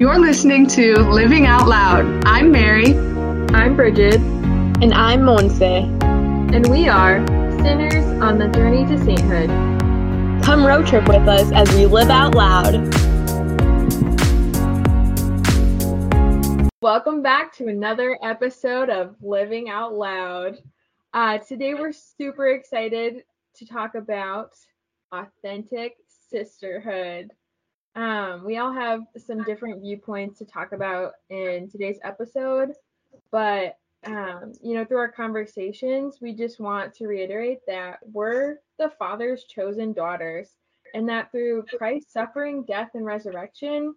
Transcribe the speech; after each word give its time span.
You're 0.00 0.18
listening 0.18 0.66
to 0.68 0.98
Living 0.98 1.44
Out 1.44 1.68
Loud. 1.68 2.22
I'm 2.24 2.50
Mary. 2.50 2.96
I'm 3.52 3.76
Bridget. 3.76 4.14
And 4.14 4.94
I'm 4.94 5.20
Monse. 5.20 5.60
And 6.54 6.66
we 6.68 6.88
are 6.88 7.18
sinners 7.58 8.06
on 8.22 8.38
the 8.38 8.48
journey 8.48 8.86
to 8.86 8.96
sainthood. 9.04 9.50
Come 10.42 10.64
road 10.66 10.86
trip 10.86 11.06
with 11.06 11.28
us 11.28 11.52
as 11.52 11.70
we 11.74 11.84
live 11.84 12.08
out 12.08 12.34
loud. 12.34 12.76
Welcome 16.80 17.22
back 17.22 17.52
to 17.56 17.68
another 17.68 18.18
episode 18.22 18.88
of 18.88 19.16
Living 19.20 19.68
Out 19.68 19.92
Loud. 19.92 20.62
Uh, 21.12 21.36
today 21.36 21.74
we're 21.74 21.92
super 21.92 22.48
excited 22.48 23.22
to 23.56 23.66
talk 23.66 23.94
about 23.94 24.52
authentic 25.12 25.98
sisterhood. 26.30 27.32
Um, 27.96 28.44
we 28.44 28.58
all 28.58 28.72
have 28.72 29.02
some 29.16 29.42
different 29.42 29.80
viewpoints 29.80 30.38
to 30.38 30.44
talk 30.44 30.72
about 30.72 31.14
in 31.28 31.68
today's 31.68 31.98
episode, 32.04 32.72
but 33.32 33.76
um, 34.06 34.52
you 34.62 34.74
know, 34.74 34.84
through 34.84 34.98
our 34.98 35.12
conversations, 35.12 36.18
we 36.22 36.32
just 36.32 36.58
want 36.58 36.94
to 36.94 37.06
reiterate 37.06 37.58
that 37.66 37.98
we're 38.12 38.58
the 38.78 38.90
Father's 38.98 39.44
chosen 39.44 39.92
daughters, 39.92 40.56
and 40.94 41.08
that 41.08 41.30
through 41.30 41.64
Christ's 41.76 42.12
suffering, 42.12 42.64
death, 42.64 42.90
and 42.94 43.04
resurrection, 43.04 43.94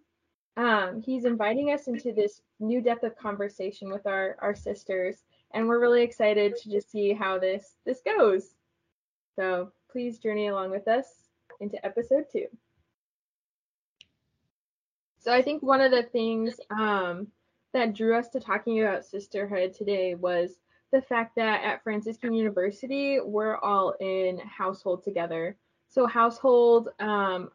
um, 0.56 1.00
He's 1.00 1.24
inviting 1.24 1.72
us 1.72 1.88
into 1.88 2.12
this 2.12 2.42
new 2.60 2.80
depth 2.82 3.04
of 3.04 3.16
conversation 3.16 3.90
with 3.90 4.06
our 4.06 4.36
our 4.40 4.54
sisters, 4.54 5.24
and 5.54 5.66
we're 5.66 5.80
really 5.80 6.02
excited 6.02 6.56
to 6.56 6.70
just 6.70 6.90
see 6.90 7.12
how 7.12 7.38
this 7.38 7.76
this 7.86 8.00
goes. 8.04 8.54
So 9.36 9.72
please 9.90 10.18
journey 10.18 10.48
along 10.48 10.70
with 10.70 10.86
us 10.86 11.06
into 11.60 11.84
episode 11.86 12.26
two. 12.30 12.46
So 15.24 15.32
I 15.32 15.40
think 15.40 15.62
one 15.62 15.80
of 15.80 15.90
the 15.90 16.02
things 16.02 16.60
um, 16.68 17.28
that 17.72 17.94
drew 17.94 18.14
us 18.14 18.28
to 18.28 18.40
talking 18.40 18.82
about 18.82 19.06
sisterhood 19.06 19.72
today 19.72 20.14
was 20.14 20.58
the 20.92 21.00
fact 21.00 21.36
that 21.36 21.64
at 21.64 21.82
Franciscan 21.82 22.34
University 22.34 23.18
we're 23.20 23.56
all 23.56 23.94
in 24.00 24.38
household 24.40 25.02
together. 25.02 25.56
So 25.88 26.06
household 26.06 26.90
um, 27.00 27.48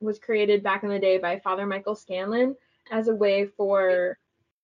was 0.00 0.18
created 0.18 0.62
back 0.62 0.82
in 0.82 0.90
the 0.90 0.98
day 0.98 1.16
by 1.16 1.38
Father 1.38 1.64
Michael 1.64 1.94
Scanlon 1.94 2.54
as 2.90 3.08
a 3.08 3.14
way 3.14 3.46
for 3.46 4.18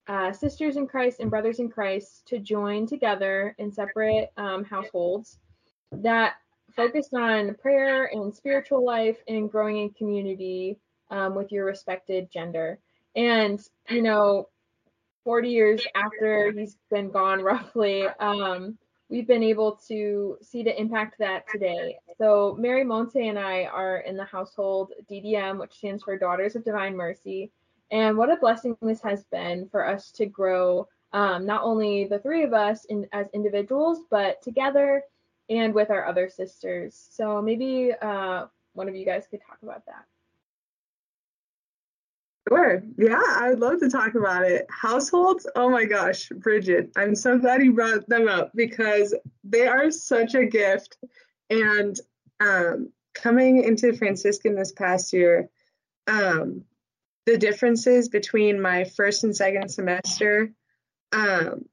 uh, 0.07 0.33
sisters 0.35 0.77
in 0.77 0.87
Christ 0.87 1.21
and 1.21 1.31
brothers 1.31 1.61
in 1.61 1.71
Christ 1.71 2.27
to 2.27 2.39
join 2.39 2.87
together 2.87 3.55
in 3.57 3.73
separate 3.73 4.33
um, 4.37 4.65
households 4.65 5.39
that 5.93 6.35
focused 6.77 7.15
on 7.15 7.55
prayer 7.55 8.11
and 8.13 8.35
spiritual 8.35 8.85
life 8.85 9.17
and 9.29 9.51
growing 9.51 9.79
in 9.79 9.89
community 9.91 10.79
um, 11.13 11.35
with 11.35 11.53
your 11.53 11.67
respected 11.67 12.31
gender. 12.33 12.79
And, 13.15 13.61
you 13.89 14.03
know, 14.03 14.49
40 15.25 15.49
years 15.51 15.87
after 15.95 16.51
he's 16.51 16.77
been 16.91 17.11
gone, 17.11 17.41
roughly, 17.43 18.07
um, 18.19 18.79
we've 19.09 19.27
been 19.27 19.43
able 19.43 19.79
to 19.89 20.39
see 20.41 20.63
the 20.63 20.79
impact 20.81 21.17
that 21.19 21.45
today. 21.53 21.99
So, 22.19 22.57
Mary 22.59 22.85
Monse 22.85 23.29
and 23.29 23.39
I 23.39 23.65
are 23.65 23.99
in 23.99 24.17
the 24.17 24.25
household 24.25 24.93
DDM, 25.11 25.61
which 25.61 25.75
stands 25.75 26.03
for 26.03 26.19
Daughters 26.19 26.57
of 26.57 26.65
Divine 26.65 26.97
Mercy. 26.97 27.53
And 27.91 28.17
what 28.17 28.33
a 28.33 28.37
blessing 28.37 28.75
this 28.81 29.03
has 29.03 29.25
been 29.25 29.69
for 29.69 29.87
us 29.87 30.11
to 30.13 30.25
grow, 30.25 30.89
um, 31.13 31.45
not 31.45 31.63
only 31.63 32.07
the 32.07 32.21
three 32.21 32.43
of 32.43 32.55
us 32.55 32.87
in, 32.87 33.07
as 33.13 33.27
individuals, 33.35 34.01
but 34.11 34.41
together 34.41 35.03
and 35.51 35.75
with 35.75 35.91
our 35.91 36.07
other 36.07 36.31
sisters. 36.31 37.07
So, 37.11 37.43
maybe 37.43 37.93
uh, 38.01 38.47
one 38.73 38.89
of 38.89 38.97
you 38.97 39.05
guys 39.05 39.27
could 39.31 39.41
talk 39.47 39.59
about 39.63 39.85
that. 39.85 40.07
Sure. 42.49 42.83
Yeah, 42.99 43.23
I 43.25 43.51
would 43.51 43.61
love 43.61 43.79
to 43.81 43.89
talk 43.89 44.15
about 44.15 44.45
it. 44.45 44.67
Households, 44.69 45.47
oh 45.55 45.71
my 45.71 45.85
gosh, 45.85 46.29
Bridget, 46.29 46.91
I'm 46.97 47.15
so 47.15 47.39
glad 47.39 47.63
you 47.63 47.73
brought 47.73 48.09
them 48.09 48.29
up 48.29 48.53
because 48.55 49.15
they 49.45 49.67
are 49.67 49.91
such 49.91 50.35
a 50.35 50.47
gift. 50.47 50.97
And 51.51 51.99
um, 52.41 52.91
coming 53.15 53.63
into 53.63 53.93
Franciscan 53.93 54.57
this 54.57 54.73
past 54.73 55.13
year, 55.13 55.51
um, 56.09 56.65
the 57.27 57.39
differences 57.39 58.09
between 58.09 58.61
my 58.61 58.85
first 58.85 59.23
and 59.23 59.37
second 59.37 59.69
semester, 59.69 60.53
um, 61.13 61.67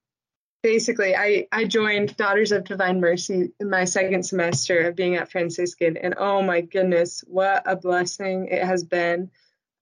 basically, 0.62 1.16
I, 1.16 1.48
I 1.52 1.66
joined 1.66 2.16
Daughters 2.16 2.52
of 2.52 2.66
Divine 2.66 3.00
Mercy 3.00 3.54
in 3.60 3.70
my 3.72 3.86
second 3.86 4.24
semester 4.24 4.88
of 4.88 4.96
being 4.96 5.16
at 5.16 5.32
Franciscan. 5.32 5.98
And 5.98 6.14
oh 6.18 6.44
my 6.44 6.62
goodness, 6.62 7.24
what 7.26 7.64
a 7.66 7.76
blessing 7.76 8.50
it 8.52 8.64
has 8.64 8.84
been. 8.84 9.32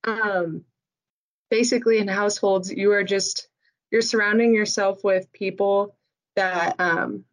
Um, 0.06 0.64
basically 1.50 1.98
in 1.98 2.08
households 2.08 2.72
you 2.72 2.92
are 2.92 3.04
just 3.04 3.48
you're 3.92 4.02
surrounding 4.02 4.54
yourself 4.54 5.04
with 5.04 5.32
people 5.32 5.96
that 6.36 6.76
um, 6.80 7.24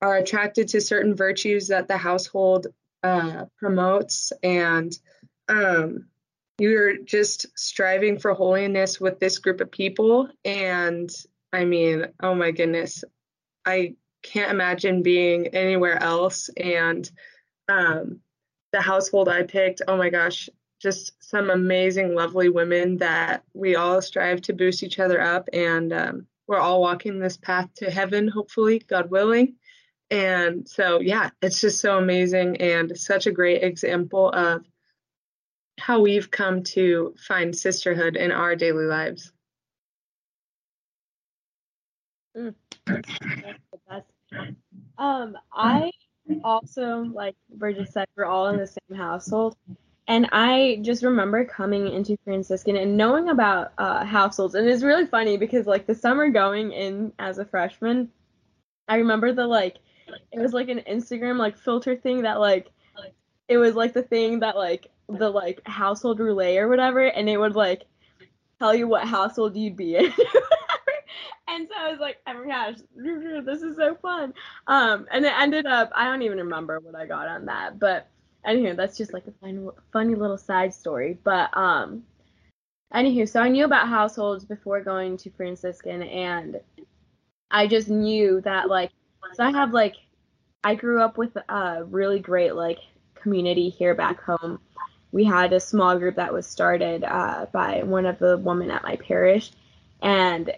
are 0.00 0.16
attracted 0.16 0.68
to 0.68 0.80
certain 0.80 1.14
virtues 1.14 1.68
that 1.68 1.88
the 1.88 1.96
household 1.96 2.66
uh, 3.02 3.46
promotes. 3.58 4.32
And 4.42 4.92
um, 5.48 6.08
you're 6.58 6.98
just 6.98 7.46
striving 7.56 8.18
for 8.18 8.34
holiness 8.34 9.00
with 9.00 9.18
this 9.18 9.38
group 9.38 9.60
of 9.60 9.70
people. 9.70 10.28
And 10.44 11.10
i 11.52 11.64
mean 11.64 12.06
oh 12.20 12.34
my 12.34 12.50
goodness 12.50 13.04
i 13.64 13.94
can't 14.24 14.50
imagine 14.50 15.02
being 15.02 15.48
anywhere 15.48 16.02
else. 16.02 16.50
And 16.56 17.08
um, 17.68 18.20
the 18.72 18.80
household 18.80 19.28
i 19.28 19.42
picked 19.42 19.82
oh 19.86 19.96
my 19.96 20.10
gosh 20.10 20.48
just 20.84 21.12
some 21.18 21.48
amazing, 21.48 22.14
lovely 22.14 22.50
women 22.50 22.98
that 22.98 23.42
we 23.54 23.74
all 23.74 24.02
strive 24.02 24.42
to 24.42 24.52
boost 24.52 24.82
each 24.82 25.00
other 25.00 25.20
up. 25.20 25.48
And 25.52 25.92
um, 25.92 26.26
we're 26.46 26.58
all 26.58 26.82
walking 26.82 27.18
this 27.18 27.38
path 27.38 27.70
to 27.76 27.90
heaven, 27.90 28.28
hopefully, 28.28 28.78
God 28.78 29.10
willing. 29.10 29.56
And 30.10 30.68
so, 30.68 31.00
yeah, 31.00 31.30
it's 31.40 31.62
just 31.62 31.80
so 31.80 31.96
amazing 31.96 32.58
and 32.58 32.96
such 32.96 33.26
a 33.26 33.32
great 33.32 33.62
example 33.62 34.28
of 34.30 34.62
how 35.80 36.02
we've 36.02 36.30
come 36.30 36.62
to 36.62 37.14
find 37.18 37.56
sisterhood 37.56 38.14
in 38.14 38.30
our 38.30 38.54
daily 38.54 38.84
lives. 38.84 39.32
Mm. 42.36 42.54
Um, 44.98 45.36
I 45.50 45.90
also, 46.44 46.98
like 46.98 47.36
Bridget 47.50 47.90
said, 47.90 48.06
we're 48.16 48.26
all 48.26 48.48
in 48.48 48.58
the 48.58 48.66
same 48.66 48.98
household. 48.98 49.56
And 50.06 50.28
I 50.32 50.80
just 50.82 51.02
remember 51.02 51.44
coming 51.44 51.90
into 51.90 52.18
Franciscan 52.24 52.76
and 52.76 52.96
knowing 52.96 53.30
about 53.30 53.72
uh, 53.78 54.04
households. 54.04 54.54
And 54.54 54.68
it's 54.68 54.82
really 54.82 55.06
funny 55.06 55.38
because, 55.38 55.66
like, 55.66 55.86
the 55.86 55.94
summer 55.94 56.28
going 56.28 56.72
in 56.72 57.12
as 57.18 57.38
a 57.38 57.44
freshman, 57.44 58.10
I 58.86 58.96
remember 58.96 59.32
the, 59.32 59.46
like, 59.46 59.78
it 60.30 60.38
was 60.38 60.52
like 60.52 60.68
an 60.68 60.82
Instagram, 60.88 61.38
like, 61.38 61.56
filter 61.56 61.96
thing 61.96 62.22
that, 62.22 62.38
like, 62.38 62.70
it 63.48 63.56
was 63.56 63.74
like 63.74 63.94
the 63.94 64.02
thing 64.02 64.40
that, 64.40 64.56
like, 64.56 64.88
the, 65.08 65.30
like, 65.30 65.66
household 65.66 66.20
roulette 66.20 66.58
or 66.58 66.68
whatever. 66.68 67.06
And 67.06 67.28
it 67.28 67.38
would, 67.38 67.56
like, 67.56 67.84
tell 68.58 68.74
you 68.74 68.86
what 68.86 69.08
household 69.08 69.56
you'd 69.56 69.76
be 69.76 69.96
in. 69.96 70.04
and 71.48 71.68
so 71.68 71.74
I 71.78 71.90
was 71.90 72.00
like, 72.00 72.18
oh 72.26 72.34
my 72.34 72.46
gosh, 72.46 72.76
this 72.94 73.62
is 73.62 73.76
so 73.76 73.94
fun. 74.02 74.34
Um, 74.66 75.06
and 75.10 75.24
it 75.24 75.32
ended 75.38 75.64
up, 75.64 75.90
I 75.94 76.04
don't 76.04 76.22
even 76.22 76.38
remember 76.38 76.80
what 76.80 76.94
I 76.94 77.06
got 77.06 77.26
on 77.26 77.46
that, 77.46 77.78
but 77.78 78.08
anywho, 78.46 78.76
that's 78.76 78.96
just 78.96 79.12
like 79.12 79.26
a 79.26 79.32
fun, 79.32 79.70
funny 79.92 80.14
little 80.14 80.38
side 80.38 80.72
story. 80.74 81.18
But 81.22 81.56
um, 81.56 82.04
anywho, 82.92 83.28
so 83.28 83.40
I 83.40 83.48
knew 83.48 83.64
about 83.64 83.88
households 83.88 84.44
before 84.44 84.80
going 84.80 85.16
to 85.18 85.30
Franciscan, 85.30 86.02
and 86.02 86.60
I 87.50 87.66
just 87.66 87.88
knew 87.88 88.40
that 88.42 88.68
like, 88.68 88.90
so 89.34 89.44
I 89.44 89.50
have 89.50 89.72
like, 89.72 89.94
I 90.62 90.74
grew 90.74 91.02
up 91.02 91.18
with 91.18 91.36
a 91.48 91.84
really 91.84 92.18
great 92.18 92.54
like 92.54 92.78
community 93.14 93.68
here 93.68 93.94
back 93.94 94.22
home. 94.22 94.60
We 95.12 95.24
had 95.24 95.52
a 95.52 95.60
small 95.60 95.98
group 95.98 96.16
that 96.16 96.32
was 96.32 96.46
started 96.46 97.04
uh, 97.04 97.46
by 97.52 97.82
one 97.84 98.06
of 98.06 98.18
the 98.18 98.36
women 98.36 98.70
at 98.70 98.82
my 98.82 98.96
parish, 98.96 99.52
and 100.02 100.50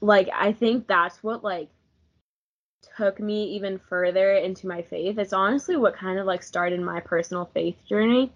like 0.00 0.28
I 0.34 0.52
think 0.52 0.86
that's 0.86 1.22
what 1.22 1.44
like 1.44 1.68
took 2.96 3.20
me 3.20 3.44
even 3.54 3.78
further 3.78 4.32
into 4.32 4.66
my 4.66 4.82
faith. 4.82 5.18
It's 5.18 5.32
honestly 5.32 5.76
what 5.76 5.96
kind 5.96 6.18
of 6.18 6.26
like 6.26 6.42
started 6.42 6.80
my 6.80 7.00
personal 7.00 7.50
faith 7.54 7.76
journey. 7.88 8.32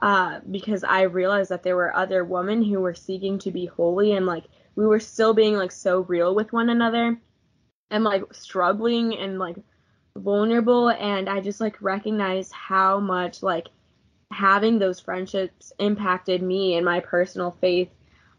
Uh, 0.00 0.40
because 0.50 0.82
I 0.82 1.02
realized 1.02 1.50
that 1.50 1.62
there 1.62 1.76
were 1.76 1.94
other 1.94 2.24
women 2.24 2.62
who 2.62 2.80
were 2.80 2.94
seeking 2.94 3.38
to 3.40 3.52
be 3.52 3.66
holy 3.66 4.12
and 4.12 4.26
like 4.26 4.44
we 4.74 4.86
were 4.86 4.98
still 4.98 5.32
being 5.32 5.54
like 5.54 5.70
so 5.70 6.00
real 6.00 6.34
with 6.34 6.52
one 6.52 6.70
another 6.70 7.20
and 7.90 8.02
like 8.02 8.34
struggling 8.34 9.16
and 9.16 9.38
like 9.38 9.56
vulnerable 10.16 10.90
and 10.90 11.28
I 11.28 11.40
just 11.40 11.60
like 11.60 11.80
recognized 11.80 12.52
how 12.52 12.98
much 12.98 13.42
like 13.42 13.68
having 14.32 14.78
those 14.78 14.98
friendships 14.98 15.72
impacted 15.78 16.42
me 16.42 16.74
in 16.74 16.84
my 16.84 17.00
personal 17.00 17.52
faith 17.60 17.90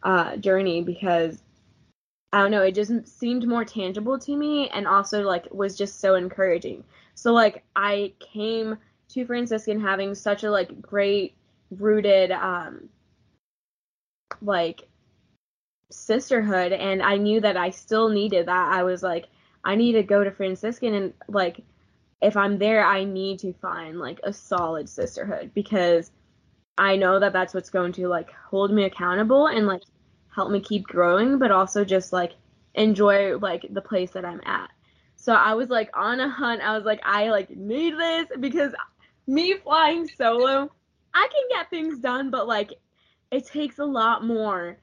uh, 0.01 0.35
journey 0.37 0.81
because 0.83 1.42
I 2.33 2.41
don't 2.41 2.49
know, 2.49 2.63
it 2.63 2.73
just 2.73 2.91
seemed 3.07 3.47
more 3.47 3.63
tangible 3.63 4.17
to 4.17 4.35
me 4.35 4.67
and 4.69 4.87
also 4.87 5.21
like 5.21 5.53
was 5.53 5.77
just 5.77 5.99
so 5.99 6.15
encouraging. 6.15 6.83
So 7.13 7.31
like 7.31 7.63
I 7.75 8.13
came 8.19 8.75
to 9.09 9.25
Franciscan 9.25 9.79
having 9.79 10.15
such 10.15 10.43
a 10.43 10.49
like 10.49 10.81
great 10.81 11.35
rooted 11.69 12.31
um 12.31 12.89
like 14.41 14.81
sisterhood 15.91 16.71
and 16.71 17.03
I 17.03 17.17
knew 17.17 17.39
that 17.39 17.55
I 17.55 17.69
still 17.69 18.09
needed 18.09 18.47
that. 18.47 18.73
I 18.73 18.81
was 18.81 19.03
like, 19.03 19.27
I 19.63 19.75
need 19.75 19.91
to 19.93 20.03
go 20.03 20.23
to 20.23 20.31
Franciscan 20.31 20.95
and 20.95 21.13
like 21.27 21.61
if 22.19 22.35
I'm 22.35 22.57
there, 22.57 22.83
I 22.83 23.03
need 23.03 23.39
to 23.39 23.53
find 23.53 23.99
like 23.99 24.19
a 24.23 24.33
solid 24.33 24.89
sisterhood 24.89 25.51
because 25.53 26.09
I 26.79 26.95
know 26.95 27.19
that 27.19 27.33
that's 27.33 27.53
what's 27.53 27.69
going 27.69 27.91
to 27.93 28.07
like 28.07 28.31
hold 28.31 28.71
me 28.71 28.85
accountable 28.85 29.45
and 29.45 29.67
like 29.67 29.83
help 30.33 30.51
me 30.51 30.59
keep 30.59 30.83
growing, 30.83 31.37
but 31.37 31.51
also 31.51 31.85
just 31.85 32.13
like 32.13 32.33
enjoy 32.75 33.37
like 33.37 33.65
the 33.69 33.81
place 33.81 34.11
that 34.11 34.25
I'm 34.25 34.41
at. 34.45 34.69
So 35.15 35.33
I 35.33 35.53
was 35.53 35.69
like 35.69 35.89
on 35.93 36.19
a 36.19 36.29
hunt. 36.29 36.61
I 36.61 36.75
was 36.75 36.85
like, 36.85 37.01
I 37.03 37.29
like 37.29 37.49
need 37.49 37.97
this 37.97 38.27
because 38.39 38.73
me 39.27 39.53
flying 39.53 40.07
solo, 40.07 40.69
I 41.13 41.27
can 41.31 41.43
get 41.49 41.69
things 41.69 41.99
done, 41.99 42.29
but 42.29 42.47
like 42.47 42.73
it 43.31 43.45
takes 43.45 43.79
a 43.79 43.85
lot 43.85 44.23
more 44.25 44.77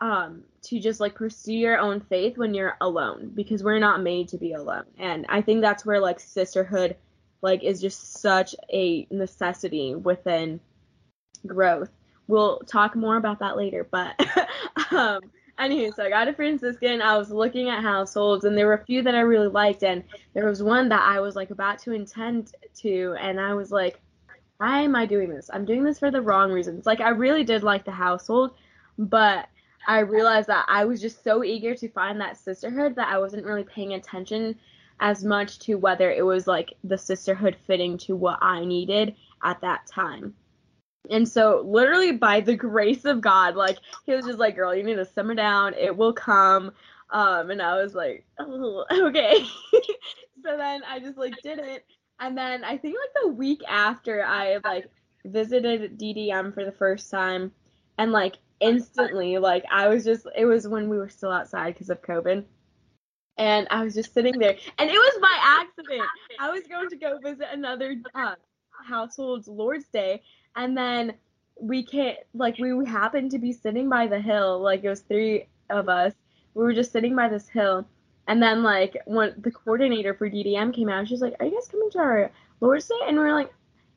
um 0.00 0.44
to 0.62 0.78
just 0.78 1.00
like 1.00 1.14
pursue 1.14 1.54
your 1.54 1.78
own 1.78 2.00
faith 2.00 2.38
when 2.38 2.54
you're 2.54 2.76
alone 2.80 3.32
because 3.34 3.64
we're 3.64 3.78
not 3.78 4.02
made 4.02 4.28
to 4.28 4.38
be 4.38 4.52
alone. 4.52 4.84
And 4.98 5.26
I 5.28 5.40
think 5.40 5.60
that's 5.60 5.86
where 5.86 6.00
like 6.00 6.20
sisterhood 6.20 6.96
like 7.40 7.62
is 7.62 7.80
just 7.80 8.18
such 8.20 8.54
a 8.72 9.06
necessity 9.10 9.94
within 9.94 10.60
growth. 11.46 11.90
We'll 12.26 12.58
talk 12.60 12.94
more 12.94 13.16
about 13.16 13.38
that 13.40 13.56
later, 13.56 13.88
but 13.90 14.14
um 14.90 15.20
anyway, 15.58 15.90
so 15.94 16.04
I 16.04 16.08
got 16.08 16.28
a 16.28 16.32
Franciscan. 16.32 17.02
I 17.02 17.16
was 17.18 17.30
looking 17.30 17.68
at 17.68 17.82
households, 17.82 18.44
and 18.44 18.56
there 18.56 18.66
were 18.66 18.74
a 18.74 18.84
few 18.84 19.02
that 19.02 19.14
I 19.14 19.20
really 19.20 19.48
liked, 19.48 19.82
and 19.82 20.04
there 20.34 20.46
was 20.46 20.62
one 20.62 20.88
that 20.90 21.02
I 21.02 21.20
was 21.20 21.36
like 21.36 21.50
about 21.50 21.78
to 21.80 21.92
intend 21.92 22.52
to, 22.76 23.16
and 23.20 23.40
I 23.40 23.54
was 23.54 23.70
like, 23.70 24.00
why 24.58 24.80
am 24.80 24.96
I 24.96 25.06
doing 25.06 25.30
this? 25.30 25.50
I'm 25.52 25.64
doing 25.64 25.84
this 25.84 25.98
for 25.98 26.10
the 26.10 26.20
wrong 26.20 26.50
reasons. 26.50 26.86
Like 26.86 27.00
I 27.00 27.10
really 27.10 27.44
did 27.44 27.62
like 27.62 27.84
the 27.84 27.92
household, 27.92 28.52
but 28.98 29.48
I 29.86 30.00
realized 30.00 30.48
that 30.48 30.66
I 30.68 30.84
was 30.84 31.00
just 31.00 31.22
so 31.22 31.44
eager 31.44 31.74
to 31.74 31.88
find 31.88 32.20
that 32.20 32.36
sisterhood 32.36 32.96
that 32.96 33.08
I 33.08 33.18
wasn't 33.18 33.46
really 33.46 33.64
paying 33.64 33.94
attention 33.94 34.58
as 35.00 35.24
much 35.24 35.60
to 35.60 35.76
whether 35.76 36.10
it 36.10 36.26
was 36.26 36.48
like 36.48 36.74
the 36.82 36.98
sisterhood 36.98 37.56
fitting 37.66 37.96
to 37.98 38.16
what 38.16 38.38
I 38.42 38.64
needed 38.64 39.14
at 39.44 39.60
that 39.60 39.86
time. 39.86 40.34
And 41.10 41.28
so, 41.28 41.62
literally, 41.66 42.12
by 42.12 42.40
the 42.40 42.54
grace 42.54 43.04
of 43.04 43.20
God, 43.20 43.54
like, 43.56 43.78
he 44.04 44.14
was 44.14 44.26
just 44.26 44.38
like, 44.38 44.56
girl, 44.56 44.74
you 44.74 44.82
need 44.82 44.96
to 44.96 45.04
simmer 45.04 45.34
down. 45.34 45.74
It 45.74 45.96
will 45.96 46.12
come. 46.12 46.72
Um, 47.10 47.50
and 47.50 47.62
I 47.62 47.82
was 47.82 47.94
like, 47.94 48.26
oh, 48.38 48.84
okay. 48.92 49.44
so 49.72 50.56
then 50.56 50.82
I 50.84 50.98
just, 51.00 51.16
like, 51.16 51.34
did 51.42 51.58
it. 51.58 51.86
And 52.20 52.36
then 52.36 52.64
I 52.64 52.76
think, 52.76 52.96
like, 52.96 53.22
the 53.22 53.28
week 53.32 53.62
after 53.68 54.24
I, 54.24 54.58
like, 54.64 54.90
visited 55.24 55.98
DDM 55.98 56.52
for 56.52 56.64
the 56.64 56.72
first 56.72 57.10
time, 57.10 57.52
and, 57.96 58.12
like, 58.12 58.36
instantly, 58.60 59.38
like, 59.38 59.64
I 59.72 59.88
was 59.88 60.04
just, 60.04 60.26
it 60.36 60.44
was 60.44 60.68
when 60.68 60.88
we 60.88 60.98
were 60.98 61.08
still 61.08 61.30
outside 61.30 61.74
because 61.74 61.90
of 61.90 62.02
COVID. 62.02 62.44
And 63.38 63.68
I 63.70 63.84
was 63.84 63.94
just 63.94 64.12
sitting 64.12 64.36
there, 64.38 64.56
and 64.78 64.90
it 64.90 64.94
was 64.94 65.18
by 65.22 65.38
accident. 65.40 66.08
I 66.40 66.50
was 66.50 66.64
going 66.66 66.90
to 66.90 66.96
go 66.96 67.18
visit 67.22 67.46
another 67.52 67.94
uh, 68.14 68.34
household's 68.84 69.46
Lord's 69.46 69.86
Day, 69.86 70.22
and 70.56 70.76
then 70.76 71.14
we 71.60 71.82
can't 71.82 72.18
like 72.34 72.58
we 72.58 72.86
happened 72.86 73.30
to 73.32 73.38
be 73.38 73.52
sitting 73.52 73.88
by 73.88 74.06
the 74.06 74.20
hill 74.20 74.60
like 74.60 74.84
it 74.84 74.88
was 74.88 75.00
three 75.00 75.46
of 75.70 75.88
us. 75.88 76.14
We 76.54 76.62
were 76.64 76.72
just 76.72 76.92
sitting 76.92 77.14
by 77.14 77.28
this 77.28 77.48
hill. 77.48 77.86
And 78.26 78.42
then 78.42 78.62
like 78.62 78.96
when 79.06 79.34
the 79.38 79.50
coordinator 79.50 80.14
for 80.14 80.28
ddm 80.30 80.74
came 80.74 80.88
out. 80.88 81.08
She's 81.08 81.20
like 81.20 81.34
are 81.40 81.46
you 81.46 81.54
guys 81.54 81.68
coming 81.68 81.90
to 81.92 81.98
our 81.98 82.30
lord's 82.60 82.86
day? 82.86 82.94
And 83.06 83.18
we 83.18 83.24
are 83.24 83.34
like 83.34 83.52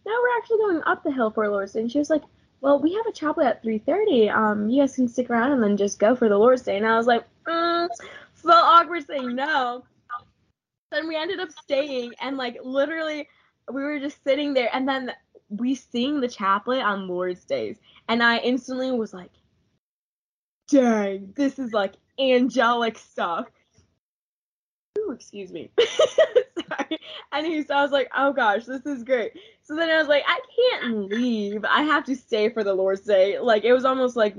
no 0.05 0.11
we're 0.11 0.37
actually 0.37 0.57
going 0.57 0.81
up 0.85 1.03
the 1.03 1.11
hill 1.11 1.31
for 1.31 1.47
lord's 1.49 1.73
day. 1.73 1.81
And 1.81 1.91
she 1.91 1.99
was 1.99 2.09
like 2.09 2.23
well 2.61 2.79
we 2.79 2.93
have 2.93 3.05
a 3.07 3.11
chaplet 3.11 3.47
at 3.47 3.63
3.30 3.63 4.33
um 4.33 4.69
you 4.69 4.81
guys 4.81 4.95
can 4.95 5.07
stick 5.07 5.29
around 5.29 5.51
and 5.51 5.61
then 5.61 5.77
just 5.77 5.99
go 5.99 6.15
for 6.15 6.29
the 6.29 6.37
lord's 6.37 6.63
day. 6.63 6.77
And 6.77 6.85
i 6.85 6.97
was 6.97 7.07
like 7.07 7.25
mm, 7.45 7.87
so 8.35 8.51
awkward 8.51 9.05
saying 9.05 9.35
no. 9.35 9.83
Then 10.91 11.07
we 11.07 11.15
ended 11.15 11.39
up 11.39 11.51
staying 11.51 12.13
and 12.21 12.37
like 12.37 12.57
literally 12.63 13.27
we 13.71 13.83
were 13.83 13.99
just 13.99 14.23
sitting 14.23 14.53
there. 14.53 14.69
And 14.73 14.87
then 14.87 15.11
we 15.51 15.75
sing 15.75 16.21
the 16.21 16.27
chaplet 16.27 16.81
on 16.81 17.07
Lord's 17.07 17.43
Days, 17.45 17.77
and 18.07 18.23
I 18.23 18.37
instantly 18.37 18.91
was 18.91 19.13
like, 19.13 19.31
dang, 20.69 21.33
this 21.35 21.59
is 21.59 21.73
like 21.73 21.93
angelic 22.19 22.97
stuff. 22.97 23.47
Ooh, 24.97 25.11
excuse 25.11 25.51
me. 25.51 25.69
Sorry. 25.79 26.99
Anyway, 27.33 27.63
so 27.65 27.75
I 27.75 27.81
was 27.81 27.91
like, 27.91 28.09
oh 28.15 28.33
gosh, 28.33 28.65
this 28.65 28.85
is 28.85 29.03
great. 29.03 29.33
So 29.63 29.75
then 29.75 29.89
I 29.89 29.97
was 29.97 30.07
like, 30.07 30.23
I 30.27 30.39
can't 30.55 31.09
leave. 31.09 31.65
I 31.65 31.83
have 31.83 32.05
to 32.05 32.15
stay 32.15 32.49
for 32.49 32.63
the 32.63 32.73
Lord's 32.73 33.01
Day. 33.01 33.39
Like 33.39 33.63
it 33.63 33.73
was 33.73 33.85
almost 33.85 34.15
like 34.15 34.35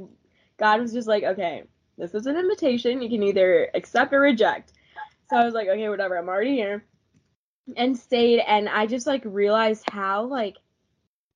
God 0.59 0.81
was 0.81 0.93
just 0.93 1.09
like, 1.09 1.25
okay, 1.25 1.65
this 1.99 2.15
is 2.15 2.27
an 2.27 2.37
invitation. 2.37 3.03
You 3.03 3.09
can 3.09 3.23
either 3.23 3.69
accept 3.75 4.13
or 4.13 4.21
reject. 4.21 4.73
So 5.31 5.37
I 5.37 5.45
was 5.45 5.55
like, 5.55 5.69
okay, 5.69 5.89
whatever. 5.89 6.17
I'm 6.17 6.29
already 6.29 6.55
here. 6.55 6.85
And 7.77 7.97
stayed 7.97 8.41
and 8.41 8.69
I 8.69 8.87
just 8.87 9.07
like 9.07 9.23
realized 9.25 9.89
how 9.91 10.25
like 10.25 10.57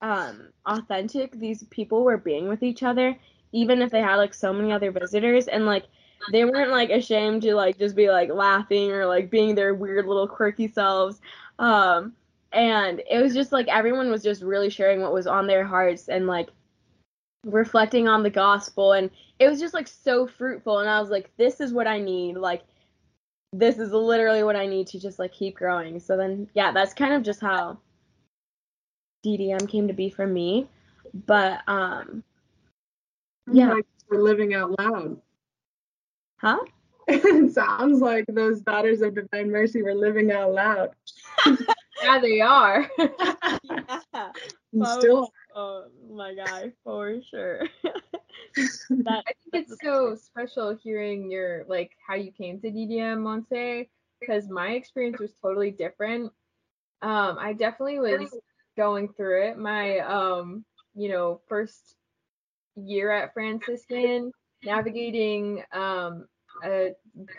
um 0.02 0.48
authentic 0.66 1.32
these 1.32 1.62
people 1.64 2.04
were 2.04 2.19
being 2.19 2.48
with 2.48 2.62
each 2.62 2.82
other 2.82 3.16
even 3.56 3.81
if 3.81 3.90
they 3.90 4.00
had 4.00 4.16
like 4.16 4.34
so 4.34 4.52
many 4.52 4.72
other 4.72 4.90
visitors. 4.90 5.48
And 5.48 5.66
like 5.66 5.87
they 6.31 6.44
weren't 6.44 6.70
like 6.70 6.90
ashamed 6.90 7.43
to 7.43 7.54
like 7.54 7.78
just 7.78 7.96
be 7.96 8.10
like 8.10 8.31
laughing 8.31 8.93
or 8.93 9.06
like 9.06 9.31
being 9.31 9.54
their 9.54 9.75
weird 9.75 10.06
little 10.06 10.28
quirky 10.28 10.69
selves. 10.69 11.20
Um 11.58 12.12
and 12.52 13.02
it 13.10 13.22
was 13.22 13.34
just 13.34 13.52
like 13.52 13.69
everyone 13.69 14.10
was 14.10 14.22
just 14.22 14.43
really 14.43 14.70
sharing 14.70 15.00
what 15.00 15.12
was 15.12 15.26
on 15.26 15.46
their 15.46 15.64
hearts 15.64 16.08
and 16.08 16.26
like 16.26 16.50
reflecting 17.44 18.08
on 18.08 18.22
the 18.22 18.31
gospel. 18.31 18.92
And 18.92 19.10
it 19.38 19.49
was 19.49 19.60
just 19.60 19.75
like 19.75 19.88
so 19.88 20.26
fruitful. 20.26 20.81
And 20.81 20.88
I 20.88 21.00
was 21.00 21.10
like 21.10 21.31
this 21.37 21.60
is 21.60 21.72
what 21.72 21.87
I 21.87 21.99
need. 21.99 22.37
Like 22.37 22.62
this 23.52 23.78
is 23.78 23.92
literally 23.92 24.42
what 24.42 24.56
I 24.56 24.66
need 24.66 24.87
to 24.88 25.00
just 25.00 25.19
like 25.19 25.32
keep 25.32 25.56
growing. 25.56 25.99
So 26.00 26.16
then 26.16 26.49
yeah 26.54 26.72
that's 26.72 26.92
kind 26.92 27.14
of 27.14 27.22
just 27.22 27.40
how 27.40 27.78
DDM 29.26 29.69
came 29.69 29.88
to 29.88 29.94
be 29.94 30.11
for 30.11 30.26
me. 30.26 30.69
But 31.26 31.62
um 31.67 32.23
yeah. 33.50 33.73
Like 33.75 33.87
we're 34.11 34.23
living 34.23 34.55
out 34.55 34.78
loud. 34.78 35.20
Huh? 36.38 36.58
it 37.08 37.52
sounds 37.52 38.00
like 38.00 38.25
those 38.28 38.61
daughters 38.61 39.00
of 39.00 39.14
divine 39.14 39.50
mercy 39.50 39.82
were 39.82 39.94
living 39.94 40.32
out 40.32 40.52
loud. 40.52 40.90
yeah, 42.02 42.19
they 42.20 42.40
are. 42.40 42.90
yeah. 42.99 44.33
Still. 44.99 45.30
Oh 45.54 45.85
my 46.11 46.35
god, 46.35 46.73
for 46.83 47.21
sure. 47.30 47.62
that, 48.56 49.25
I 49.26 49.33
think 49.50 49.68
it's 49.68 49.76
so 49.83 50.16
special 50.16 50.76
hearing 50.83 51.30
your 51.30 51.64
like 51.68 51.92
how 52.06 52.14
you 52.14 52.33
came 52.33 52.61
to 52.61 52.71
DDM 52.71 53.18
Monse 53.18 53.88
because 54.21 54.49
my 54.49 54.71
experience 54.71 55.21
was 55.21 55.33
totally 55.40 55.71
different. 55.71 56.33
Um, 57.02 57.37
I 57.38 57.52
definitely 57.52 58.00
was 58.00 58.35
going 58.76 59.09
through 59.12 59.49
it. 59.49 59.59
My 59.59 59.99
um, 60.00 60.64
you 60.95 61.09
know, 61.09 61.40
first 61.49 61.97
year 62.76 63.11
at 63.11 63.33
Franciscan, 63.35 64.33
navigating 64.64 65.62
um 65.73 66.26
a 66.64 66.92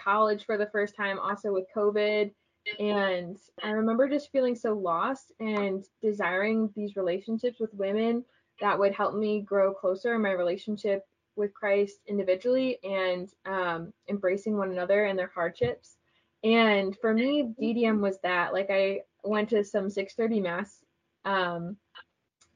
college 0.03 0.45
for 0.45 0.57
the 0.57 0.69
first 0.71 0.95
time, 0.95 1.19
also 1.19 1.51
with 1.51 1.65
COVID. 1.75 2.31
And 2.79 3.37
I 3.63 3.69
remember 3.69 4.09
just 4.09 4.31
feeling 4.31 4.55
so 4.55 4.73
lost 4.73 5.31
and 5.39 5.83
desiring 6.01 6.69
these 6.75 6.95
relationships 6.95 7.59
with 7.59 7.73
women 7.73 8.25
that 8.59 8.77
would 8.77 8.93
help 8.93 9.15
me 9.15 9.41
grow 9.41 9.73
closer 9.73 10.15
in 10.15 10.21
my 10.21 10.31
relationship 10.31 11.03
with 11.35 11.53
Christ 11.53 11.99
individually 12.07 12.79
and 12.83 13.29
um, 13.45 13.93
embracing 14.09 14.57
one 14.57 14.71
another 14.71 15.05
and 15.05 15.17
their 15.17 15.31
hardships. 15.33 15.97
And 16.43 16.95
for 16.99 17.13
me, 17.13 17.53
DDM 17.61 17.99
was 17.99 18.19
that. 18.23 18.53
Like 18.53 18.69
I 18.69 19.01
went 19.23 19.49
to 19.49 19.63
some 19.63 19.87
6:30 19.89 20.41
mass 20.41 20.83
um, 21.27 21.77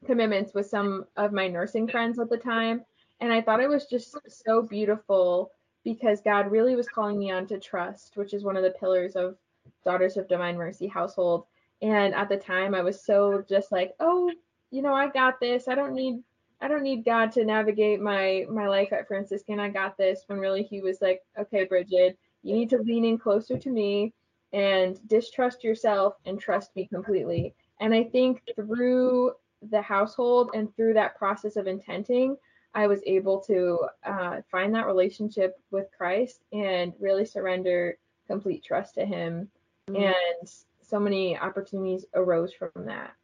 commitments 0.04 0.52
with 0.54 0.66
some 0.66 1.04
of 1.16 1.32
my 1.32 1.46
nursing 1.46 1.86
friends 1.86 2.18
at 2.18 2.30
the 2.30 2.36
time. 2.36 2.84
And 3.20 3.32
I 3.32 3.40
thought 3.40 3.60
it 3.60 3.68
was 3.68 3.86
just 3.86 4.16
so 4.26 4.62
beautiful 4.62 5.52
because 5.84 6.20
God 6.20 6.50
really 6.50 6.74
was 6.74 6.88
calling 6.88 7.18
me 7.18 7.30
on 7.30 7.46
to 7.48 7.60
trust, 7.60 8.16
which 8.16 8.34
is 8.34 8.42
one 8.42 8.56
of 8.56 8.62
the 8.62 8.70
pillars 8.70 9.14
of 9.14 9.36
Daughters 9.84 10.16
of 10.16 10.28
Divine 10.28 10.56
Mercy 10.56 10.88
household. 10.88 11.44
And 11.82 12.14
at 12.14 12.28
the 12.28 12.36
time, 12.36 12.74
I 12.74 12.82
was 12.82 13.04
so 13.04 13.44
just 13.48 13.70
like, 13.70 13.92
oh, 14.00 14.32
you 14.70 14.82
know, 14.82 14.94
I 14.94 15.08
got 15.08 15.38
this. 15.40 15.68
I 15.68 15.74
don't 15.74 15.94
need 15.94 16.22
I 16.60 16.68
don't 16.68 16.84
need 16.84 17.04
God 17.04 17.32
to 17.32 17.44
navigate 17.44 18.00
my 18.00 18.46
my 18.48 18.68
life 18.68 18.92
at 18.92 19.08
Franciscan. 19.08 19.60
I 19.60 19.68
got 19.68 19.98
this. 19.98 20.22
When 20.26 20.38
really 20.38 20.62
He 20.62 20.80
was 20.80 21.00
like, 21.00 21.20
okay, 21.38 21.64
Bridget, 21.64 22.18
you 22.42 22.54
need 22.54 22.70
to 22.70 22.78
lean 22.78 23.04
in 23.04 23.18
closer 23.18 23.58
to 23.58 23.70
me 23.70 24.14
and 24.52 24.98
distrust 25.08 25.64
yourself 25.64 26.14
and 26.24 26.40
trust 26.40 26.74
me 26.76 26.86
completely. 26.86 27.54
And 27.82 27.92
I 27.92 28.04
think 28.04 28.42
through 28.54 29.32
the 29.70 29.82
household 29.82 30.50
and 30.54 30.74
through 30.76 30.94
that 30.94 31.18
process 31.18 31.56
of 31.56 31.66
intenting, 31.66 32.36
I 32.74 32.86
was 32.86 33.00
able 33.04 33.40
to 33.40 33.80
uh, 34.04 34.40
find 34.52 34.72
that 34.74 34.86
relationship 34.86 35.60
with 35.72 35.88
Christ 35.96 36.44
and 36.52 36.92
really 37.00 37.24
surrender 37.24 37.98
complete 38.28 38.64
trust 38.64 38.94
to 38.94 39.04
Him. 39.04 39.48
Mm-hmm. 39.90 40.00
And 40.00 40.48
so 40.80 41.00
many 41.00 41.36
opportunities 41.36 42.06
arose 42.14 42.52
from 42.52 42.70
that. 42.86 43.14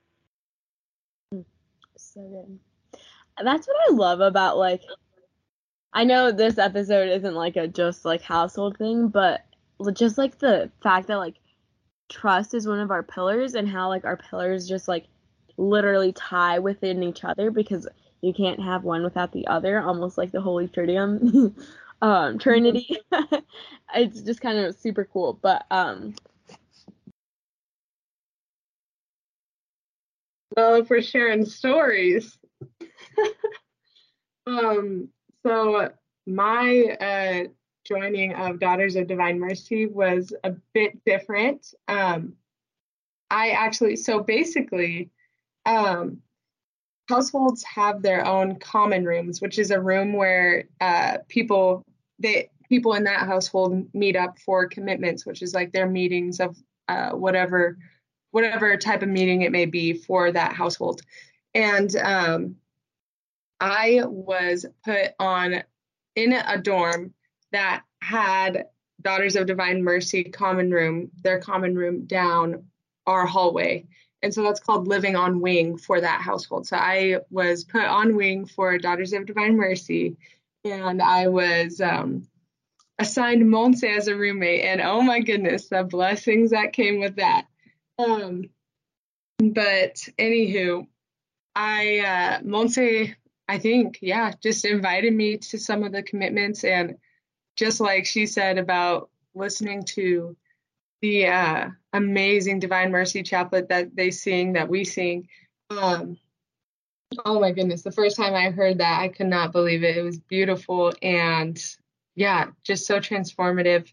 So 1.96 2.20
good. 2.20 2.58
That's 3.42 3.68
what 3.68 3.76
I 3.88 3.92
love 3.92 4.20
about 4.20 4.58
like 4.58 4.82
I 5.92 6.02
know 6.02 6.32
this 6.32 6.58
episode 6.58 7.08
isn't 7.08 7.34
like 7.34 7.56
a 7.56 7.68
just 7.68 8.04
like 8.04 8.22
household 8.22 8.76
thing, 8.76 9.06
but 9.06 9.46
just 9.92 10.18
like 10.18 10.38
the 10.38 10.70
fact 10.82 11.06
that 11.06 11.16
like 11.16 11.36
trust 12.08 12.54
is 12.54 12.66
one 12.66 12.80
of 12.80 12.90
our 12.90 13.02
pillars 13.02 13.54
and 13.54 13.68
how 13.68 13.88
like 13.88 14.04
our 14.04 14.16
pillars 14.16 14.68
just 14.68 14.88
like 14.88 15.06
literally 15.56 16.12
tie 16.12 16.58
within 16.58 17.02
each 17.02 17.24
other 17.24 17.50
because 17.50 17.86
you 18.20 18.32
can't 18.32 18.60
have 18.60 18.84
one 18.84 19.02
without 19.04 19.32
the 19.32 19.46
other, 19.46 19.80
almost 19.80 20.18
like 20.18 20.32
the 20.32 20.40
Holy 20.40 20.68
Tritium, 20.68 21.54
um, 22.02 22.38
Trinity. 22.38 22.96
it's 23.94 24.22
just 24.22 24.40
kind 24.40 24.58
of 24.58 24.76
super 24.76 25.04
cool. 25.04 25.38
But 25.40 25.66
um, 25.70 26.14
well, 30.56 30.76
if 30.76 30.90
we're 30.90 31.02
sharing 31.02 31.44
stories, 31.44 32.38
um, 34.46 35.08
so 35.44 35.90
my 36.26 36.84
uh, 37.00 37.48
joining 37.88 38.34
of 38.34 38.60
Daughters 38.60 38.96
of 38.96 39.06
Divine 39.06 39.40
Mercy 39.40 39.86
was 39.86 40.32
a 40.44 40.52
bit 40.74 41.02
different. 41.04 41.74
Um, 41.88 42.34
I 43.30 43.50
actually, 43.50 43.96
so 43.96 44.20
basically, 44.20 45.10
um, 45.64 46.18
households 47.08 47.64
have 47.64 48.02
their 48.02 48.26
own 48.26 48.58
common 48.58 49.04
rooms, 49.04 49.40
which 49.40 49.58
is 49.58 49.70
a 49.70 49.80
room 49.80 50.12
where 50.12 50.64
uh, 50.80 51.18
people 51.28 51.84
they 52.18 52.50
people 52.68 52.94
in 52.94 53.04
that 53.04 53.26
household 53.26 53.88
meet 53.94 54.16
up 54.16 54.38
for 54.38 54.68
commitments, 54.68 55.24
which 55.24 55.40
is 55.40 55.54
like 55.54 55.72
their 55.72 55.88
meetings 55.88 56.40
of 56.40 56.56
uh, 56.88 57.10
whatever 57.10 57.78
whatever 58.30 58.76
type 58.76 59.02
of 59.02 59.08
meeting 59.08 59.42
it 59.42 59.52
may 59.52 59.64
be 59.64 59.94
for 59.94 60.30
that 60.30 60.52
household. 60.52 61.00
And 61.54 61.94
um, 61.96 62.56
I 63.60 64.02
was 64.04 64.66
put 64.84 65.12
on 65.18 65.62
in 66.14 66.32
a 66.32 66.58
dorm 66.60 67.14
that 67.52 67.82
had 68.00 68.66
Daughters 69.00 69.36
of 69.36 69.46
Divine 69.46 69.82
Mercy 69.82 70.24
common 70.24 70.70
room, 70.70 71.10
their 71.22 71.38
common 71.38 71.76
room 71.76 72.06
down 72.06 72.64
our 73.06 73.26
hallway. 73.26 73.86
And 74.22 74.34
so 74.34 74.42
that's 74.42 74.60
called 74.60 74.88
living 74.88 75.14
on 75.14 75.40
wing 75.40 75.78
for 75.78 76.00
that 76.00 76.20
household. 76.20 76.66
So 76.66 76.76
I 76.76 77.18
was 77.30 77.64
put 77.64 77.84
on 77.84 78.16
wing 78.16 78.46
for 78.46 78.76
Daughters 78.78 79.12
of 79.12 79.26
Divine 79.26 79.56
Mercy, 79.56 80.16
and 80.64 81.00
I 81.00 81.28
was 81.28 81.80
um, 81.80 82.26
assigned 82.98 83.42
Monse 83.42 83.84
as 83.84 84.08
a 84.08 84.16
roommate. 84.16 84.64
And 84.64 84.80
oh 84.80 85.02
my 85.02 85.20
goodness, 85.20 85.68
the 85.68 85.84
blessings 85.84 86.50
that 86.50 86.72
came 86.72 86.98
with 86.98 87.16
that. 87.16 87.46
Um, 87.98 88.50
but 89.38 89.94
anywho, 90.18 90.86
I 91.54 91.98
uh, 92.00 92.40
Monse, 92.42 93.14
I 93.48 93.58
think, 93.58 93.98
yeah, 94.02 94.32
just 94.42 94.64
invited 94.64 95.12
me 95.14 95.38
to 95.38 95.58
some 95.58 95.84
of 95.84 95.92
the 95.92 96.02
commitments, 96.02 96.64
and 96.64 96.96
just 97.58 97.80
like 97.80 98.06
she 98.06 98.24
said 98.24 98.56
about 98.56 99.10
listening 99.34 99.82
to 99.82 100.36
the 101.02 101.26
uh, 101.26 101.68
amazing 101.92 102.60
Divine 102.60 102.92
Mercy 102.92 103.24
chaplet 103.24 103.68
that 103.68 103.96
they 103.96 104.12
sing, 104.12 104.52
that 104.52 104.68
we 104.68 104.84
sing. 104.84 105.28
Um, 105.68 106.16
oh 107.24 107.40
my 107.40 107.50
goodness, 107.50 107.82
the 107.82 107.90
first 107.90 108.16
time 108.16 108.34
I 108.34 108.50
heard 108.50 108.78
that, 108.78 109.00
I 109.00 109.08
could 109.08 109.26
not 109.26 109.50
believe 109.50 109.82
it. 109.82 109.96
It 109.96 110.02
was 110.02 110.20
beautiful 110.20 110.92
and 111.02 111.60
yeah, 112.14 112.46
just 112.62 112.86
so 112.86 113.00
transformative. 113.00 113.92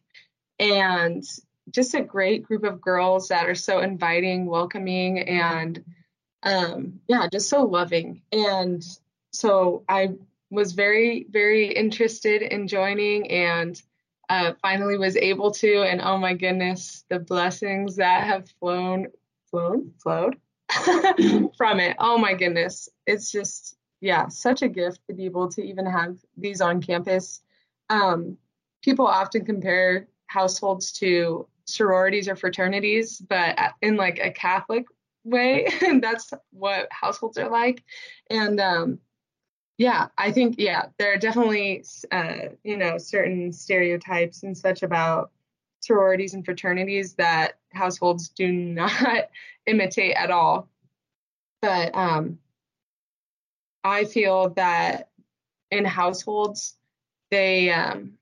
And 0.60 1.24
just 1.72 1.96
a 1.96 2.02
great 2.02 2.44
group 2.44 2.64
of 2.64 2.82
girls 2.82 3.30
that 3.30 3.50
are 3.50 3.56
so 3.56 3.80
inviting, 3.80 4.46
welcoming, 4.46 5.28
and 5.28 5.84
um, 6.44 7.00
yeah, 7.08 7.28
just 7.32 7.50
so 7.50 7.64
loving. 7.64 8.22
And 8.32 8.86
so 9.34 9.84
I 9.90 10.14
was 10.50 10.74
very, 10.74 11.28
very 11.30 11.72
interested 11.74 12.42
in 12.42 12.68
joining 12.68 13.30
and 13.32 13.82
uh, 14.30 14.54
finally 14.62 14.98
was 14.98 15.16
able 15.18 15.52
to. 15.52 15.84
And 15.84 16.02
oh 16.02 16.18
my 16.18 16.34
goodness, 16.34 17.04
the 17.10 17.20
blessings 17.20 17.96
that 17.98 18.26
have 18.26 18.50
flown, 18.60 19.08
flown, 19.50 19.92
flowed 20.02 20.38
from 21.58 21.80
it. 21.80 21.96
Oh 22.00 22.18
my 22.18 22.34
goodness. 22.34 22.90
It's 23.06 23.32
just, 23.32 23.78
yeah, 24.02 24.28
such 24.28 24.62
a 24.62 24.70
gift 24.70 25.00
to 25.08 25.14
be 25.14 25.26
able 25.26 25.50
to 25.50 25.64
even 25.64 25.86
have 25.86 26.18
these 26.38 26.62
on 26.62 26.82
campus. 26.82 27.42
Um, 27.90 28.38
people 28.84 29.08
often 29.08 29.46
compare 29.46 30.08
households 30.28 30.92
to 30.94 31.48
sororities 31.66 32.28
or 32.28 32.36
fraternities, 32.36 33.20
but 33.20 33.58
in 33.82 33.96
like 33.96 34.20
a 34.20 34.32
Catholic 34.32 34.86
way, 35.24 35.68
that's 36.02 36.32
what 36.52 36.88
households 36.92 37.38
are 37.38 37.50
like. 37.50 37.84
And 38.30 38.60
um, 38.60 39.00
yeah, 39.78 40.08
I 40.18 40.32
think 40.32 40.56
yeah, 40.58 40.88
there 40.98 41.14
are 41.14 41.18
definitely 41.18 41.84
uh, 42.12 42.50
you 42.64 42.78
know 42.78 42.98
certain 42.98 43.52
stereotypes 43.52 44.44
and 44.44 44.58
such 44.58 44.84
about 44.84 45.32
sororities 45.82 46.34
and 46.34 46.46
fraternities 46.46 47.16
that 47.16 47.58
households 47.74 48.30
do 48.30 48.52
not 48.52 49.30
imitate 49.66 50.16
at 50.16 50.32
all. 50.32 50.70
But 51.62 51.96
um, 51.96 52.40
I 53.84 54.06
feel 54.06 54.50
that 54.52 55.10
in 55.72 55.84
households 55.84 56.78
they 57.32 57.72
um, 57.72 58.14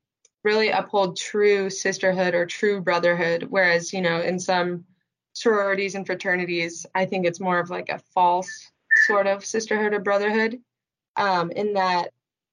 really 0.43 0.69
uphold 0.69 1.17
true 1.17 1.69
sisterhood 1.69 2.33
or 2.33 2.47
true 2.47 2.81
brotherhood, 2.81 3.47
whereas 3.49 3.93
you 3.93 4.01
know 4.01 4.21
in 4.21 4.39
some 4.39 4.85
sororities 5.33 5.93
and 5.93 6.05
fraternities, 6.05 6.87
I 6.95 7.05
think 7.05 7.27
it's 7.27 7.39
more 7.39 7.59
of 7.59 7.69
like 7.69 7.89
a 7.89 7.99
false 8.13 8.71
sort 9.05 9.27
of 9.27 9.45
sisterhood 9.45 9.93
or 9.93 9.99
brotherhood 9.99 10.59
um, 11.15 11.51
in 11.51 11.73
that 11.73 12.09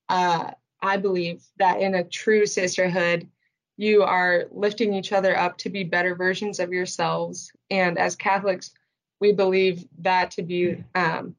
uh, 0.08 0.50
I 0.82 0.96
believe 0.96 1.42
that 1.58 1.80
in 1.80 1.94
a 1.94 2.04
true 2.04 2.46
sisterhood, 2.46 3.28
you 3.76 4.02
are 4.02 4.44
lifting 4.50 4.94
each 4.94 5.12
other 5.12 5.36
up 5.36 5.56
to 5.58 5.70
be 5.70 5.84
better 5.84 6.14
versions 6.14 6.60
of 6.60 6.72
yourselves. 6.72 7.52
And 7.70 7.98
as 7.98 8.16
Catholics, 8.16 8.72
we 9.20 9.32
believe 9.32 9.86
that 9.98 10.32
to 10.32 10.42
be 10.42 10.84
um, 10.94 11.34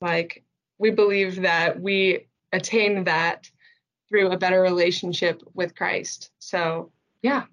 like, 0.00 0.42
we 0.78 0.90
believe 0.90 1.42
that 1.42 1.80
we 1.80 2.26
attain 2.52 3.04
that 3.04 3.50
through 4.08 4.30
a 4.30 4.38
better 4.38 4.60
relationship 4.60 5.42
with 5.54 5.74
Christ. 5.74 6.30
So, 6.38 6.90
yeah. 7.22 7.44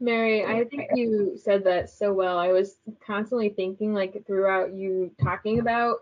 Mary, 0.00 0.44
I 0.44 0.64
think 0.64 0.88
you 0.94 1.38
said 1.42 1.64
that 1.64 1.88
so 1.88 2.12
well. 2.12 2.38
I 2.38 2.48
was 2.48 2.76
constantly 3.06 3.50
thinking, 3.50 3.94
like, 3.94 4.26
throughout 4.26 4.74
you 4.74 5.12
talking 5.22 5.60
about 5.60 5.98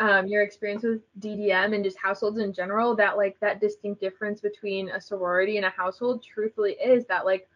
um, 0.00 0.26
your 0.26 0.42
experience 0.42 0.82
with 0.82 1.00
DDM 1.20 1.74
and 1.74 1.84
just 1.84 1.98
households 1.98 2.38
in 2.38 2.52
general, 2.52 2.96
that 2.96 3.16
like 3.16 3.38
that 3.40 3.60
distinct 3.60 4.00
difference 4.00 4.40
between 4.40 4.90
a 4.90 5.00
sorority 5.00 5.56
and 5.56 5.66
a 5.66 5.70
household 5.70 6.22
truthfully 6.22 6.72
is 6.72 7.06
that 7.06 7.24
like 7.24 7.48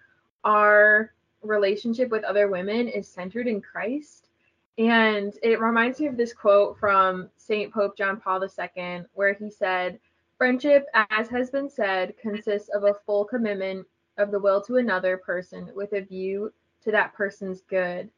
our 0.45 1.13
relationship 1.43 2.11
with 2.11 2.25
other 2.25 2.49
women 2.49 2.89
is 2.89 3.09
centered 3.09 3.47
in 3.47 3.61
Christ. 3.61 4.29
And 4.77 5.35
it 5.43 5.61
reminds 5.61 5.99
me 5.99 6.07
of 6.07 6.17
this 6.17 6.33
quote 6.33 6.79
from 6.79 7.29
St. 7.37 7.73
Pope 7.73 7.97
John 7.97 8.21
Paul 8.21 8.43
II, 8.45 9.03
where 9.15 9.35
he 9.35 9.51
said, 9.51 9.99
Friendship, 10.37 10.87
as 10.95 11.29
has 11.29 11.51
been 11.51 11.69
said, 11.69 12.15
consists 12.17 12.69
of 12.69 12.85
a 12.85 12.95
full 13.05 13.25
commitment 13.25 13.85
of 14.19 14.31
the 14.31 14.39
will 14.39 14.63
to 14.63 14.77
another 14.77 15.17
person 15.17 15.71
with 15.75 15.93
a 15.95 16.01
view 16.01 16.53
to 16.85 16.93
that 16.93 17.13
person's 17.15 17.63
good. 17.63 18.09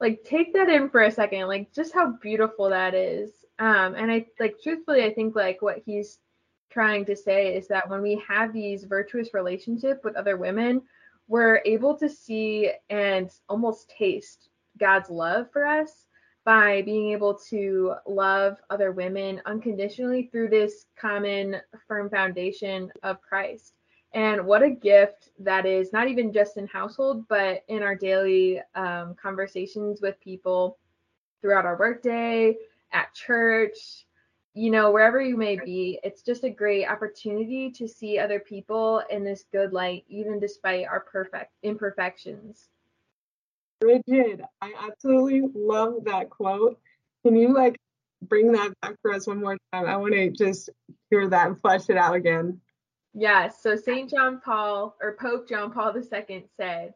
Like, 0.00 0.24
take 0.24 0.52
that 0.54 0.68
in 0.68 0.88
for 0.88 1.02
a 1.02 1.10
second, 1.12 1.46
like, 1.46 1.72
just 1.72 1.94
how 1.94 2.12
beautiful 2.20 2.70
that 2.70 2.94
is. 2.94 3.30
Um, 3.60 3.94
and 3.94 4.10
I 4.10 4.26
like 4.40 4.56
truthfully, 4.62 5.04
I 5.04 5.12
think 5.12 5.36
like 5.36 5.60
what 5.60 5.82
he's 5.84 6.18
trying 6.70 7.04
to 7.04 7.14
say 7.14 7.54
is 7.54 7.68
that 7.68 7.88
when 7.88 8.00
we 8.00 8.20
have 8.26 8.52
these 8.52 8.84
virtuous 8.84 9.34
relationship 9.34 10.02
with 10.02 10.16
other 10.16 10.36
women, 10.36 10.82
we're 11.28 11.60
able 11.64 11.94
to 11.98 12.08
see 12.08 12.72
and 12.88 13.30
almost 13.48 13.90
taste 13.90 14.48
God's 14.78 15.10
love 15.10 15.52
for 15.52 15.66
us 15.66 16.06
by 16.44 16.80
being 16.82 17.12
able 17.12 17.34
to 17.50 17.94
love 18.06 18.56
other 18.70 18.92
women 18.92 19.42
unconditionally 19.44 20.30
through 20.32 20.48
this 20.48 20.86
common 20.98 21.56
firm 21.86 22.08
foundation 22.08 22.90
of 23.02 23.20
Christ. 23.20 23.74
And 24.14 24.46
what 24.46 24.62
a 24.62 24.70
gift 24.70 25.28
that 25.38 25.66
is, 25.66 25.92
not 25.92 26.08
even 26.08 26.32
just 26.32 26.56
in 26.56 26.66
household, 26.66 27.28
but 27.28 27.62
in 27.68 27.82
our 27.82 27.94
daily 27.94 28.60
um, 28.74 29.14
conversations 29.22 30.00
with 30.00 30.18
people 30.20 30.78
throughout 31.42 31.66
our 31.66 31.78
workday, 31.78 32.56
at 32.92 33.14
church, 33.14 34.06
you 34.54 34.70
know, 34.70 34.90
wherever 34.90 35.20
you 35.20 35.36
may 35.36 35.58
be, 35.58 36.00
it's 36.02 36.22
just 36.22 36.44
a 36.44 36.50
great 36.50 36.86
opportunity 36.86 37.70
to 37.70 37.86
see 37.86 38.18
other 38.18 38.40
people 38.40 39.02
in 39.10 39.24
this 39.24 39.44
good 39.52 39.72
light, 39.72 40.04
even 40.08 40.40
despite 40.40 40.86
our 40.86 41.00
perfect 41.00 41.52
imperfections. 41.62 42.68
Bridget, 43.80 44.40
I 44.60 44.72
absolutely 44.78 45.42
love 45.54 46.04
that 46.04 46.30
quote. 46.30 46.78
Can 47.24 47.36
you 47.36 47.54
like 47.54 47.76
bring 48.22 48.52
that 48.52 48.72
back 48.82 48.96
for 49.00 49.14
us 49.14 49.26
one 49.26 49.40
more 49.40 49.56
time? 49.72 49.86
I 49.86 49.96
want 49.96 50.14
to 50.14 50.30
just 50.30 50.68
hear 51.10 51.28
that 51.28 51.46
and 51.46 51.60
flesh 51.60 51.88
it 51.88 51.96
out 51.96 52.14
again. 52.14 52.60
Yes. 53.14 53.62
So 53.62 53.76
St. 53.76 54.10
John 54.10 54.40
Paul 54.44 54.96
or 55.00 55.16
Pope 55.20 55.48
John 55.48 55.72
Paul 55.72 55.94
II 55.96 56.44
said, 56.56 56.94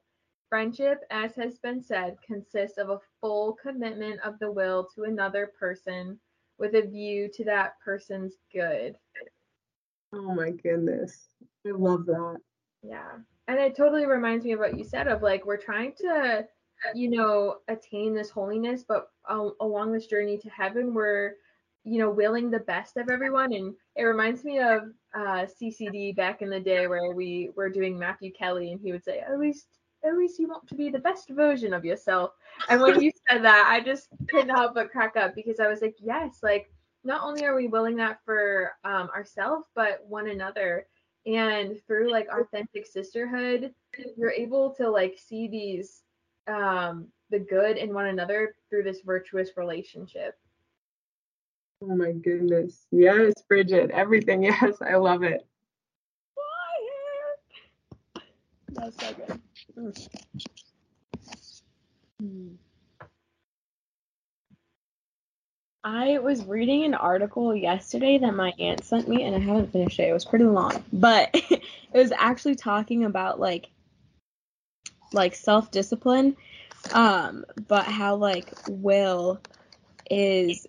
Friendship, 0.54 1.00
as 1.10 1.34
has 1.34 1.58
been 1.58 1.82
said, 1.82 2.16
consists 2.24 2.78
of 2.78 2.88
a 2.88 3.00
full 3.20 3.54
commitment 3.60 4.20
of 4.20 4.38
the 4.38 4.48
will 4.48 4.86
to 4.94 5.02
another 5.02 5.50
person 5.58 6.16
with 6.60 6.76
a 6.76 6.82
view 6.82 7.28
to 7.34 7.42
that 7.42 7.72
person's 7.84 8.34
good. 8.52 8.96
Oh 10.12 10.32
my 10.32 10.50
goodness. 10.50 11.26
I 11.66 11.72
love 11.72 12.06
that. 12.06 12.36
Yeah. 12.84 13.14
And 13.48 13.58
it 13.58 13.74
totally 13.74 14.06
reminds 14.06 14.44
me 14.44 14.52
of 14.52 14.60
what 14.60 14.78
you 14.78 14.84
said 14.84 15.08
of 15.08 15.22
like 15.22 15.44
we're 15.44 15.56
trying 15.56 15.92
to 16.02 16.46
you 16.94 17.10
know 17.10 17.56
attain 17.66 18.14
this 18.14 18.30
holiness 18.30 18.84
but 18.86 19.08
uh, 19.28 19.48
along 19.60 19.90
this 19.90 20.06
journey 20.06 20.38
to 20.38 20.50
heaven 20.50 20.94
we're 20.94 21.32
you 21.82 21.98
know 21.98 22.10
willing 22.10 22.48
the 22.48 22.60
best 22.60 22.96
of 22.96 23.10
everyone 23.10 23.52
and 23.52 23.74
it 23.96 24.04
reminds 24.04 24.44
me 24.44 24.58
of 24.58 24.82
uh, 25.16 25.46
ccd 25.60 26.14
back 26.14 26.42
in 26.42 26.50
the 26.50 26.60
day 26.60 26.86
where 26.86 27.12
we 27.12 27.50
were 27.56 27.70
doing 27.70 27.98
matthew 27.98 28.30
kelly 28.32 28.70
and 28.72 28.80
he 28.80 28.92
would 28.92 29.04
say 29.04 29.20
at 29.20 29.38
least 29.38 29.66
least 30.12 30.38
you 30.38 30.48
want 30.48 30.66
to 30.66 30.74
be 30.74 30.90
the 30.90 30.98
best 30.98 31.28
version 31.30 31.72
of 31.72 31.84
yourself 31.84 32.32
and 32.68 32.80
when 32.80 33.00
you 33.00 33.10
said 33.28 33.42
that 33.42 33.66
i 33.68 33.80
just 33.80 34.08
couldn't 34.28 34.50
help 34.50 34.74
but 34.74 34.90
crack 34.90 35.16
up 35.16 35.34
because 35.34 35.60
i 35.60 35.68
was 35.68 35.80
like 35.80 35.96
yes 36.00 36.40
like 36.42 36.70
not 37.04 37.22
only 37.22 37.44
are 37.44 37.54
we 37.54 37.68
willing 37.68 37.96
that 37.96 38.18
for 38.24 38.72
um, 38.84 39.08
ourselves 39.10 39.66
but 39.74 40.04
one 40.06 40.28
another 40.28 40.86
and 41.26 41.80
through 41.86 42.10
like 42.10 42.28
authentic 42.28 42.86
sisterhood 42.86 43.72
you're 44.16 44.30
able 44.30 44.70
to 44.70 44.88
like 44.88 45.18
see 45.18 45.48
these 45.48 46.02
um 46.48 47.06
the 47.30 47.38
good 47.38 47.78
in 47.78 47.94
one 47.94 48.06
another 48.06 48.54
through 48.68 48.82
this 48.82 49.00
virtuous 49.00 49.50
relationship 49.56 50.38
Oh 51.82 51.96
my 51.96 52.12
goodness. 52.12 52.86
Yes, 52.90 53.34
Bridget. 53.48 53.90
Everything. 53.90 54.42
Yes, 54.44 54.76
I 54.80 54.94
love 54.96 55.22
it. 55.22 55.46
That's 58.74 58.96
so 58.98 59.14
good. 59.14 59.40
Mm. 62.22 62.56
I 65.84 66.18
was 66.18 66.44
reading 66.46 66.84
an 66.84 66.94
article 66.94 67.54
yesterday 67.54 68.18
that 68.18 68.34
my 68.34 68.52
aunt 68.58 68.84
sent 68.84 69.08
me, 69.08 69.24
and 69.24 69.36
I 69.36 69.38
haven't 69.38 69.72
finished 69.72 69.98
it. 69.98 70.08
It 70.08 70.12
was 70.12 70.24
pretty 70.24 70.46
long, 70.46 70.82
but 70.92 71.30
it 71.34 71.62
was 71.92 72.12
actually 72.16 72.56
talking 72.56 73.04
about 73.04 73.38
like 73.38 73.68
like 75.12 75.34
self 75.34 75.70
discipline, 75.70 76.36
um, 76.92 77.44
but 77.68 77.84
how 77.84 78.16
like 78.16 78.52
will 78.68 79.40
is 80.10 80.66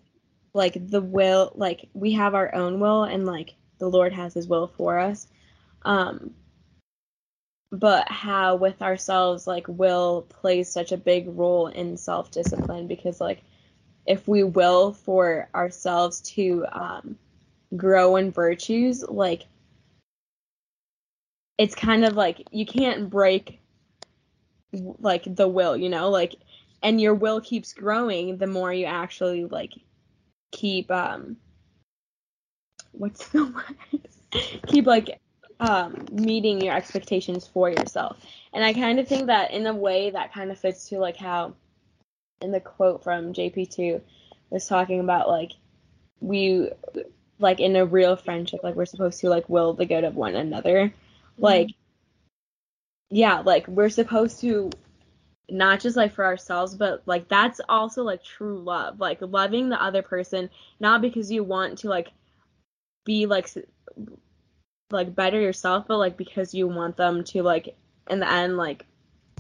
like 0.53 0.77
the 0.89 1.01
will 1.01 1.51
like 1.55 1.89
we 1.93 2.13
have 2.13 2.33
our 2.33 2.53
own 2.55 2.79
will 2.79 3.03
and 3.03 3.25
like 3.25 3.55
the 3.79 3.87
lord 3.87 4.13
has 4.13 4.33
his 4.33 4.47
will 4.47 4.67
for 4.67 4.97
us 4.97 5.27
um 5.83 6.33
but 7.71 8.09
how 8.09 8.55
with 8.55 8.81
ourselves 8.81 9.47
like 9.47 9.67
will 9.67 10.23
plays 10.29 10.69
such 10.69 10.91
a 10.91 10.97
big 10.97 11.27
role 11.27 11.67
in 11.67 11.97
self-discipline 11.97 12.87
because 12.87 13.19
like 13.19 13.41
if 14.05 14.27
we 14.27 14.43
will 14.43 14.93
for 14.93 15.49
ourselves 15.55 16.21
to 16.21 16.65
um 16.71 17.17
grow 17.75 18.15
in 18.15 18.31
virtues 18.31 19.03
like 19.07 19.43
it's 21.57 21.75
kind 21.75 22.05
of 22.05 22.15
like 22.15 22.47
you 22.51 22.65
can't 22.65 23.09
break 23.09 23.59
like 24.99 25.23
the 25.35 25.47
will 25.47 25.75
you 25.75 25.89
know 25.89 26.09
like 26.09 26.35
and 26.83 27.01
your 27.01 27.13
will 27.13 27.41
keeps 27.41 27.73
growing 27.73 28.37
the 28.37 28.47
more 28.47 28.71
you 28.71 28.85
actually 28.85 29.45
like 29.45 29.73
keep 30.51 30.91
um 30.91 31.37
what's 32.91 33.27
the 33.29 33.45
word? 33.45 34.07
keep 34.67 34.85
like 34.85 35.19
um 35.59 36.05
meeting 36.11 36.61
your 36.61 36.75
expectations 36.75 37.47
for 37.47 37.69
yourself. 37.69 38.17
And 38.53 38.63
I 38.63 38.73
kind 38.73 38.99
of 38.99 39.07
think 39.07 39.27
that 39.27 39.51
in 39.51 39.67
a 39.67 39.73
way 39.73 40.09
that 40.11 40.33
kind 40.33 40.51
of 40.51 40.59
fits 40.59 40.89
to 40.89 40.99
like 40.99 41.17
how 41.17 41.55
in 42.41 42.51
the 42.51 42.59
quote 42.59 43.03
from 43.03 43.33
JP2 43.33 44.01
was 44.49 44.67
talking 44.67 44.99
about 44.99 45.27
like 45.27 45.51
we 46.19 46.69
like 47.39 47.59
in 47.59 47.75
a 47.75 47.85
real 47.85 48.15
friendship 48.15 48.61
like 48.63 48.75
we're 48.75 48.85
supposed 48.85 49.19
to 49.21 49.29
like 49.29 49.47
will 49.49 49.73
the 49.73 49.85
good 49.85 50.03
of 50.03 50.15
one 50.15 50.35
another. 50.35 50.87
Mm-hmm. 50.87 51.41
Like 51.41 51.69
yeah, 53.09 53.39
like 53.39 53.67
we're 53.67 53.89
supposed 53.89 54.41
to 54.41 54.71
not 55.49 55.79
just 55.79 55.95
like 55.95 56.13
for 56.13 56.25
ourselves 56.25 56.75
but 56.75 57.03
like 57.05 57.27
that's 57.27 57.61
also 57.69 58.01
like 58.03 58.23
true 58.23 58.57
love 58.59 58.99
like 58.99 59.19
loving 59.21 59.69
the 59.69 59.79
other 59.81 60.01
person 60.01 60.49
not 60.79 61.01
because 61.01 61.31
you 61.31 61.43
want 61.43 61.77
to 61.77 61.87
like 61.87 62.09
be 63.05 63.27
like 63.27 63.47
like 64.91 65.15
better 65.15 65.39
yourself 65.39 65.85
but 65.87 65.97
like 65.97 66.17
because 66.17 66.53
you 66.53 66.67
want 66.67 66.97
them 66.97 67.23
to 67.23 67.41
like 67.41 67.75
in 68.09 68.19
the 68.19 68.31
end 68.31 68.57
like 68.57 68.85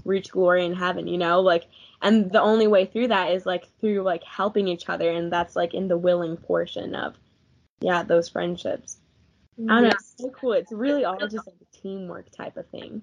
reach 0.03 0.31
glory 0.31 0.65
in 0.65 0.73
heaven 0.73 1.07
you 1.07 1.17
know 1.17 1.41
like 1.41 1.65
and 2.01 2.31
the 2.31 2.41
only 2.41 2.67
way 2.67 2.85
through 2.85 3.07
that 3.07 3.31
is 3.31 3.45
like 3.45 3.67
through 3.79 4.01
like 4.01 4.23
helping 4.23 4.67
each 4.67 4.89
other 4.89 5.09
and 5.09 5.31
that's 5.31 5.55
like 5.55 5.73
in 5.73 5.87
the 5.87 5.97
willing 5.97 6.37
portion 6.37 6.95
of 6.95 7.15
yeah 7.79 8.03
those 8.03 8.29
friendships 8.29 8.97
i 9.69 9.73
don't 9.73 9.83
know 9.83 9.89
it's 9.89 10.13
so 10.17 10.29
cool 10.29 10.53
it's 10.53 10.71
really 10.71 11.05
all 11.05 11.17
just 11.17 11.47
like 11.47 11.55
a 11.61 11.77
teamwork 11.77 12.29
type 12.31 12.57
of 12.57 12.67
thing 12.69 13.01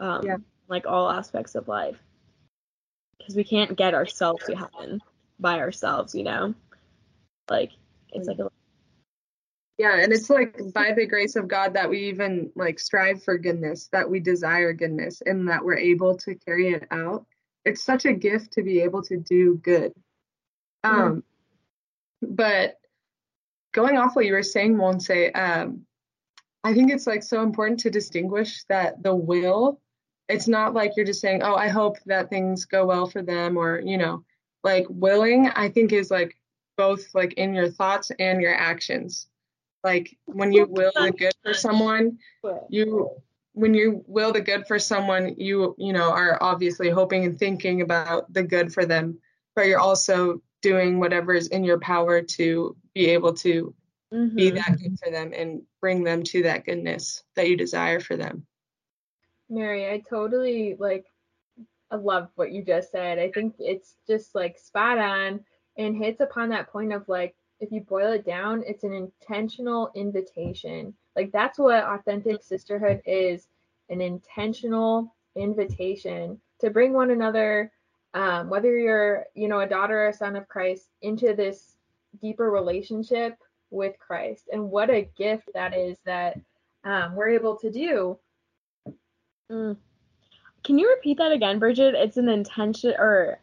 um 0.00 0.20
yeah. 0.24 0.36
like 0.68 0.86
all 0.86 1.10
aspects 1.10 1.54
of 1.54 1.68
life 1.68 1.96
because 3.26 3.34
we 3.34 3.44
can't 3.44 3.76
get 3.76 3.94
ourselves 3.94 4.44
to 4.46 4.54
heaven 4.54 5.00
by 5.38 5.58
ourselves, 5.58 6.14
you 6.14 6.22
know? 6.22 6.54
Like 7.50 7.72
it's 8.10 8.28
like 8.28 8.38
a 8.38 8.50
yeah, 9.78 9.98
and 10.00 10.12
it's 10.12 10.30
like 10.30 10.58
by 10.72 10.92
the 10.92 11.06
grace 11.06 11.36
of 11.36 11.48
God 11.48 11.74
that 11.74 11.90
we 11.90 12.08
even 12.08 12.50
like 12.54 12.78
strive 12.78 13.22
for 13.22 13.36
goodness, 13.38 13.88
that 13.92 14.10
we 14.10 14.20
desire 14.20 14.72
goodness, 14.72 15.22
and 15.24 15.48
that 15.48 15.64
we're 15.64 15.76
able 15.76 16.16
to 16.18 16.34
carry 16.34 16.72
it 16.72 16.86
out. 16.90 17.26
It's 17.64 17.82
such 17.82 18.04
a 18.04 18.12
gift 18.12 18.52
to 18.52 18.62
be 18.62 18.80
able 18.80 19.02
to 19.02 19.16
do 19.16 19.56
good. 19.56 19.92
Um, 20.84 21.24
but 22.22 22.78
going 23.72 23.98
off 23.98 24.14
what 24.14 24.24
you 24.24 24.32
were 24.32 24.42
saying, 24.42 24.76
Monse, 24.76 25.30
um, 25.34 25.84
I 26.62 26.74
think 26.74 26.92
it's 26.92 27.06
like 27.06 27.22
so 27.22 27.42
important 27.42 27.80
to 27.80 27.90
distinguish 27.90 28.64
that 28.68 29.02
the 29.02 29.14
will 29.14 29.80
it's 30.28 30.48
not 30.48 30.74
like 30.74 30.92
you're 30.96 31.06
just 31.06 31.20
saying, 31.20 31.42
oh, 31.42 31.54
I 31.54 31.68
hope 31.68 31.98
that 32.06 32.30
things 32.30 32.64
go 32.64 32.86
well 32.86 33.06
for 33.06 33.22
them 33.22 33.56
or, 33.56 33.80
you 33.80 33.96
know, 33.96 34.24
like 34.64 34.86
willing, 34.88 35.48
I 35.48 35.68
think 35.68 35.92
is 35.92 36.10
like 36.10 36.36
both 36.76 37.14
like 37.14 37.34
in 37.34 37.54
your 37.54 37.70
thoughts 37.70 38.10
and 38.18 38.42
your 38.42 38.54
actions. 38.54 39.28
Like 39.86 40.18
when 40.24 40.52
you 40.52 40.66
will 40.68 40.90
the 40.96 41.12
good 41.12 41.32
for 41.44 41.54
someone, 41.54 42.18
you 42.68 43.08
when 43.52 43.72
you 43.72 44.02
will 44.08 44.32
the 44.32 44.40
good 44.40 44.66
for 44.66 44.80
someone, 44.80 45.36
you 45.38 45.76
you 45.78 45.92
know 45.92 46.10
are 46.10 46.42
obviously 46.42 46.90
hoping 46.90 47.24
and 47.24 47.38
thinking 47.38 47.82
about 47.82 48.32
the 48.32 48.42
good 48.42 48.74
for 48.74 48.84
them, 48.84 49.20
but 49.54 49.66
you're 49.66 49.78
also 49.78 50.42
doing 50.60 50.98
whatever 50.98 51.34
is 51.34 51.46
in 51.46 51.62
your 51.62 51.78
power 51.78 52.20
to 52.20 52.76
be 52.94 53.10
able 53.10 53.34
to 53.34 53.72
mm-hmm. 54.12 54.34
be 54.34 54.50
that 54.50 54.76
good 54.82 54.98
for 54.98 55.12
them 55.12 55.32
and 55.32 55.62
bring 55.80 56.02
them 56.02 56.24
to 56.24 56.42
that 56.42 56.64
goodness 56.64 57.22
that 57.36 57.48
you 57.48 57.56
desire 57.56 58.00
for 58.00 58.16
them. 58.16 58.44
Mary, 59.48 59.88
I 59.88 60.02
totally 60.10 60.74
like 60.80 61.06
I 61.92 61.94
love 61.94 62.28
what 62.34 62.50
you 62.50 62.64
just 62.64 62.90
said. 62.90 63.20
I 63.20 63.30
think 63.30 63.54
it's 63.60 63.94
just 64.08 64.34
like 64.34 64.58
spot 64.58 64.98
on 64.98 65.44
and 65.78 65.96
hits 65.96 66.20
upon 66.20 66.48
that 66.48 66.72
point 66.72 66.92
of 66.92 67.08
like 67.08 67.36
if 67.60 67.72
you 67.72 67.80
boil 67.80 68.12
it 68.12 68.24
down, 68.24 68.62
it's 68.66 68.84
an 68.84 68.92
intentional 68.92 69.90
invitation. 69.94 70.94
Like 71.14 71.32
that's 71.32 71.58
what 71.58 71.84
authentic 71.84 72.42
sisterhood 72.42 73.02
is, 73.06 73.48
an 73.88 74.00
intentional 74.00 75.14
invitation 75.36 76.40
to 76.60 76.70
bring 76.70 76.92
one 76.92 77.10
another 77.10 77.72
um, 78.14 78.48
whether 78.48 78.74
you're, 78.78 79.26
you 79.34 79.46
know, 79.46 79.60
a 79.60 79.68
daughter 79.68 80.04
or 80.04 80.08
a 80.08 80.12
son 80.12 80.36
of 80.36 80.48
Christ 80.48 80.88
into 81.02 81.34
this 81.34 81.76
deeper 82.22 82.50
relationship 82.50 83.36
with 83.70 83.98
Christ. 83.98 84.48
And 84.50 84.70
what 84.70 84.88
a 84.88 85.10
gift 85.18 85.50
that 85.52 85.76
is 85.76 85.98
that 86.06 86.40
um, 86.84 87.14
we're 87.14 87.28
able 87.28 87.56
to 87.56 87.70
do 87.70 88.18
Mm. 89.50 89.76
Can 90.64 90.78
you 90.78 90.88
repeat 90.90 91.18
that 91.18 91.32
again, 91.32 91.58
Bridget? 91.58 91.94
It's 91.94 92.16
an 92.16 92.28
intention 92.28 92.94
or 92.98 93.38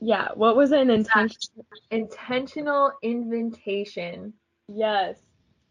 yeah, 0.00 0.28
what 0.34 0.56
was 0.56 0.72
it? 0.72 0.80
An 0.80 0.90
intention 0.90 1.40
intentional 1.90 2.92
invitation. 3.02 4.32
Yes. 4.68 5.16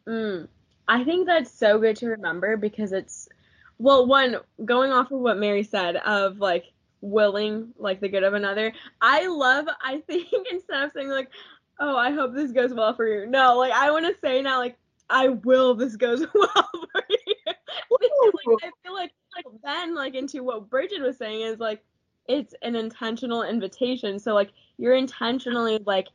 Mm. 0.08 0.48
I 0.88 1.04
think 1.04 1.28
that's 1.28 1.52
so 1.52 1.80
good 1.80 1.96
to 1.98 2.08
remember 2.08 2.58
because 2.58 2.92
it's 2.92 3.30
well, 3.78 4.06
one 4.06 4.38
going 4.64 4.92
off 4.92 5.12
of 5.12 5.20
what 5.20 5.40
Mary 5.40 5.64
said 5.64 5.96
of 5.96 6.40
like 6.40 6.66
willing 7.02 7.74
like 7.78 8.00
the 8.00 8.10
good 8.10 8.24
of 8.24 8.34
another. 8.34 8.74
I 9.02 9.28
love 9.28 9.68
I 9.84 10.02
think 10.02 10.28
instead 10.52 10.84
of 10.84 10.92
saying 10.92 11.10
like, 11.10 11.30
"Oh, 11.80 11.96
I 11.98 12.12
hope 12.12 12.34
this 12.34 12.52
goes 12.52 12.74
well 12.74 12.94
for 12.94 13.08
you." 13.08 13.26
No, 13.28 13.58
like 13.58 13.74
I 13.74 13.92
want 13.92 14.06
to 14.06 14.16
say 14.22 14.42
now 14.42 14.60
like, 14.60 14.78
"I 15.10 15.30
will 15.30 15.76
this 15.76 15.96
goes 15.96 16.20
well 16.34 16.70
for 16.94 17.04
you." 17.10 17.36
like, 17.48 18.64
I 18.64 18.72
feel 18.84 18.94
like 18.94 19.12
like 19.36 19.46
then 19.64 19.96
like 19.96 20.16
into 20.16 20.44
what 20.44 20.70
Bridget 20.70 21.02
was 21.02 21.18
saying 21.18 21.42
is 21.42 21.60
like 21.60 21.84
it's 22.28 22.54
an 22.62 22.76
intentional 22.76 23.44
invitation. 23.44 24.20
So 24.20 24.34
like 24.34 24.52
you're 24.78 24.96
intentionally 24.96 25.80
like 25.86 26.08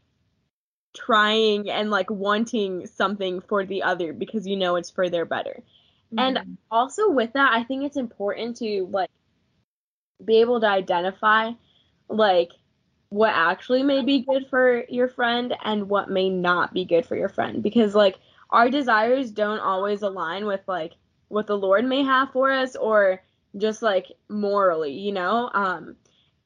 trying 0.97 1.69
and 1.69 1.91
like 1.91 2.11
wanting 2.11 2.87
something 2.87 3.41
for 3.41 3.65
the 3.65 3.83
other 3.83 4.13
because 4.13 4.47
you 4.47 4.57
know 4.57 4.77
it's 4.77 4.91
for 4.91 5.11
their 5.11 5.25
better. 5.25 5.63
Mm-hmm. 6.13 6.19
And 6.19 6.59
also 6.71 7.11
with 7.11 7.33
that, 7.35 7.53
I 7.53 7.65
think 7.65 7.85
it's 7.85 7.97
important 7.97 8.57
to 8.59 8.89
like 8.91 9.11
be 10.25 10.41
able 10.41 10.61
to 10.61 10.69
identify 10.69 11.53
like 12.09 12.51
what 13.09 13.33
actually 13.35 13.83
may 13.83 14.03
be 14.03 14.21
good 14.21 14.47
for 14.49 14.85
your 14.89 15.09
friend 15.09 15.55
and 15.65 15.89
what 15.89 16.11
may 16.11 16.29
not 16.29 16.73
be 16.73 16.85
good 16.85 17.07
for 17.07 17.17
your 17.17 17.29
friend 17.29 17.63
because 17.63 17.95
like 17.95 18.17
our 18.51 18.69
desires 18.69 19.31
don't 19.31 19.61
always 19.61 20.03
align 20.03 20.45
with 20.47 20.61
like 20.67 20.93
what 21.29 21.47
the 21.47 21.57
Lord 21.57 21.85
may 21.85 22.03
have 22.03 22.31
for 22.33 22.51
us 22.51 22.77
or 22.77 23.23
just 23.57 23.83
like 23.83 24.13
morally, 24.29 24.93
you 24.93 25.13
know? 25.13 25.51
Um 25.55 25.97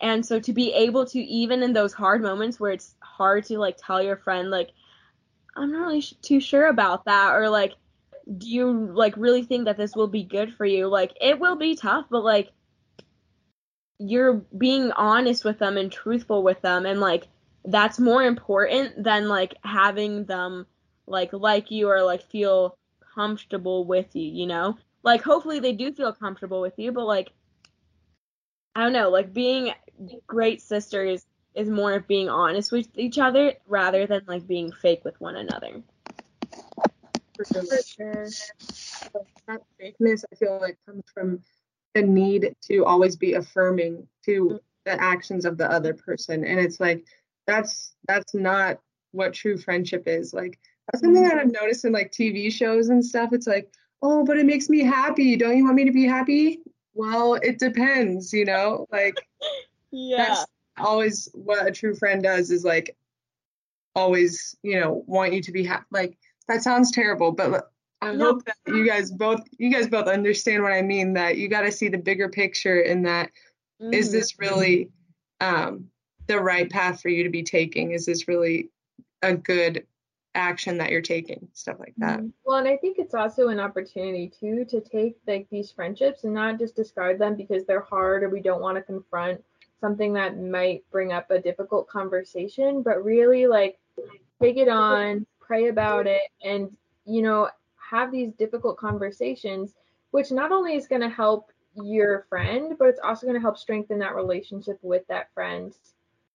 and 0.01 0.25
so 0.25 0.41
to 0.41 0.53
be 0.53 0.73
able 0.73 1.05
to 1.07 1.21
even 1.21 1.63
in 1.63 1.73
those 1.73 1.93
hard 1.93 2.23
moments 2.23 2.59
where 2.59 2.73
it's 2.73 2.95
hard 3.01 3.45
to 3.47 3.59
like 3.59 3.77
tell 3.79 4.03
your 4.03 4.17
friend 4.17 4.51
like 4.51 4.71
I'm 5.57 5.73
not 5.73 5.87
really 5.87 6.01
sh- 6.01 6.15
too 6.23 6.41
sure 6.41 6.67
about 6.69 7.05
that 7.07 7.35
or 7.35 7.49
like 7.49 7.75
do 8.39 8.49
you 8.49 8.71
like 8.95 9.17
really 9.17 9.43
think 9.43 9.65
that 9.67 9.77
this 9.77 9.97
will 9.97 10.09
be 10.09 10.25
good 10.25 10.55
for 10.55 10.65
you? 10.65 10.87
Like 10.89 11.13
it 11.21 11.39
will 11.39 11.57
be 11.57 11.75
tough, 11.77 12.07
but 12.11 12.25
like 12.25 12.53
you're 13.99 14.35
being 14.57 14.91
honest 14.93 15.45
with 15.45 15.59
them 15.59 15.77
and 15.77 15.93
truthful 15.93 16.43
with 16.43 16.61
them 16.63 16.87
and 16.87 17.01
like 17.01 17.29
that's 17.67 17.99
more 17.99 18.23
important 18.23 19.03
than 19.03 19.29
like 19.29 19.55
having 19.63 20.25
them 20.25 20.67
like 21.07 21.33
like 21.33 21.71
you 21.71 21.89
or 21.89 22.03
like 22.03 22.23
feel 22.23 22.75
comfortable 23.15 23.85
with 23.85 24.15
you, 24.15 24.27
you 24.27 24.47
know? 24.47 24.77
Like 25.03 25.23
hopefully 25.23 25.61
they 25.61 25.73
do 25.73 25.93
feel 25.93 26.13
comfortable 26.13 26.61
with 26.61 26.79
you, 26.79 26.93
but 26.93 27.07
like 27.07 27.33
I 28.75 28.85
don't 28.85 28.93
know, 28.93 29.11
like 29.11 29.33
being 29.33 29.73
great 30.27 30.63
sisters 30.63 31.27
is 31.55 31.69
more 31.69 31.95
of 31.95 32.07
being 32.07 32.29
honest 32.29 32.71
with 32.71 32.87
each 32.97 33.19
other 33.19 33.55
rather 33.67 34.07
than 34.07 34.23
like 34.27 34.47
being 34.47 34.71
fake 34.73 35.05
with 35.05 35.21
one 35.21 35.37
another. 35.37 35.83
For 37.37 37.45
sure. 37.45 38.29
That 39.47 39.63
fakeness, 39.81 40.25
I 40.31 40.37
feel 40.37 40.59
like, 40.61 40.79
comes 40.87 41.05
from 41.13 41.41
the 41.95 42.03
need 42.03 42.55
to 42.69 42.85
always 42.85 43.17
be 43.17 43.35
affirming 43.35 44.07
to 44.27 44.45
mm-hmm. 44.45 44.57
the 44.85 45.03
actions 45.03 45.45
of 45.45 45.57
the 45.57 45.71
other 45.71 45.95
person, 45.95 46.45
and 46.45 46.61
it's 46.61 46.79
like 46.79 47.05
that's 47.47 47.95
that's 48.07 48.35
not 48.35 48.81
what 49.13 49.33
true 49.33 49.59
friendship 49.59 50.05
is. 50.07 50.33
Like 50.33 50.59
that's 50.87 51.03
something 51.03 51.23
mm-hmm. 51.23 51.37
that 51.37 51.39
I've 51.39 51.53
noticed 51.53 51.85
in 51.85 51.93
like 51.93 52.13
TV 52.13 52.53
shows 52.53 52.91
and 52.91 53.05
stuff. 53.05 53.31
It's 53.33 53.47
like, 53.47 53.73
oh, 54.03 54.25
but 54.25 54.39
it 54.39 54.47
makes 54.47 54.69
me 54.69 54.81
happy. 54.81 55.37
Don't 55.37 55.57
you 55.57 55.65
want 55.65 55.77
me 55.77 55.85
to 55.85 55.93
be 55.93 56.07
happy? 56.07 56.61
Well, 56.95 57.35
it 57.35 57.59
depends, 57.59 58.33
you 58.33 58.45
know. 58.45 58.87
Like 58.91 59.15
Yeah. 59.93 60.27
that's 60.27 60.47
always 60.79 61.29
what 61.35 61.67
a 61.67 61.71
true 61.73 61.95
friend 61.95 62.23
does 62.23 62.51
is 62.51 62.65
like 62.65 62.97
always 63.95 64.57
you 64.63 64.79
know 64.79 65.03
want 65.07 65.33
you 65.33 65.43
to 65.43 65.53
be 65.53 65.65
happy 65.65 65.85
like 65.91 66.17
that 66.49 66.63
sounds 66.63 66.93
terrible 66.93 67.33
but 67.33 67.71
i 68.01 68.13
No. 68.13 68.27
hope 68.27 68.45
that 68.45 68.57
you 68.69 68.87
guys 68.87 69.11
both 69.11 69.41
you 69.59 69.71
guys 69.71 69.89
both 69.89 70.07
understand 70.07 70.63
what 70.63 70.73
i 70.73 70.81
mean 70.81 71.13
that 71.15 71.37
you 71.37 71.49
got 71.49 71.63
to 71.63 71.73
see 71.73 71.89
the 71.89 71.99
bigger 71.99 72.29
picture 72.29 72.81
in 72.81 73.03
that 73.03 73.31
is 73.93 74.09
Mhm. 74.09 74.13
this 74.13 74.39
really 74.39 74.91
um 75.41 75.91
the 76.29 76.39
right 76.39 76.71
path 76.71 77.03
for 77.03 77.09
you 77.09 77.25
to 77.25 77.31
be 77.31 77.43
taking 77.43 77.91
is 77.91 78.07
this 78.07 78.29
really 78.29 78.71
a 79.23 79.35
good 79.35 79.85
action 80.35 80.79
that 80.79 80.91
you're 80.91 81.03
taking 81.03 81.49
stuff 81.53 81.77
like 81.79 81.95
that. 81.99 82.21
Mm-hmm. 82.21 82.29
Well, 82.45 82.59
and 82.59 82.69
I 82.69 82.77
think 82.77 82.99
it's 82.99 83.15
also 83.15 83.49
an 83.49 83.61
opportunity 83.61 84.31
too 84.39 84.65
to 84.67 84.81
take 84.81 85.17
like 85.27 85.49
these 85.51 85.71
friendships 85.71 86.25
and 86.25 86.33
not 86.33 86.59
just 86.59 86.77
discard 86.77 87.19
them 87.19 87.35
because 87.35 87.65
they're 87.65 87.81
hard 87.81 88.23
or 88.23 88.29
we 88.29 88.41
don't 88.41 88.61
want 88.61 88.77
to 88.77 88.83
confront 88.83 89.43
something 89.81 90.13
that 90.13 90.39
might 90.39 90.85
bring 90.93 91.13
up 91.13 91.31
a 91.31 91.41
difficult 91.41 91.89
conversation, 91.89 92.83
but 92.83 93.03
really 93.05 93.47
like 93.47 93.79
take 94.41 94.57
it 94.57 94.69
on, 94.69 95.27
pray 95.41 95.69
about 95.69 96.07
it, 96.07 96.23
and 96.45 96.77
you 97.07 97.23
know 97.23 97.49
have 97.77 98.13
these 98.13 98.33
difficult 98.35 98.77
conversations, 98.77 99.75
which 100.13 100.31
not 100.31 100.53
only 100.53 100.77
is 100.77 100.87
going 100.87 101.01
to 101.01 101.09
help 101.09 101.51
your 101.75 102.27
friend, 102.29 102.77
but 102.79 102.89
it's 102.89 103.01
also 103.03 103.27
going 103.27 103.39
to 103.39 103.43
help 103.43 103.59
strengthen 103.59 103.99
that 103.99 104.15
relationship 104.15 104.79
with 104.83 105.07
that 105.09 105.33
friend 105.35 105.75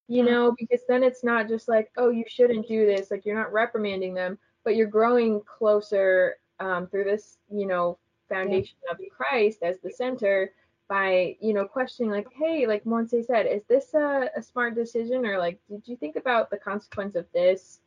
you 0.08 0.24
know 0.24 0.56
because 0.58 0.82
then 0.88 1.04
it's 1.04 1.24
not 1.24 1.48
just 1.48 1.68
like 1.68 1.92
oh 1.98 2.10
you 2.10 2.24
shouldn't 2.28 2.68
do 2.68 2.86
this 2.86 3.10
like 3.10 3.26
you're 3.26 3.38
not 3.38 3.52
reprimanding 3.52 4.14
them 4.14 4.38
but 4.64 4.76
you're 4.76 4.88
growing 4.88 5.42
closer 5.42 6.38
um, 6.60 6.88
through 6.88 7.04
this 7.04 7.38
you 7.52 7.66
know 7.66 7.98
foundation 8.30 8.78
of 8.90 8.98
christ 9.16 9.60
as 9.62 9.80
the 9.80 9.92
center 9.92 10.52
by 10.88 11.36
you 11.40 11.54
know 11.54 11.66
questioning 11.66 12.12
like 12.12 12.28
hey 12.38 12.68
like 12.68 12.84
Monse 12.86 13.26
said 13.26 13.46
is 13.46 13.64
this 13.68 13.94
a, 13.94 14.30
a 14.36 14.42
smart 14.42 14.76
decision? 14.76 15.26
or 15.26 15.38
like 15.38 15.60
did 15.70 15.82
you 15.86 15.96
think 15.96 16.16
about 16.16 16.50
the 16.50 16.58
consequence 16.58 17.16
of 17.16 17.26
this 17.34 17.80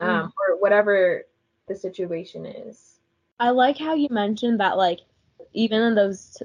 um, 0.00 0.32
or 0.38 0.60
whatever 0.60 1.22
the 1.68 1.74
situation 1.74 2.44
is? 2.44 2.98
I 3.40 3.50
like 3.50 3.78
how 3.78 3.94
you 3.94 4.08
mentioned 4.10 4.60
that 4.60 4.76
like 4.76 5.00
even 5.52 5.80
in 5.80 5.94
those 5.94 6.42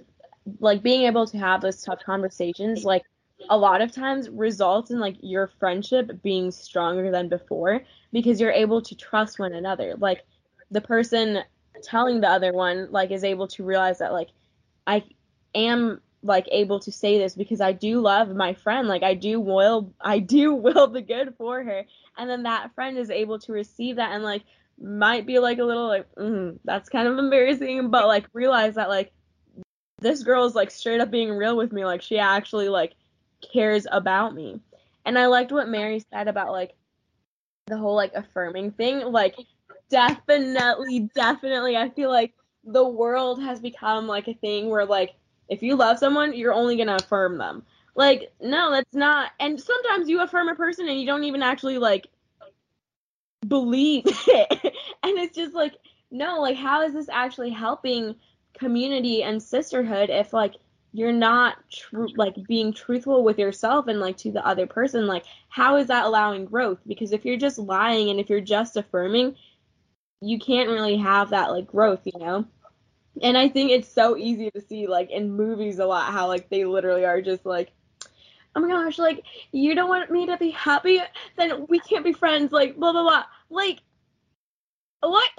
like 0.60 0.82
being 0.82 1.04
able 1.04 1.28
to 1.28 1.38
have 1.38 1.62
those 1.62 1.84
tough 1.84 2.00
conversations 2.04 2.86
like 2.86 3.04
a 3.50 3.58
lot 3.58 3.82
of 3.82 3.92
times 3.92 4.30
results 4.30 4.92
in 4.92 5.00
like 5.00 5.16
your 5.22 5.48
friendship 5.60 6.22
being 6.22 6.52
stronger 6.52 7.12
than 7.12 7.30
before 7.30 7.82
because 8.12 8.40
you're 8.40 8.52
able 8.52 8.82
to 8.82 8.96
trust 8.96 9.40
one 9.40 9.54
another. 9.54 9.96
Like 9.98 10.26
the 10.72 10.82
person 10.82 11.40
telling 11.82 12.20
the 12.22 12.28
other 12.28 12.52
one 12.52 12.88
like 12.92 13.12
is 13.12 13.24
able 13.24 13.48
to 13.48 13.64
realize 13.64 14.00
that 14.00 14.12
like 14.12 14.30
I 14.86 15.04
am 15.56 16.02
like 16.22 16.48
able 16.52 16.80
to 16.82 16.92
say 16.92 17.18
this 17.18 17.36
because 17.36 17.62
I 17.62 17.72
do 17.72 18.02
love 18.02 18.36
my 18.36 18.54
friend. 18.54 18.88
Like 18.88 19.04
I 19.04 19.14
do 19.14 19.40
will 19.40 19.94
I 20.02 20.20
do 20.36 20.54
will 20.54 20.88
the 20.88 21.02
good 21.02 21.36
for 21.38 21.64
her. 21.64 21.86
And 22.18 22.30
then 22.30 22.44
that 22.44 22.74
friend 22.76 22.98
is 22.98 23.10
able 23.10 23.40
to 23.40 23.54
receive 23.54 23.96
that 23.96 24.12
and 24.12 24.24
like 24.24 24.44
might 24.82 25.26
be 25.26 25.40
like 25.40 25.60
a 25.60 25.64
little 25.64 25.88
like 25.88 26.08
mm, 26.16 26.58
that's 26.64 26.90
kind 26.90 27.08
of 27.08 27.18
embarrassing 27.18 27.90
but 27.90 28.08
like 28.08 28.26
realize 28.32 28.76
that 28.76 28.88
like 28.88 29.12
this 30.00 30.24
girl 30.24 30.46
is 30.46 30.56
like 30.56 30.72
straight 30.72 31.02
up 31.02 31.12
being 31.12 31.32
real 31.32 31.58
with 31.58 31.72
me. 31.72 31.86
Like 31.86 32.02
she 32.02 32.18
actually 32.18 32.70
like 32.70 32.94
cares 33.42 33.88
about 33.92 34.34
me. 34.34 34.60
And 35.06 35.18
i 35.18 35.26
liked 35.28 35.52
what 35.52 35.70
mary 35.70 36.04
said 36.12 36.28
about 36.28 36.52
like 36.52 36.76
the 37.68 37.78
whole 37.78 37.96
like 37.96 38.14
affirming 38.14 38.72
thing. 38.72 39.00
Like 39.12 39.36
definitely 39.90 41.10
definitely 41.16 41.76
i 41.76 41.90
feel 41.90 42.10
like 42.12 42.34
the 42.64 42.88
world 42.88 43.42
has 43.42 43.60
become 43.60 44.06
like 44.08 44.28
a 44.28 44.34
thing 44.36 44.70
where 44.70 44.86
like 44.86 45.16
if 45.48 45.64
you 45.64 45.76
love 45.76 45.98
someone 45.98 46.34
you're 46.36 46.54
only 46.54 46.78
gonna 46.78 46.96
affirm 46.96 47.38
them. 47.38 47.64
Like 47.96 48.32
no 48.42 48.72
that's 48.72 48.94
not 48.94 49.32
and 49.40 49.60
sometimes 49.60 50.10
you 50.10 50.22
affirm 50.22 50.50
a 50.50 50.56
person 50.56 50.88
and 50.88 51.00
you 51.00 51.06
don't 51.06 51.24
even 51.24 51.42
actually 51.42 51.78
like 51.78 52.08
believe 53.48 54.04
it. 54.28 54.74
And 55.04 55.18
it's 55.18 55.36
just 55.36 55.54
like 55.54 55.74
no 56.12 56.40
like 56.40 56.58
how 56.58 56.82
is 56.84 56.94
this 56.94 57.10
actually 57.10 57.50
helping 57.50 58.16
community 58.54 59.24
and 59.24 59.42
sisterhood 59.42 60.10
if 60.10 60.34
like 60.34 60.56
you're 60.92 61.12
not 61.12 61.58
true 61.72 62.08
like 62.16 62.36
being 62.48 62.74
truthful 62.74 63.24
with 63.24 63.38
yourself 63.38 63.88
and 63.88 64.00
like 64.00 64.18
to 64.18 64.32
the 64.32 64.46
other 64.46 64.66
person 64.66 65.06
like 65.06 65.24
how 65.50 65.76
is 65.78 65.88
that 65.88 66.06
allowing 66.06 66.46
growth? 66.46 66.80
Because 66.88 67.12
if 67.12 67.26
you're 67.26 67.38
just 67.38 67.60
lying 67.60 68.10
and 68.10 68.20
if 68.20 68.30
you're 68.30 68.42
just 68.42 68.78
affirming 68.78 69.36
you 70.22 70.40
can't 70.40 70.70
really 70.70 70.98
have 70.98 71.30
that 71.30 71.52
like 71.52 71.68
growth 71.68 72.02
you 72.06 72.20
know? 72.20 72.46
And 73.22 73.38
i 73.38 73.48
think 73.50 73.72
it's 73.72 73.92
so 73.92 74.18
easy 74.18 74.50
to 74.52 74.62
see 74.62 74.88
like 74.88 75.12
in 75.12 75.32
movies 75.32 75.80
a 75.80 75.86
lot 75.86 76.12
how 76.12 76.28
like 76.28 76.50
they 76.50 76.66
literally 76.66 77.06
are 77.06 77.22
just 77.22 77.46
like 77.46 77.72
oh 78.56 78.62
my 78.62 78.68
gosh 78.68 78.98
like 78.98 79.24
you 79.52 79.76
don't 79.76 79.90
want 79.90 80.12
me 80.12 80.26
to 80.26 80.38
be 80.38 80.52
happy? 80.52 81.00
Then 81.38 81.66
we 81.68 81.80
can't 81.80 82.04
be 82.04 82.14
friends 82.14 82.52
like 82.52 82.76
blah 82.76 82.92
blah 82.92 83.04
blah. 83.04 83.24
Like 83.50 83.80
what 85.02 85.30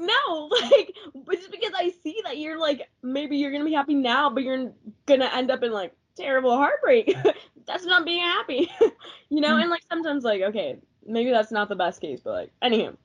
no, 0.00 0.46
like, 0.62 0.94
but 1.14 1.36
just 1.36 1.50
because 1.50 1.72
I 1.76 1.92
see 2.02 2.20
that 2.24 2.38
you're 2.38 2.58
like, 2.58 2.88
maybe 3.02 3.36
you're 3.36 3.52
gonna 3.52 3.64
be 3.64 3.72
happy 3.74 3.94
now, 3.94 4.30
but 4.30 4.42
you're 4.42 4.72
gonna 5.06 5.30
end 5.32 5.50
up 5.50 5.62
in 5.62 5.72
like 5.72 5.92
terrible 6.16 6.56
heartbreak. 6.56 7.14
that's 7.66 7.84
not 7.84 8.04
being 8.04 8.22
happy, 8.22 8.70
you 9.28 9.40
know. 9.40 9.56
Mm. 9.56 9.62
And 9.62 9.70
like 9.70 9.82
sometimes, 9.90 10.24
like, 10.24 10.42
okay, 10.42 10.78
maybe 11.06 11.30
that's 11.30 11.52
not 11.52 11.68
the 11.68 11.76
best 11.76 12.00
case, 12.00 12.20
but 12.24 12.32
like, 12.32 12.52
anywho. 12.62 12.96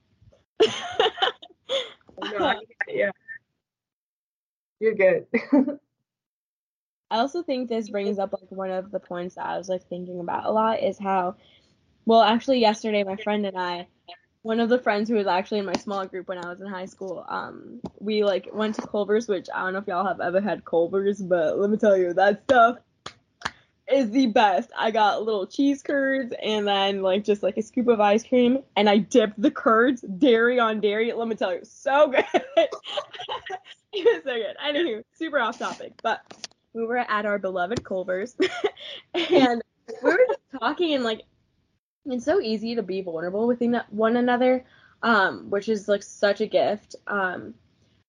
No, 2.21 2.45
I- 2.45 2.59
yeah 2.87 3.11
you're 4.79 4.93
good 4.93 5.25
I 7.11 7.19
also 7.19 7.43
think 7.43 7.69
this 7.69 7.89
brings 7.89 8.17
up 8.19 8.33
like 8.33 8.49
one 8.51 8.71
of 8.71 8.91
the 8.91 8.99
points 8.99 9.35
that 9.35 9.45
I 9.45 9.57
was 9.57 9.69
like 9.69 9.87
thinking 9.87 10.19
about 10.19 10.45
a 10.45 10.51
lot 10.51 10.81
is 10.81 10.97
how, 10.97 11.35
well, 12.05 12.21
actually 12.21 12.59
yesterday 12.59 13.03
my 13.03 13.15
friend 13.15 13.45
and 13.45 13.57
I, 13.57 13.87
one 14.45 14.59
of 14.59 14.69
the 14.69 14.77
friends 14.77 15.09
who 15.09 15.15
was 15.15 15.25
actually 15.25 15.57
in 15.57 15.65
my 15.65 15.73
small 15.73 16.05
group 16.05 16.27
when 16.27 16.37
I 16.37 16.47
was 16.47 16.61
in 16.61 16.67
high 16.67 16.85
school, 16.85 17.25
um, 17.27 17.81
we 17.99 18.23
like 18.23 18.47
went 18.53 18.75
to 18.75 18.83
Culver's, 18.83 19.27
which 19.27 19.47
I 19.51 19.63
don't 19.63 19.73
know 19.73 19.79
if 19.79 19.87
y'all 19.87 20.05
have 20.05 20.21
ever 20.21 20.39
had 20.39 20.63
Culver's, 20.63 21.19
but 21.19 21.57
let 21.57 21.71
me 21.71 21.77
tell 21.77 21.97
you, 21.97 22.13
that 22.13 22.43
stuff 22.43 22.77
is 23.91 24.11
the 24.11 24.27
best. 24.27 24.69
I 24.77 24.91
got 24.91 25.23
little 25.23 25.47
cheese 25.47 25.81
curds 25.81 26.31
and 26.43 26.67
then 26.67 27.01
like 27.01 27.23
just 27.23 27.41
like 27.41 27.57
a 27.57 27.63
scoop 27.63 27.87
of 27.87 27.99
ice 27.99 28.23
cream, 28.23 28.59
and 28.75 28.87
I 28.87 28.99
dipped 28.99 29.41
the 29.41 29.49
curds 29.49 30.01
dairy 30.01 30.59
on 30.59 30.79
dairy. 30.79 31.11
Let 31.11 31.27
me 31.27 31.35
tell 31.35 31.51
you, 31.51 31.61
so 31.63 32.07
good. 32.11 32.23
it 32.55 32.69
was 33.95 34.21
so 34.23 34.35
good. 34.35 34.55
Anywho, 34.63 35.01
super 35.15 35.39
off 35.39 35.57
topic, 35.57 35.93
but 36.03 36.21
we 36.73 36.85
were 36.85 36.97
at 36.97 37.25
our 37.25 37.39
beloved 37.39 37.83
Culver's 37.83 38.35
and 39.15 39.63
we 40.03 40.11
were 40.11 40.19
just 40.27 40.39
talking 40.59 40.93
and 40.93 41.03
like 41.03 41.23
it's 42.05 42.25
so 42.25 42.39
easy 42.39 42.75
to 42.75 42.83
be 42.83 43.01
vulnerable 43.01 43.47
with 43.47 43.63
one 43.89 44.17
another 44.17 44.63
um 45.01 45.49
which 45.49 45.69
is 45.69 45.87
like 45.87 46.03
such 46.03 46.41
a 46.41 46.47
gift 46.47 46.95
um 47.07 47.53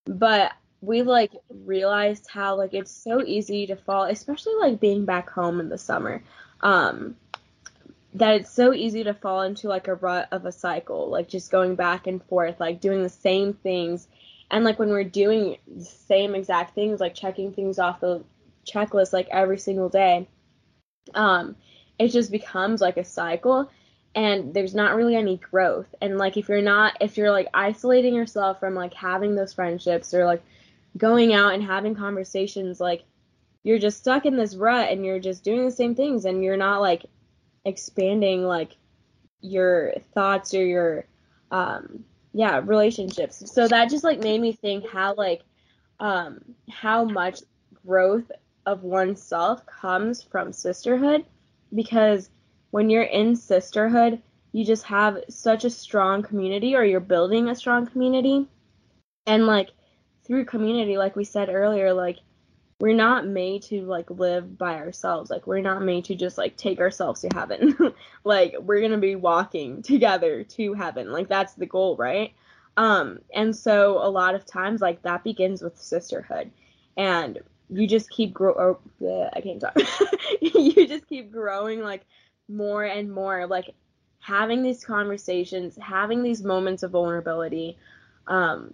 but 0.04 0.52
we 0.80 1.02
like 1.02 1.32
realized 1.64 2.28
how 2.30 2.56
like 2.56 2.74
it's 2.74 2.90
so 2.90 3.22
easy 3.22 3.66
to 3.66 3.76
fall 3.76 4.04
especially 4.04 4.54
like 4.60 4.80
being 4.80 5.04
back 5.04 5.30
home 5.30 5.60
in 5.60 5.68
the 5.68 5.78
summer 5.78 6.22
um 6.60 7.16
that 8.16 8.34
it's 8.34 8.50
so 8.50 8.72
easy 8.72 9.04
to 9.04 9.12
fall 9.12 9.42
into 9.42 9.68
like 9.68 9.88
a 9.88 9.94
rut 9.94 10.28
of 10.32 10.46
a 10.46 10.52
cycle, 10.52 11.10
like 11.10 11.28
just 11.28 11.50
going 11.50 11.74
back 11.74 12.06
and 12.06 12.22
forth, 12.24 12.58
like 12.58 12.80
doing 12.80 13.02
the 13.02 13.10
same 13.10 13.52
things. 13.52 14.08
And 14.50 14.64
like 14.64 14.78
when 14.78 14.88
we're 14.88 15.04
doing 15.04 15.58
the 15.66 15.84
same 15.84 16.34
exact 16.34 16.74
things, 16.74 16.98
like 16.98 17.14
checking 17.14 17.52
things 17.52 17.78
off 17.78 18.00
the 18.00 18.24
checklist 18.66 19.12
like 19.12 19.28
every 19.30 19.58
single 19.58 19.90
day, 19.90 20.28
um, 21.14 21.56
it 21.98 22.08
just 22.08 22.30
becomes 22.30 22.80
like 22.80 22.96
a 22.96 23.04
cycle 23.04 23.70
and 24.16 24.54
there's 24.54 24.74
not 24.74 24.96
really 24.96 25.14
any 25.14 25.36
growth. 25.36 25.94
And 26.00 26.16
like 26.16 26.38
if 26.38 26.48
you're 26.48 26.62
not 26.62 26.96
if 27.00 27.18
you're 27.18 27.30
like 27.30 27.48
isolating 27.52 28.14
yourself 28.14 28.58
from 28.58 28.74
like 28.74 28.94
having 28.94 29.34
those 29.36 29.52
friendships 29.52 30.14
or 30.14 30.24
like 30.24 30.42
going 30.96 31.34
out 31.34 31.52
and 31.52 31.62
having 31.62 31.94
conversations, 31.94 32.80
like 32.80 33.04
you're 33.62 33.78
just 33.78 33.98
stuck 33.98 34.24
in 34.24 34.36
this 34.36 34.56
rut 34.56 34.90
and 34.90 35.04
you're 35.04 35.20
just 35.20 35.44
doing 35.44 35.66
the 35.66 35.70
same 35.70 35.94
things 35.94 36.24
and 36.24 36.42
you're 36.42 36.56
not 36.56 36.80
like 36.80 37.04
expanding 37.66 38.42
like 38.42 38.76
your 39.42 39.92
thoughts 40.14 40.54
or 40.54 40.64
your 40.64 41.06
um 41.50 42.04
yeah 42.32 42.60
relationships 42.64 43.52
so 43.52 43.68
that 43.68 43.90
just 43.90 44.04
like 44.04 44.20
made 44.20 44.40
me 44.40 44.52
think 44.52 44.88
how 44.88 45.14
like 45.14 45.42
um 46.00 46.38
how 46.70 47.04
much 47.04 47.40
growth 47.86 48.30
of 48.64 48.82
oneself 48.82 49.64
comes 49.66 50.22
from 50.22 50.52
sisterhood 50.52 51.24
because 51.74 52.30
when 52.76 52.90
you're 52.90 53.02
in 53.02 53.34
sisterhood 53.34 54.20
you 54.52 54.64
just 54.64 54.84
have 54.84 55.18
such 55.28 55.64
a 55.64 55.70
strong 55.70 56.22
community 56.22 56.74
or 56.74 56.82
you're 56.82 56.98
building 56.98 57.50
a 57.50 57.54
strong 57.54 57.86
community. 57.86 58.46
And 59.26 59.46
like 59.46 59.68
through 60.26 60.46
community 60.46 60.96
like 60.96 61.14
we 61.14 61.24
said 61.24 61.50
earlier 61.50 61.92
like 61.92 62.18
we're 62.80 62.94
not 62.94 63.26
made 63.26 63.62
to 63.64 63.82
like 63.82 64.10
live 64.10 64.56
by 64.56 64.76
ourselves. 64.76 65.30
Like 65.30 65.46
we're 65.46 65.60
not 65.60 65.82
made 65.82 66.06
to 66.06 66.14
just 66.14 66.38
like 66.38 66.56
take 66.56 66.78
ourselves 66.78 67.20
to 67.20 67.28
heaven. 67.34 67.76
Like 68.24 68.54
we're 68.60 68.80
gonna 68.80 68.98
be 68.98 69.14
walking 69.14 69.82
together 69.82 70.42
to 70.44 70.72
heaven. 70.72 71.12
Like 71.12 71.28
that's 71.28 71.52
the 71.52 71.66
goal 71.66 71.96
right? 71.96 72.32
Um 72.78 73.20
and 73.34 73.54
so 73.54 73.98
a 74.02 74.08
lot 74.08 74.34
of 74.34 74.46
times 74.46 74.80
like 74.80 75.02
that 75.02 75.22
begins 75.22 75.60
with 75.60 75.78
sisterhood. 75.78 76.50
And 76.96 77.40
you 77.68 77.86
just 77.86 78.08
keep 78.08 78.32
grow 78.32 78.78
oh, 79.02 79.28
i 79.34 79.40
can't 79.42 79.60
talk. 79.60 79.76
You 80.40 80.88
just 80.88 81.06
keep 81.08 81.30
growing 81.30 81.80
like 81.80 82.06
more 82.48 82.84
and 82.84 83.10
more 83.12 83.46
like 83.46 83.74
having 84.20 84.62
these 84.62 84.84
conversations 84.84 85.78
having 85.80 86.22
these 86.22 86.42
moments 86.42 86.82
of 86.82 86.92
vulnerability 86.92 87.76
um 88.26 88.72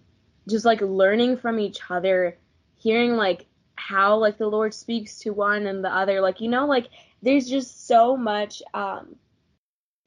just 0.49 0.65
like 0.65 0.81
learning 0.81 1.37
from 1.37 1.59
each 1.59 1.79
other 1.91 2.37
hearing 2.79 3.17
like 3.17 3.47
how 3.77 4.17
like 4.17 4.39
the 4.39 4.47
Lord 4.47 4.75
speaks 4.75 5.19
to 5.21 5.31
one 5.31 5.67
and 5.67 5.85
the 5.85 5.95
other. 5.95 6.21
Like, 6.21 6.41
you 6.41 6.49
know, 6.49 6.67
like 6.67 6.89
there's 7.23 7.49
just 7.49 7.87
so 7.87 8.17
much 8.17 8.63
um 8.75 9.17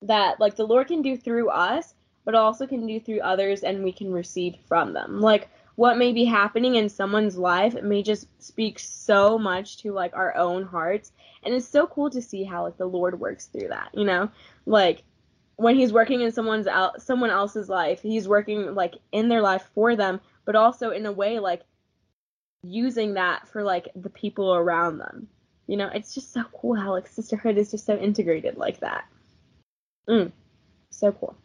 that 0.02 0.40
like 0.40 0.56
the 0.56 0.66
Lord 0.66 0.88
can 0.88 1.02
do 1.02 1.18
through 1.18 1.50
us, 1.50 1.94
but 2.24 2.36
also 2.36 2.68
can 2.68 2.86
do 2.86 3.00
through 3.00 3.22
others 3.22 3.64
and 3.64 3.84
we 3.84 3.92
can 3.92 4.12
receive 4.12 4.56
from 4.68 4.94
them. 4.94 5.20
Like 5.22 5.50
what 5.76 5.98
may 5.98 6.14
be 6.14 6.26
happening 6.26 6.76
in 6.76 6.90
someone's 6.90 7.38
life 7.38 7.82
may 7.82 8.02
just 8.02 8.28
speak 8.42 8.80
so 8.80 9.38
much 9.38 9.78
to 9.78 9.92
like 9.92 10.16
our 10.16 10.36
own 10.36 10.64
hearts. 10.64 11.12
And 11.44 11.54
it's 11.54 11.68
so 11.68 11.86
cool 11.86 12.10
to 12.10 12.22
see 12.22 12.44
how 12.44 12.64
like 12.64 12.78
the 12.78 12.86
Lord 12.86 13.20
works 13.20 13.48
through 13.48 13.68
that, 13.70 13.90
you 13.94 14.06
know? 14.06 14.30
Like 14.66 15.04
when 15.58 15.76
he's 15.76 15.94
working 15.94 16.22
in 16.22 16.32
someone's 16.32 16.68
out 16.68 17.02
someone 17.02 17.30
else's 17.30 17.70
life, 17.70 18.02
he's 18.02 18.28
working 18.28 18.74
like 18.74 18.96
in 19.12 19.30
their 19.30 19.42
life 19.42 19.70
for 19.74 19.96
them, 19.96 20.22
but 20.46 20.56
also 20.56 20.92
in 20.92 21.06
a 21.06 21.12
way 21.12 21.40
like 21.40 21.64
using 22.64 23.14
that 23.16 23.48
for 23.48 23.64
like 23.64 23.90
the 23.96 24.10
people 24.10 24.56
around 24.56 24.98
them. 24.98 25.28
You 25.68 25.78
know, 25.78 25.90
it's 25.94 26.14
just 26.14 26.32
so 26.32 26.44
cool 26.54 26.76
how 26.76 26.92
like 26.92 27.08
sisterhood 27.08 27.58
is 27.58 27.72
just 27.72 27.86
so 27.86 27.98
integrated 27.98 28.58
like 28.58 28.80
that. 28.80 29.06
Mm, 30.08 30.32
so 30.90 31.12
cool. 31.12 31.36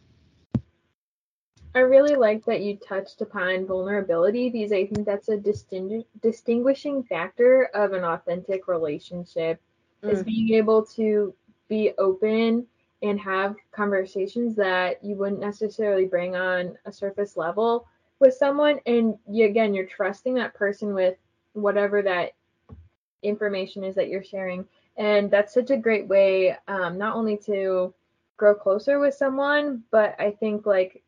I 1.74 1.80
really 1.80 2.16
like 2.16 2.44
that 2.46 2.62
you 2.62 2.76
touched 2.76 3.20
upon 3.20 3.66
vulnerability 3.66 4.50
because 4.50 4.72
I 4.72 4.86
think 4.86 5.06
that's 5.06 5.28
a 5.28 5.36
distingu- 5.36 6.04
distinguishing 6.20 7.04
factor 7.04 7.70
of 7.74 7.92
an 7.92 8.02
authentic 8.02 8.66
relationship 8.66 9.60
mm. 10.02 10.12
is 10.12 10.22
being 10.24 10.52
able 10.54 10.84
to 10.86 11.32
be 11.68 11.92
open 11.98 12.66
and 13.02 13.20
have 13.20 13.56
conversations 13.72 14.56
that 14.56 15.02
you 15.02 15.14
wouldn't 15.14 15.40
necessarily 15.40 16.06
bring 16.06 16.34
on 16.34 16.76
a 16.84 16.92
surface 16.92 17.36
level 17.36 17.86
with 18.18 18.34
someone 18.34 18.78
and 18.86 19.16
you 19.30 19.46
again 19.46 19.72
you're 19.72 19.86
trusting 19.86 20.34
that 20.34 20.54
person 20.54 20.92
with 20.92 21.16
whatever 21.54 22.02
that 22.02 22.32
information 23.22 23.84
is 23.84 23.94
that 23.94 24.08
you're 24.08 24.22
sharing 24.22 24.66
and 24.96 25.30
that's 25.30 25.54
such 25.54 25.70
a 25.70 25.76
great 25.76 26.06
way 26.08 26.56
um, 26.68 26.98
not 26.98 27.16
only 27.16 27.36
to 27.36 27.94
grow 28.36 28.54
closer 28.54 28.98
with 28.98 29.14
someone 29.14 29.82
but 29.90 30.14
i 30.18 30.30
think 30.30 30.66
like 30.66 31.02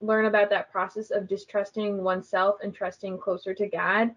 learn 0.00 0.26
about 0.26 0.50
that 0.50 0.70
process 0.70 1.10
of 1.10 1.28
distrusting 1.28 2.02
oneself 2.02 2.56
and 2.62 2.74
trusting 2.74 3.18
closer 3.18 3.54
to 3.54 3.66
god 3.66 4.10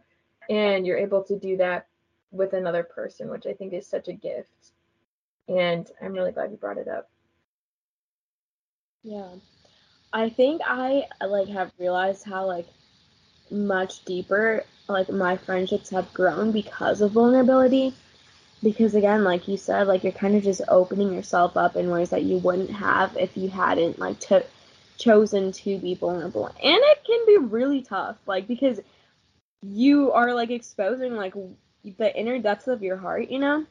and 0.50 0.86
you're 0.86 0.98
able 0.98 1.24
to 1.24 1.38
do 1.38 1.58
that 1.58 1.88
with 2.32 2.54
another 2.54 2.84
person 2.84 3.30
which 3.30 3.46
i 3.46 3.54
think 3.54 3.74
is 3.74 3.88
such 3.88 4.08
a 4.08 4.13
gift. 4.13 4.72
And 5.48 5.90
i'm 6.02 6.13
really 6.13 6.32
glad 6.32 6.52
you 6.52 6.58
brought 6.58 6.78
it 6.78 6.88
up. 6.88 7.10
Yeah. 9.04 9.30
I 10.12 10.30
think 10.30 10.62
I 10.66 11.06
like 11.26 11.48
have 11.50 11.72
realized 11.80 12.26
how 12.26 12.46
like 12.46 12.68
much 13.50 14.04
deeper 14.04 14.63
like 14.90 15.10
my 15.10 15.38
friendships 15.38 15.90
have 15.92 16.13
grown 16.13 16.52
because 16.52 17.02
of 17.02 17.12
vulnerability. 17.12 17.94
Because 18.63 18.96
again, 18.96 19.24
like 19.24 19.48
you 19.48 19.56
said, 19.56 19.88
like 19.88 20.04
you're 20.04 20.12
kind 20.12 20.36
of 20.36 20.44
just 20.44 20.62
opening 20.68 21.13
yourself 21.13 21.56
up 21.56 21.76
in 21.76 21.92
ways 21.92 22.10
that 22.10 22.24
you 22.24 22.38
wouldn't 22.38 22.72
have 22.72 23.16
if 23.16 23.38
you 23.38 23.50
hadn't 23.50 24.00
like 24.00 24.20
to 24.22 24.44
chosen 24.97 25.51
to 25.51 25.77
be 25.77 25.95
vulnerable. 25.95 26.47
And 26.47 26.55
it 26.65 27.03
can 27.05 27.25
be 27.25 27.38
really 27.38 27.81
tough, 27.81 28.17
like 28.25 28.47
because 28.47 28.79
you 29.62 30.12
are 30.12 30.33
like 30.33 30.49
exposing 30.49 31.15
like 31.15 31.33
the 31.97 32.15
inner 32.15 32.39
depths 32.39 32.67
of 32.67 32.83
your 32.83 32.97
heart, 32.97 33.29
you 33.29 33.39
know? 33.39 33.65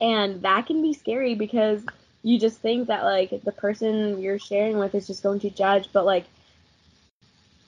And 0.00 0.42
that 0.42 0.66
can 0.66 0.82
be 0.82 0.92
scary 0.92 1.34
because 1.34 1.84
you 2.22 2.38
just 2.38 2.58
think 2.58 2.88
that 2.88 3.04
like 3.04 3.42
the 3.44 3.52
person 3.52 4.20
you're 4.20 4.38
sharing 4.38 4.78
with 4.78 4.94
is 4.94 5.06
just 5.06 5.22
going 5.22 5.40
to 5.40 5.50
judge 5.50 5.88
but 5.92 6.04
like 6.04 6.24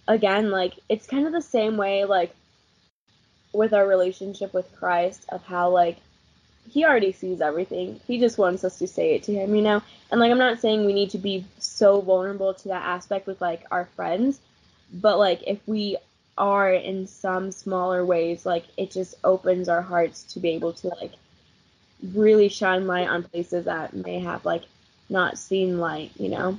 again 0.07 0.51
like 0.51 0.75
it's 0.89 1.07
kind 1.07 1.27
of 1.27 1.33
the 1.33 1.43
same 1.43 1.77
way 1.77 2.05
like 2.05 2.35
with 3.53 3.73
our 3.73 3.87
relationship 3.87 4.53
with 4.53 4.75
Christ 4.77 5.25
of 5.29 5.43
how 5.45 5.71
like 5.71 5.99
he 6.69 6.85
already 6.85 7.13
sees 7.13 7.41
everything. 7.41 8.01
He 8.07 8.19
just 8.19 8.39
wants 8.39 8.65
us 8.65 8.79
to 8.79 8.87
say 8.87 9.15
it 9.15 9.23
to 9.25 9.33
him, 9.33 9.55
you 9.55 9.63
know? 9.63 9.83
And 10.11 10.21
like 10.21 10.31
I'm 10.31 10.39
not 10.39 10.61
saying 10.61 10.85
we 10.85 10.93
need 10.93 11.11
to 11.11 11.19
be 11.19 11.45
so 11.59 12.01
vulnerable 12.01 12.55
to 12.55 12.69
that 12.69 12.85
aspect 12.85 13.27
with 13.27 13.41
like 13.41 13.65
our 13.71 13.87
friends, 13.97 14.41
but 14.93 15.19
like 15.19 15.43
if 15.47 15.59
we 15.67 15.97
are 16.37 16.73
in 16.73 17.07
some 17.07 17.53
smaller 17.53 18.05
ways, 18.05 18.45
like 18.45 18.65
it 18.77 18.91
just 18.91 19.15
opens 19.25 19.69
our 19.69 19.83
hearts 19.83 20.23
to 20.35 20.41
be 20.41 20.51
able 20.51 20.73
to 20.73 20.89
like 20.89 21.13
really 22.13 22.49
shine 22.49 22.87
light 22.87 23.09
on 23.09 23.23
places 23.23 23.65
that 23.67 23.95
may 23.95 24.21
have 24.21 24.45
like 24.45 24.63
not 25.09 25.39
seen 25.39 25.79
light, 25.79 26.11
you 26.17 26.29
know? 26.29 26.59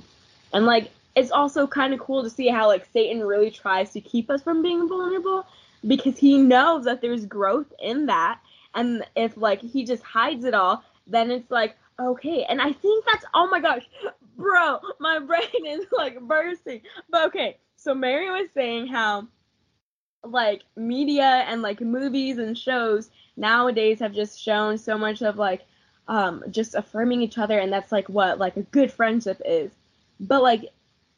And 0.54 0.66
like 0.66 0.92
it's 1.16 1.32
also 1.32 1.66
kind 1.66 1.94
of 1.94 2.00
cool 2.00 2.24
to 2.24 2.30
see 2.30 2.48
how 2.48 2.68
like 2.68 2.88
Satan 2.94 3.24
really 3.24 3.52
tries 3.52 3.92
to 3.92 4.02
keep 4.02 4.30
us 4.30 4.42
from 4.42 4.62
being 4.62 4.88
vulnerable 4.88 5.46
because 5.86 6.18
he 6.18 6.38
knows 6.38 6.86
that 6.86 7.02
there's 7.02 7.26
growth 7.26 7.72
in 7.80 8.08
that. 8.08 8.40
And 8.76 9.06
if 9.16 9.38
like 9.38 9.62
he 9.62 9.86
just 9.86 10.04
hides 10.04 10.46
it 10.46 10.54
all, 10.54 10.84
then 11.08 11.32
it's 11.32 11.50
like, 11.50 11.76
okay. 12.00 12.46
And 12.48 12.62
I 12.62 12.72
think 12.72 13.06
that's 13.06 13.26
oh 13.34 13.48
my 13.48 13.60
gosh, 13.60 13.88
bro, 14.38 14.80
my 15.00 15.20
brain 15.20 15.66
is 15.66 15.86
like 15.92 16.20
bursting. 16.22 16.82
But 17.10 17.28
okay, 17.28 17.58
so 17.76 17.94
Mary 17.94 18.30
was 18.30 18.50
saying 18.54 18.88
how 18.88 19.28
like 20.24 20.64
media 20.76 21.46
and 21.48 21.62
like 21.62 21.82
movies 21.82 22.38
and 22.38 22.58
shows 22.58 23.10
nowadays 23.38 24.00
have 24.00 24.14
just 24.14 24.42
shown 24.42 24.78
so 24.78 24.98
much 24.98 25.22
of 25.22 25.38
like 25.38 25.66
um 26.08 26.44
just 26.50 26.76
affirming 26.76 27.22
each 27.22 27.38
other 27.38 27.60
and 27.60 27.72
that's 27.72 27.92
like 27.92 28.08
what 28.10 28.40
like 28.40 28.58
a 28.58 28.62
good 28.64 28.92
friendship 28.92 29.42
is 29.46 29.72
but 30.20 30.42
like 30.42 30.72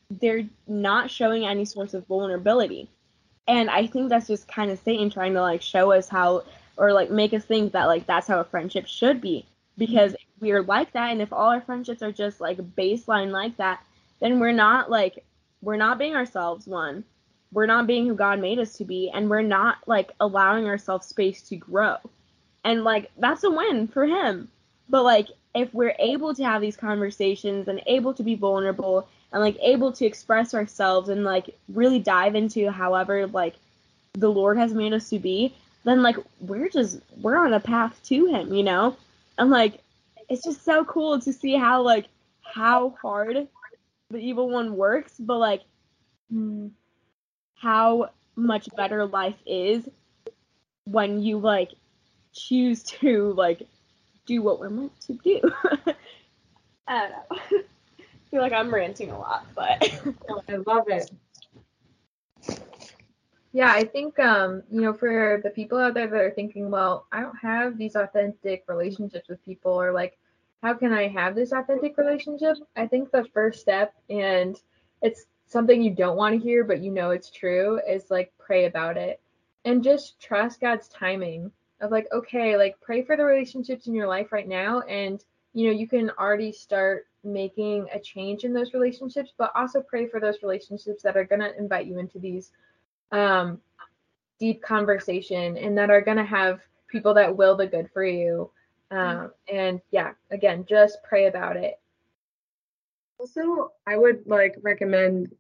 they're 0.10 0.46
not 0.68 1.12
showing 1.12 1.46
any 1.46 1.66
source 1.66 1.94
of 1.94 2.06
vulnerability 2.08 2.90
and 3.48 3.70
i 3.70 3.86
think 3.86 4.10
that's 4.10 4.28
just 4.28 4.48
kind 4.48 4.72
of 4.72 4.80
satan 4.80 5.10
trying 5.10 5.34
to 5.34 5.42
like 5.42 5.62
show 5.62 5.92
us 5.92 6.08
how 6.08 6.44
or 6.78 6.94
like 6.94 7.10
make 7.10 7.34
us 7.34 7.44
think 7.44 7.74
that 7.74 7.86
like 7.86 8.06
that's 8.06 8.28
how 8.28 8.40
a 8.40 8.46
friendship 8.46 8.88
should 8.88 9.20
be 9.22 9.46
because 9.78 10.14
mm-hmm. 10.14 10.46
we're 10.46 10.64
like 10.64 10.92
that 10.94 11.12
and 11.12 11.22
if 11.22 11.34
all 11.34 11.50
our 11.50 11.62
friendships 11.62 12.02
are 12.02 12.12
just 12.12 12.40
like 12.40 12.58
baseline 12.76 13.32
like 13.32 13.56
that 13.58 13.84
then 14.20 14.40
we're 14.40 14.52
not 14.52 14.90
like 14.90 15.24
we're 15.62 15.78
not 15.78 15.98
being 15.98 16.16
ourselves 16.16 16.68
one 16.68 17.04
we're 17.52 17.66
not 17.66 17.88
being 17.88 18.06
who 18.06 18.16
God 18.16 18.40
made 18.40 18.60
us 18.60 18.74
to 18.74 18.86
be 18.86 19.10
and 19.14 19.30
we're 19.30 19.42
not 19.42 19.78
like 19.88 20.12
allowing 20.20 20.66
ourselves 20.66 21.08
space 21.08 21.42
to 21.44 21.56
grow. 21.56 21.98
And 22.64 22.84
like 22.84 23.10
that's 23.18 23.44
a 23.44 23.50
win 23.50 23.88
for 23.88 24.06
him. 24.06 24.50
But 24.90 25.04
like 25.04 25.28
if 25.56 25.74
we're 25.74 25.96
able 26.00 26.34
to 26.36 26.44
have 26.44 26.62
these 26.62 26.78
conversations 26.78 27.68
and 27.68 27.82
able 27.88 28.14
to 28.14 28.24
be 28.24 28.36
vulnerable 28.36 29.08
and 29.32 29.42
like 29.42 29.58
able 29.62 29.92
to 29.94 30.06
express 30.06 30.54
ourselves 30.54 31.10
and 31.10 31.24
like 31.24 31.56
really 31.70 32.00
dive 32.00 32.36
into 32.36 32.70
however 32.70 33.28
like 33.28 33.56
the 34.14 34.30
Lord 34.30 34.58
has 34.58 34.74
made 34.74 34.94
us 34.94 35.10
to 35.10 35.20
be, 35.20 35.56
then 35.84 36.02
like 36.02 36.18
we're 36.40 36.70
just 36.70 37.00
we're 37.22 37.38
on 37.38 37.54
a 37.54 37.60
path 37.60 38.00
to 38.06 38.26
him, 38.26 38.54
you 38.54 38.64
know? 38.64 38.96
And 39.38 39.50
like 39.50 39.82
it's 40.30 40.44
just 40.44 40.64
so 40.66 40.84
cool 40.86 41.20
to 41.22 41.32
see 41.34 41.56
how 41.56 41.82
like 41.82 42.08
how 42.44 42.96
hard 43.02 43.48
the 44.10 44.18
evil 44.18 44.50
one 44.50 44.76
works, 44.76 45.14
but 45.20 45.38
like 45.38 45.62
how 47.56 48.10
much 48.36 48.68
better 48.76 49.06
life 49.06 49.38
is 49.46 49.88
when 50.86 51.22
you 51.22 51.40
like 51.40 51.72
choose 52.34 52.84
to 52.84 53.34
like 53.34 53.64
do 54.26 54.42
what 54.42 54.60
we're 54.60 54.70
meant 54.70 55.00
to 55.02 55.14
do. 55.14 55.42
I 56.88 57.00
don't 57.00 57.12
know. 57.12 57.60
I 58.00 58.30
feel 58.30 58.42
like 58.42 58.54
I'm 58.54 58.74
ranting 58.74 59.12
a 59.12 59.18
lot, 59.18 59.48
but 59.56 59.82
I 60.50 60.56
love 60.66 60.90
it. 60.90 61.10
Yeah, 63.58 63.72
I 63.72 63.86
think 63.86 64.20
um, 64.20 64.62
you 64.70 64.82
know, 64.82 64.94
for 64.94 65.42
the 65.44 65.50
people 65.50 65.80
out 65.80 65.96
there 65.96 66.06
that 66.06 66.22
are 66.22 66.30
thinking, 66.30 66.70
well, 66.70 67.08
I 67.12 67.22
don't 67.22 67.40
have 67.40 67.76
these 67.76 67.96
authentic 67.96 68.64
relationships 68.68 69.30
with 69.30 69.44
people 69.44 69.72
or 69.72 69.92
like 69.92 70.20
how 70.62 70.76
can 70.76 70.94
I 70.94 71.08
have 71.08 71.34
this 71.34 71.54
authentic 71.54 71.98
relationship? 71.98 72.58
I 72.76 72.86
think 72.86 73.10
the 73.10 73.26
first 73.34 73.60
step 73.60 73.96
and 74.12 74.62
it's 75.02 75.26
something 75.48 75.82
you 75.82 75.90
don't 75.90 76.18
want 76.18 76.36
to 76.36 76.48
hear 76.48 76.66
but 76.66 76.82
you 76.82 76.92
know 76.92 77.10
it's 77.10 77.32
true 77.32 77.80
is 77.90 78.12
like 78.12 78.32
pray 78.38 78.66
about 78.66 78.96
it 78.96 79.20
and 79.66 79.84
just 79.84 80.20
trust 80.20 80.62
God's 80.62 80.88
timing 80.90 81.52
of 81.82 81.90
like 81.90 82.06
okay, 82.14 82.58
like 82.58 82.80
pray 82.80 83.02
for 83.02 83.18
the 83.18 83.26
relationships 83.26 83.88
in 83.88 83.96
your 83.96 84.08
life 84.08 84.32
right 84.32 84.48
now 84.48 84.82
and 84.82 85.24
you 85.54 85.66
know, 85.66 85.74
you 85.74 85.88
can 85.88 86.12
already 86.20 86.52
start 86.52 87.08
making 87.24 87.88
a 87.92 88.00
change 88.00 88.44
in 88.44 88.54
those 88.54 88.76
relationships, 88.76 89.34
but 89.36 89.52
also 89.56 89.82
pray 89.82 90.06
for 90.06 90.20
those 90.20 90.44
relationships 90.44 91.02
that 91.02 91.18
are 91.18 91.26
going 91.26 91.42
to 91.42 91.58
invite 91.58 91.88
you 91.88 91.98
into 91.98 92.20
these 92.20 92.52
um, 93.12 93.60
deep 94.40 94.62
conversation 94.62 95.58
and 95.58 95.78
that 95.78 95.90
are 95.90 96.02
going 96.02 96.18
to 96.18 96.26
have 96.26 96.62
people 96.88 97.14
that 97.16 97.36
will 97.36 97.56
the 97.56 97.68
good 97.68 97.90
for 97.92 98.04
you. 98.04 98.52
Um, 98.92 99.32
and 99.52 99.82
yeah, 99.92 100.12
again, 100.32 100.66
just 100.68 101.00
pray 101.04 101.28
about 101.28 101.58
it. 101.58 101.80
Also, 103.20 103.72
I 103.86 103.98
would 103.98 104.24
like 104.28 104.56
recommend 104.62 105.34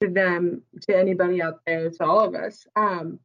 to 0.00 0.10
them, 0.10 0.62
to 0.82 0.96
anybody 0.96 1.42
out 1.42 1.60
there, 1.66 1.90
to 1.90 2.04
all 2.04 2.20
of 2.20 2.34
us, 2.34 2.66
um, 2.76 3.18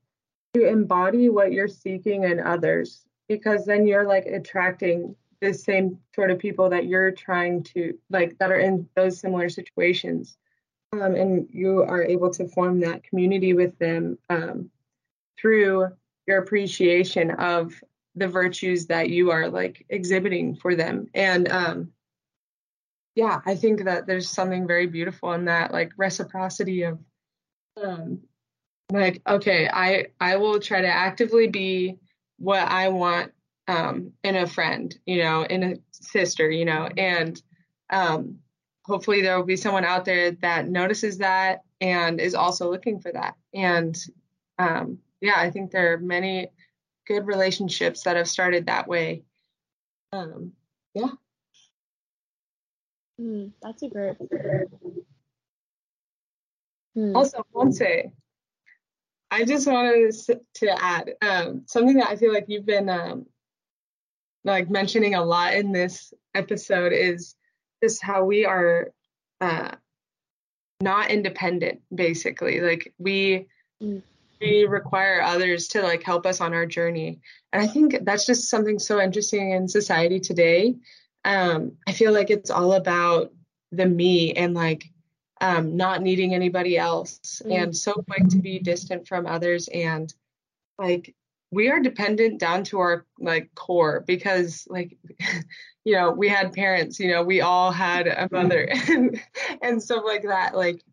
to 0.54 0.68
embody 0.68 1.30
what 1.30 1.52
you're 1.52 1.68
seeking 1.68 2.24
in 2.24 2.40
others 2.40 3.06
because 3.28 3.66
then 3.66 3.86
you're 3.86 4.08
like 4.08 4.26
attracting 4.26 5.16
the 5.42 5.54
same 5.54 5.98
sort 6.16 6.32
of 6.32 6.40
people 6.40 6.70
that 6.70 6.86
you're 6.86 7.12
trying 7.12 7.64
to 7.64 7.98
like 8.10 8.38
that 8.40 8.52
are 8.52 8.60
in 8.60 8.88
those 8.96 9.20
similar 9.20 9.48
situations 9.48 10.38
um, 10.94 11.16
and 11.16 11.48
you 11.52 11.84
are 11.84 12.04
able 12.04 12.32
to 12.32 12.48
form 12.48 12.80
that 12.82 13.04
community 13.04 13.54
with 13.54 13.78
them 13.80 14.18
um, 14.30 14.70
through 15.40 15.88
your 16.28 16.40
appreciation 16.40 17.32
of 17.32 17.74
the 18.16 18.28
virtues 18.28 18.88
that 18.88 19.10
you 19.10 19.32
are 19.32 19.50
like 19.50 19.86
exhibiting 19.90 20.56
for 20.56 20.76
them. 20.76 21.08
And 21.14 21.48
um, 21.50 21.94
yeah 23.20 23.42
i 23.46 23.54
think 23.56 23.84
that 23.84 24.08
there's 24.08 24.30
something 24.30 24.66
very 24.66 24.88
beautiful 24.88 25.34
in 25.34 25.46
that 25.46 25.72
like 25.72 25.92
reciprocity 25.98 26.84
of 26.84 27.00
um, 27.82 28.22
like 28.92 29.22
okay 29.28 29.70
i 29.72 30.06
i 30.20 30.38
will 30.38 30.60
try 30.60 30.82
to 30.82 30.88
actively 30.88 31.48
be 31.48 31.98
what 32.38 32.66
i 32.68 32.88
want 32.88 33.32
um, 33.68 34.14
in 34.24 34.36
a 34.36 34.48
friend 34.48 34.98
you 35.06 35.22
know 35.22 35.44
in 35.44 35.64
a 35.64 35.76
sister 35.92 36.50
you 36.50 36.66
know 36.66 36.88
and 36.98 37.42
um, 37.90 38.40
hopefully 38.90 39.22
there 39.22 39.38
will 39.38 39.46
be 39.46 39.56
someone 39.56 39.86
out 39.86 40.04
there 40.04 40.32
that 40.32 40.68
notices 40.68 41.20
that 41.20 41.64
and 41.80 42.20
is 42.20 42.36
also 42.36 42.70
looking 42.70 43.00
for 43.00 43.12
that. 43.12 43.36
And 43.54 43.98
um, 44.58 45.00
yeah, 45.22 45.36
I 45.38 45.52
think 45.52 45.72
there 45.72 45.94
are 45.94 45.98
many 45.98 46.50
good 47.08 47.26
relationships 47.26 48.04
that 48.04 48.18
have 48.18 48.28
started 48.28 48.66
that 48.66 48.88
way. 48.88 49.24
Um, 50.12 50.54
yeah. 50.94 51.12
Mm, 53.22 53.52
that's 53.62 53.84
a 53.84 53.88
great. 53.88 54.16
Hmm. 56.96 57.16
Also, 57.16 57.46
Monse, 57.54 58.12
I 59.32 59.46
just 59.46 59.68
wanted 59.68 60.14
to 60.56 60.84
add 60.84 61.12
um, 61.22 61.64
something 61.68 61.98
that 61.98 62.10
I 62.10 62.16
feel 62.16 62.34
like 62.34 62.46
you've 62.48 62.66
been 62.66 62.90
um, 62.90 63.28
like 64.44 64.70
mentioning 64.70 65.16
a 65.16 65.24
lot 65.24 65.54
in 65.54 65.72
this 65.72 66.14
episode 66.34 66.94
is 66.94 67.36
is 67.82 68.02
how 68.02 68.24
we 68.24 68.46
are 68.46 68.92
uh, 69.42 69.72
not 70.82 71.12
independent, 71.12 71.82
basically. 71.94 72.62
Like 72.62 72.94
we 72.98 73.48
mm. 73.82 74.02
we 74.42 74.66
require 74.66 75.22
others 75.22 75.70
to 75.70 75.82
like 75.82 76.04
help 76.04 76.26
us 76.26 76.42
on 76.42 76.54
our 76.54 76.66
journey, 76.66 77.20
and 77.52 77.62
I 77.62 77.68
think 77.68 77.98
that's 78.04 78.26
just 78.26 78.50
something 78.50 78.80
so 78.80 79.02
interesting 79.02 79.52
in 79.52 79.68
society 79.68 80.20
today. 80.20 80.76
Um, 81.26 81.74
I 81.88 81.92
feel 81.92 82.14
like 82.14 82.30
it's 82.30 82.50
all 82.50 82.74
about 82.74 83.34
the 83.72 83.86
me 83.86 84.34
and 84.34 84.54
like 84.54 84.86
um, 85.42 85.78
not 85.78 86.02
needing 86.02 86.34
anybody 86.34 86.78
else, 86.78 87.42
mm. 87.46 87.64
and 87.64 87.76
so 87.76 87.94
quick 87.94 88.28
to 88.30 88.38
be 88.38 88.60
distant 88.60 89.08
from 89.08 89.26
others 89.26 89.68
and 89.68 90.14
like 90.78 91.14
we 91.52 91.70
are 91.70 91.80
dependent 91.80 92.40
down 92.40 92.64
to 92.64 92.80
our 92.80 93.06
like 93.20 93.54
core 93.56 94.04
because 94.06 94.68
like 94.70 94.98
you 95.84 95.96
know 95.96 96.12
we 96.12 96.28
had 96.28 96.54
parents 96.54 97.00
you 97.00 97.12
know 97.12 97.24
we 97.24 97.42
all 97.42 97.72
had 97.72 98.08
a 98.08 98.28
mother 98.32 98.70
and, 98.90 99.22
and 99.62 99.82
stuff 99.82 100.04
like 100.06 100.24
that 100.24 100.56
like 100.56 100.84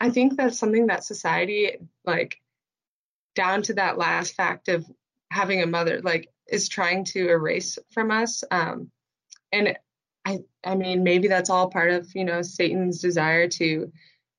i 0.00 0.10
think 0.10 0.36
that's 0.36 0.58
something 0.58 0.86
that 0.86 1.04
society 1.04 1.76
like 2.04 2.40
down 3.34 3.62
to 3.62 3.74
that 3.74 3.98
last 3.98 4.34
fact 4.34 4.68
of 4.68 4.84
having 5.30 5.62
a 5.62 5.66
mother 5.66 6.00
like 6.02 6.28
is 6.46 6.68
trying 6.68 7.04
to 7.04 7.28
erase 7.28 7.78
from 7.90 8.10
us 8.10 8.44
um 8.50 8.90
and 9.52 9.76
i 10.24 10.38
i 10.64 10.74
mean 10.74 11.02
maybe 11.02 11.28
that's 11.28 11.50
all 11.50 11.70
part 11.70 11.90
of 11.90 12.08
you 12.14 12.24
know 12.24 12.42
satan's 12.42 13.00
desire 13.00 13.48
to 13.48 13.92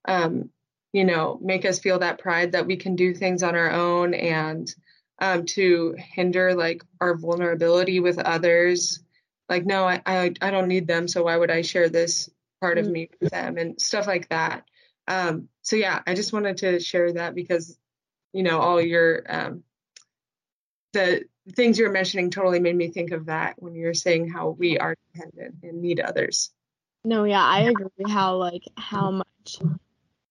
um 0.07 0.49
you 0.93 1.05
know, 1.05 1.39
make 1.41 1.65
us 1.65 1.79
feel 1.79 1.99
that 1.99 2.19
pride 2.19 2.53
that 2.53 2.65
we 2.65 2.77
can 2.77 2.95
do 2.95 3.13
things 3.13 3.43
on 3.43 3.55
our 3.55 3.71
own 3.71 4.13
and 4.13 4.73
um, 5.19 5.45
to 5.45 5.95
hinder 5.97 6.55
like 6.55 6.83
our 6.99 7.15
vulnerability 7.15 7.99
with 7.99 8.17
others. 8.17 8.99
Like, 9.47 9.65
no, 9.65 9.85
I, 9.85 10.01
I, 10.05 10.33
I 10.41 10.51
don't 10.51 10.67
need 10.67 10.87
them, 10.87 11.07
so 11.07 11.23
why 11.23 11.35
would 11.35 11.51
I 11.51 11.61
share 11.61 11.89
this 11.89 12.29
part 12.61 12.77
of 12.77 12.85
mm-hmm. 12.85 12.93
me 12.93 13.09
with 13.19 13.31
them 13.31 13.57
and 13.57 13.79
stuff 13.79 14.07
like 14.07 14.29
that. 14.29 14.63
Um, 15.07 15.49
so 15.61 15.75
yeah, 15.75 16.01
I 16.05 16.13
just 16.13 16.33
wanted 16.33 16.57
to 16.57 16.79
share 16.79 17.13
that 17.13 17.33
because, 17.35 17.77
you 18.33 18.43
know, 18.43 18.59
all 18.59 18.79
your 18.79 19.23
um, 19.27 19.63
the 20.93 21.25
things 21.55 21.79
you're 21.79 21.91
mentioning 21.91 22.29
totally 22.29 22.59
made 22.59 22.75
me 22.75 22.89
think 22.89 23.11
of 23.11 23.25
that 23.25 23.55
when 23.57 23.75
you're 23.75 23.93
saying 23.93 24.29
how 24.29 24.49
we 24.49 24.77
are 24.77 24.95
dependent 25.13 25.55
and 25.63 25.81
need 25.81 25.99
others. 25.99 26.51
No, 27.03 27.23
yeah, 27.23 27.43
I 27.43 27.61
agree. 27.61 27.87
How 28.07 28.35
like 28.37 28.63
how 28.77 29.11
much 29.11 29.59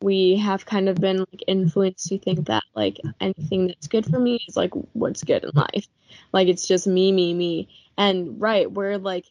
we 0.01 0.37
have 0.37 0.65
kind 0.65 0.89
of 0.89 0.97
been 0.97 1.19
like 1.19 1.43
influenced 1.47 2.07
to 2.07 2.19
think 2.19 2.47
that 2.47 2.63
like 2.75 2.99
anything 3.21 3.67
that's 3.67 3.89
good 3.89 4.07
for 4.07 4.19
me 4.19 4.39
is 4.47 4.57
like 4.57 4.73
what's 4.93 5.25
good 5.25 5.45
in 5.45 5.51
life. 5.55 5.89
Like 6.33 6.49
it's 6.49 6.69
just 6.69 6.87
me, 6.87 7.11
me, 7.11 7.35
me. 7.35 7.69
And 7.97 8.41
right, 8.41 8.71
we're 8.71 8.99
like 8.99 9.27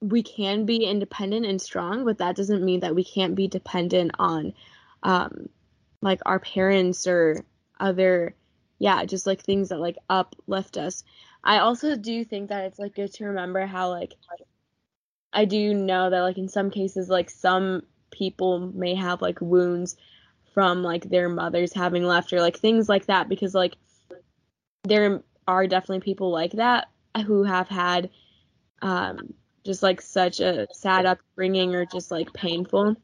we 0.00 0.22
can 0.22 0.66
be 0.66 0.84
independent 0.84 1.46
and 1.46 1.60
strong, 1.60 2.04
but 2.04 2.18
that 2.18 2.36
doesn't 2.36 2.64
mean 2.64 2.80
that 2.80 2.94
we 2.94 3.04
can't 3.04 3.34
be 3.34 3.48
dependent 3.48 4.12
on 4.18 4.52
um 5.02 5.48
like 6.02 6.20
our 6.26 6.38
parents 6.38 7.06
or 7.06 7.44
other 7.80 8.34
yeah, 8.78 9.04
just 9.06 9.26
like 9.26 9.40
things 9.42 9.70
that 9.70 9.78
like 9.80 9.96
uplift 10.10 10.76
us. 10.76 11.04
I 11.42 11.58
also 11.58 11.96
do 11.96 12.24
think 12.24 12.50
that 12.50 12.66
it's 12.66 12.78
like 12.78 12.94
good 12.94 13.12
to 13.14 13.26
remember 13.26 13.64
how 13.64 13.88
like 13.88 14.14
I 15.32 15.46
do 15.46 15.72
know 15.72 16.10
that 16.10 16.20
like 16.20 16.38
in 16.38 16.48
some 16.48 16.70
cases 16.70 17.08
like 17.08 17.30
some 17.30 17.84
people 18.14 18.72
may 18.74 18.94
have 18.94 19.20
like 19.20 19.40
wounds 19.40 19.96
from 20.54 20.82
like 20.82 21.10
their 21.10 21.28
mothers 21.28 21.72
having 21.72 22.04
left 22.04 22.32
or 22.32 22.40
like 22.40 22.56
things 22.56 22.88
like 22.88 23.06
that 23.06 23.28
because 23.28 23.54
like 23.54 23.74
there 24.84 25.22
are 25.48 25.66
definitely 25.66 26.00
people 26.00 26.30
like 26.30 26.52
that 26.52 26.88
who 27.26 27.42
have 27.42 27.68
had 27.68 28.10
um 28.82 29.34
just 29.64 29.82
like 29.82 30.00
such 30.00 30.40
a 30.40 30.66
sad 30.72 31.06
upbringing 31.06 31.74
or 31.74 31.86
just 31.86 32.10
like 32.10 32.32
painful. 32.32 32.96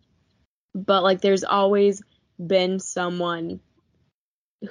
But 0.75 1.03
like 1.03 1.21
there's 1.21 1.43
always 1.43 2.03
been 2.45 2.79
someone 2.79 3.61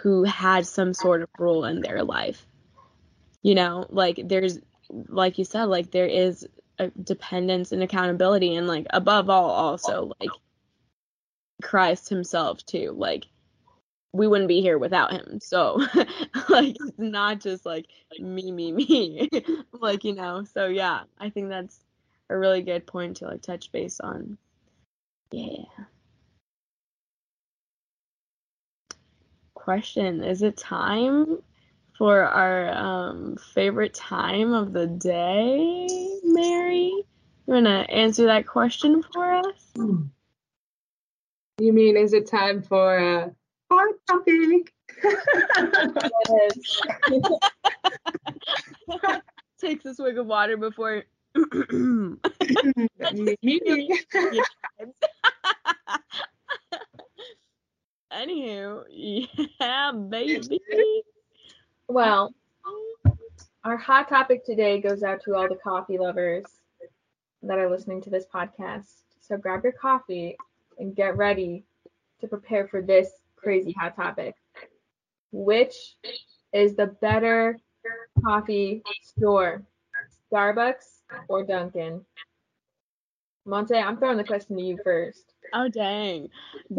who 0.01 0.23
had 0.23 0.67
some 0.67 0.93
sort 0.93 1.23
of 1.23 1.29
role 1.39 1.65
in 1.65 1.81
their 1.81 2.03
life. 2.03 2.45
You 3.41 3.55
know 3.55 3.85
like 3.89 4.21
there's 4.23 4.59
like 4.89 5.37
you 5.37 5.45
said 5.45 5.65
like 5.65 5.91
there 5.91 6.07
is 6.07 6.47
Uh, 6.79 6.89
dependence 7.03 7.73
and 7.73 7.83
accountability 7.83 8.55
and 8.55 8.65
like 8.65 8.87
above 8.91 9.29
all 9.29 9.49
also 9.49 10.05
oh, 10.05 10.13
like 10.21 10.29
Christ 11.61 12.07
himself 12.07 12.65
too 12.65 12.93
like 12.95 13.27
we 14.13 14.27
wouldn't 14.27 14.47
be 14.47 14.61
here 14.61 14.77
without 14.77 15.11
him. 15.11 15.39
So 15.41 15.85
like 16.49 16.77
it's 16.79 16.97
not 16.97 17.41
just 17.41 17.65
like 17.65 17.85
me 18.17 18.49
me 18.51 18.71
me 18.71 19.29
like 19.73 20.05
you 20.05 20.15
know. 20.15 20.45
So 20.45 20.67
yeah 20.67 21.03
I 21.19 21.29
think 21.29 21.49
that's 21.49 21.77
a 22.29 22.37
really 22.37 22.61
good 22.61 22.87
point 22.87 23.17
to 23.17 23.25
like 23.25 23.41
touch 23.41 23.71
base 23.73 23.99
on. 23.99 24.37
Yeah. 25.31 25.65
Question 29.53 30.23
is 30.23 30.41
it 30.41 30.55
time 30.55 31.43
for 31.99 32.23
our 32.23 32.69
um, 32.69 33.35
favorite 33.53 33.93
time 33.93 34.53
of 34.53 34.71
the 34.71 34.87
day, 34.87 35.85
Mary? 36.23 36.93
You 37.45 37.45
want 37.45 37.65
to 37.65 37.93
answer 37.93 38.25
that 38.27 38.47
question 38.47 39.03
for 39.03 39.33
us? 39.33 39.73
You 39.75 40.09
mean, 41.73 41.97
is 41.97 42.13
it 42.13 42.25
time 42.25 42.61
for 42.61 42.97
a 42.97 43.35
hot 43.69 43.95
topic? 44.07 44.73
Takes 49.59 49.85
a 49.85 49.93
swig 49.93 50.17
of 50.17 50.25
water 50.25 50.55
before. 50.55 51.03
Anywho, 58.11 59.27
yeah, 59.59 59.91
baby. 59.91 60.59
Well, 61.89 62.35
our 63.63 63.75
hot 63.75 64.09
topic 64.09 64.45
today 64.45 64.79
goes 64.79 65.01
out 65.01 65.23
to 65.23 65.33
all 65.33 65.49
the 65.49 65.55
coffee 65.55 65.97
lovers 65.97 66.45
that 67.41 67.57
are 67.57 67.67
listening 67.67 67.99
to 68.03 68.11
this 68.11 68.27
podcast. 68.31 69.01
So 69.21 69.37
grab 69.37 69.63
your 69.63 69.73
coffee 69.73 70.37
and 70.77 70.95
get 70.95 71.17
ready 71.17 71.63
to 72.21 72.27
prepare 72.27 72.67
for 72.67 72.83
this 72.83 73.09
crazy 73.35 73.71
hot 73.71 73.95
topic. 73.95 74.35
Which 75.31 75.95
is 76.53 76.75
the 76.75 76.85
better 76.85 77.57
coffee 78.23 78.83
store, 79.01 79.63
Starbucks 80.31 80.99
or 81.27 81.43
Dunkin'? 81.43 82.05
Monse, 83.47 83.83
I'm 83.83 83.97
throwing 83.97 84.17
the 84.17 84.23
question 84.23 84.57
to 84.57 84.61
you 84.61 84.77
first. 84.83 85.33
Oh 85.55 85.67
dang, 85.67 86.29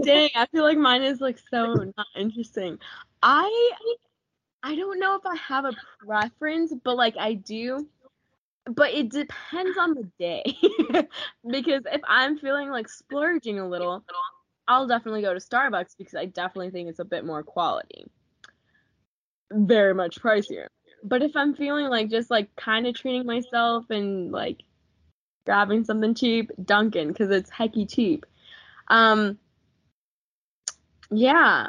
dang! 0.04 0.30
I 0.36 0.46
feel 0.46 0.62
like 0.62 0.78
mine 0.78 1.02
is 1.02 1.20
like 1.20 1.40
so 1.50 1.92
not 1.96 2.06
interesting. 2.14 2.78
I 3.24 3.72
I 4.62 4.76
don't 4.76 4.98
know 4.98 5.16
if 5.16 5.24
I 5.26 5.36
have 5.36 5.64
a 5.64 5.72
preference, 6.04 6.72
but 6.84 6.96
like 6.96 7.16
I 7.18 7.34
do. 7.34 7.88
But 8.66 8.92
it 8.92 9.10
depends 9.10 9.78
on 9.78 9.94
the 9.94 10.08
day. 10.18 10.44
because 11.50 11.82
if 11.90 12.02
I'm 12.06 12.38
feeling 12.38 12.70
like 12.70 12.88
splurging 12.88 13.58
a 13.58 13.68
little, 13.68 14.04
I'll 14.68 14.86
definitely 14.86 15.22
go 15.22 15.32
to 15.32 15.40
Starbucks 15.40 15.96
because 15.96 16.14
I 16.14 16.26
definitely 16.26 16.70
think 16.70 16.88
it's 16.88 16.98
a 16.98 17.04
bit 17.04 17.24
more 17.24 17.42
quality. 17.42 18.06
Very 19.50 19.94
much 19.94 20.20
pricier. 20.20 20.66
But 21.02 21.22
if 21.22 21.34
I'm 21.34 21.54
feeling 21.54 21.86
like 21.86 22.10
just 22.10 22.30
like 22.30 22.54
kind 22.56 22.86
of 22.86 22.94
treating 22.94 23.24
myself 23.24 23.88
and 23.90 24.30
like 24.30 24.62
grabbing 25.46 25.84
something 25.84 26.14
cheap, 26.14 26.52
Dunkin' 26.62 27.08
because 27.08 27.30
it's 27.30 27.50
hecky 27.50 27.90
cheap. 27.90 28.26
Um, 28.88 29.38
yeah, 31.10 31.68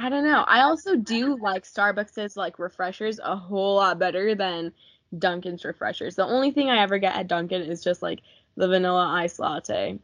I 0.00 0.10
don't 0.10 0.22
know. 0.22 0.44
I 0.46 0.60
also 0.60 0.94
do 0.94 1.36
like 1.42 1.64
Starbucks' 1.64 2.36
like 2.36 2.60
refreshers 2.60 3.18
a 3.18 3.34
whole 3.34 3.74
lot 3.74 3.98
better 3.98 4.36
than 4.36 4.72
Dunkin's 5.18 5.64
refreshers. 5.64 6.14
The 6.14 6.24
only 6.24 6.52
thing 6.52 6.70
I 6.70 6.82
ever 6.82 6.98
get 6.98 7.16
at 7.16 7.26
Dunkin' 7.26 7.62
is 7.62 7.82
just 7.82 8.00
like 8.00 8.20
the 8.56 8.68
vanilla 8.68 9.08
ice 9.08 9.40
latte. 9.40 9.98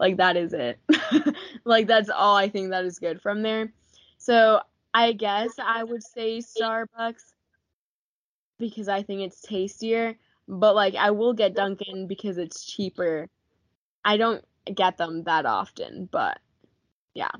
Like 0.00 0.16
that 0.16 0.38
is 0.38 0.54
it. 0.54 0.78
like 1.64 1.86
that's 1.86 2.08
all 2.08 2.34
I 2.34 2.48
think 2.48 2.70
that 2.70 2.86
is 2.86 2.98
good 2.98 3.20
from 3.20 3.42
there. 3.42 3.70
So 4.16 4.62
I 4.94 5.12
guess 5.12 5.50
I 5.62 5.84
would 5.84 6.02
say 6.02 6.38
Starbucks 6.38 7.34
because 8.58 8.88
I 8.88 9.02
think 9.02 9.20
it's 9.20 9.42
tastier. 9.42 10.16
But 10.48 10.74
like 10.74 10.94
I 10.94 11.10
will 11.10 11.34
get 11.34 11.54
Dunkin' 11.54 12.06
because 12.06 12.38
it's 12.38 12.64
cheaper. 12.64 13.28
I 14.06 14.16
don't 14.16 14.42
get 14.74 14.96
them 14.96 15.24
that 15.24 15.44
often, 15.44 16.08
but 16.10 16.38
yeah. 17.12 17.30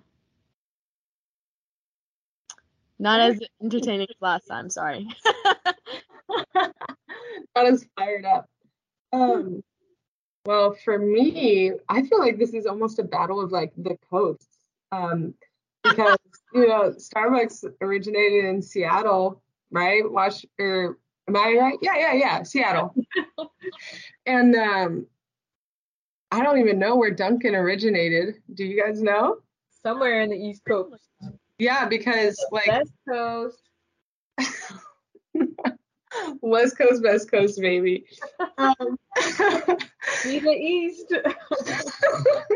Not 2.99 3.21
as 3.21 3.41
entertaining 3.63 4.07
as 4.09 4.17
last 4.21 4.47
time, 4.47 4.71
sorry. 4.71 5.09
Not 6.55 7.67
as 7.67 7.87
fired 7.99 8.25
up. 8.25 8.49
Um, 9.13 9.63
well, 10.47 10.77
for 10.85 10.99
me, 10.99 11.73
I 11.89 12.03
feel 12.03 12.19
like 12.19 12.39
this 12.39 12.55
is 12.55 12.67
almost 12.67 12.99
a 12.99 13.05
battle 13.05 13.41
of 13.41 13.53
like 13.53 13.73
the 13.77 13.97
coasts. 14.11 14.59
Um, 14.93 15.35
because 15.83 16.17
you 16.55 16.67
know, 16.67 16.93
Starbucks 16.93 17.65
originated 17.81 18.45
in 18.47 18.63
Seattle, 18.63 19.43
right? 19.71 20.03
Wash 20.11 20.45
or 20.59 20.99
am 21.29 21.37
I 21.37 21.57
right? 21.59 21.79
Yeah, 21.83 21.97
yeah, 21.97 22.13
yeah, 22.15 22.43
Seattle. 22.43 22.95
and 24.27 24.55
um 24.55 25.07
I 26.31 26.43
don't 26.43 26.59
even 26.59 26.79
know 26.79 26.97
where 26.97 27.13
Dunkin' 27.13 27.55
originated. 27.55 28.37
Do 28.55 28.65
you 28.65 28.83
guys 28.83 29.01
know? 29.01 29.39
Somewhere 29.83 30.23
in 30.23 30.31
the 30.31 30.37
East 30.37 30.63
Coast. 30.67 31.09
Yeah, 31.59 31.87
because 31.87 32.37
like 32.51 32.67
West 32.67 32.93
Coast. 33.09 33.59
West 36.41 36.79
Coast, 36.79 37.03
West 37.03 37.31
Coast, 37.31 37.61
baby. 37.61 38.07
Um, 38.59 38.75
we 40.25 40.41
the 40.41 40.51
East. 40.51 41.13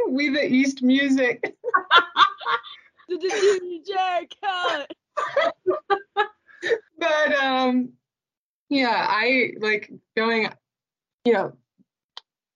we 0.08 0.30
the 0.30 0.46
East 0.46 0.82
music. 0.82 1.54
the 3.08 3.16
DJ 3.16 4.28
cut. 4.42 4.90
but 6.98 7.32
um, 7.34 7.90
yeah, 8.68 9.06
I 9.08 9.52
like 9.60 9.90
going, 10.16 10.50
you 11.24 11.32
know, 11.32 11.52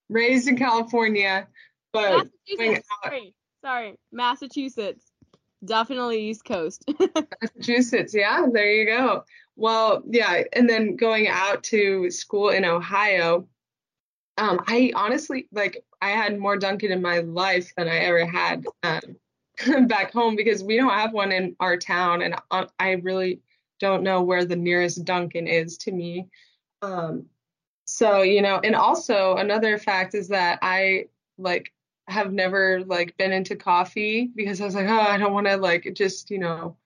raised 0.08 0.48
in 0.48 0.56
California, 0.56 1.46
but 1.92 2.28
Massachusetts. 2.48 2.88
Sorry, 3.02 3.34
sorry, 3.64 3.94
Massachusetts. 4.10 5.11
Definitely 5.64 6.28
East 6.28 6.44
Coast. 6.44 6.84
Massachusetts, 7.40 8.14
yeah, 8.14 8.46
there 8.52 8.72
you 8.72 8.86
go. 8.86 9.24
Well, 9.56 10.02
yeah, 10.08 10.44
and 10.52 10.68
then 10.68 10.96
going 10.96 11.28
out 11.28 11.62
to 11.64 12.10
school 12.10 12.48
in 12.48 12.64
Ohio, 12.64 13.46
um, 14.38 14.60
I 14.66 14.92
honestly 14.94 15.46
like 15.52 15.84
I 16.00 16.10
had 16.10 16.38
more 16.38 16.56
Dunkin' 16.56 16.90
in 16.90 17.02
my 17.02 17.18
life 17.18 17.72
than 17.76 17.88
I 17.88 17.98
ever 17.98 18.26
had 18.26 18.64
um, 18.82 19.00
back 19.86 20.12
home 20.12 20.36
because 20.36 20.64
we 20.64 20.76
don't 20.76 20.90
have 20.90 21.12
one 21.12 21.32
in 21.32 21.54
our 21.60 21.76
town, 21.76 22.22
and 22.22 22.34
uh, 22.50 22.66
I 22.78 22.92
really 22.92 23.40
don't 23.78 24.02
know 24.02 24.22
where 24.22 24.44
the 24.44 24.56
nearest 24.56 25.04
Dunkin' 25.04 25.46
is 25.46 25.76
to 25.78 25.92
me. 25.92 26.28
Um, 26.80 27.26
so 27.84 28.22
you 28.22 28.42
know, 28.42 28.58
and 28.64 28.74
also 28.74 29.36
another 29.36 29.78
fact 29.78 30.14
is 30.14 30.28
that 30.28 30.58
I 30.62 31.06
like 31.38 31.72
have 32.12 32.32
never 32.32 32.84
like 32.84 33.16
been 33.16 33.32
into 33.32 33.56
coffee 33.56 34.30
because 34.34 34.60
I 34.60 34.64
was 34.64 34.74
like, 34.74 34.88
oh, 34.88 35.00
I 35.00 35.18
don't 35.18 35.32
want 35.32 35.46
to 35.46 35.56
like 35.56 35.90
just 35.94 36.30
you 36.30 36.38
know 36.38 36.76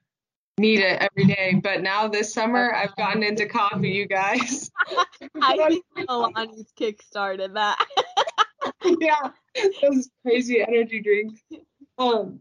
need 0.59 0.81
it 0.81 1.03
every 1.03 1.27
day. 1.27 1.61
But 1.63 1.83
now 1.83 2.09
this 2.09 2.33
summer 2.33 2.73
I've 2.73 2.97
gotten 2.97 3.23
into 3.23 3.47
coffee, 3.47 3.91
you 3.91 4.07
guys. 4.07 4.71
I 5.43 5.57
think 5.69 5.85
Alani's 6.09 6.73
kick 6.77 7.03
started 7.03 7.55
that. 7.55 7.85
yeah, 9.01 9.31
those 9.83 10.09
crazy 10.23 10.63
energy 10.63 11.01
drinks. 11.01 11.41
Um, 11.99 12.41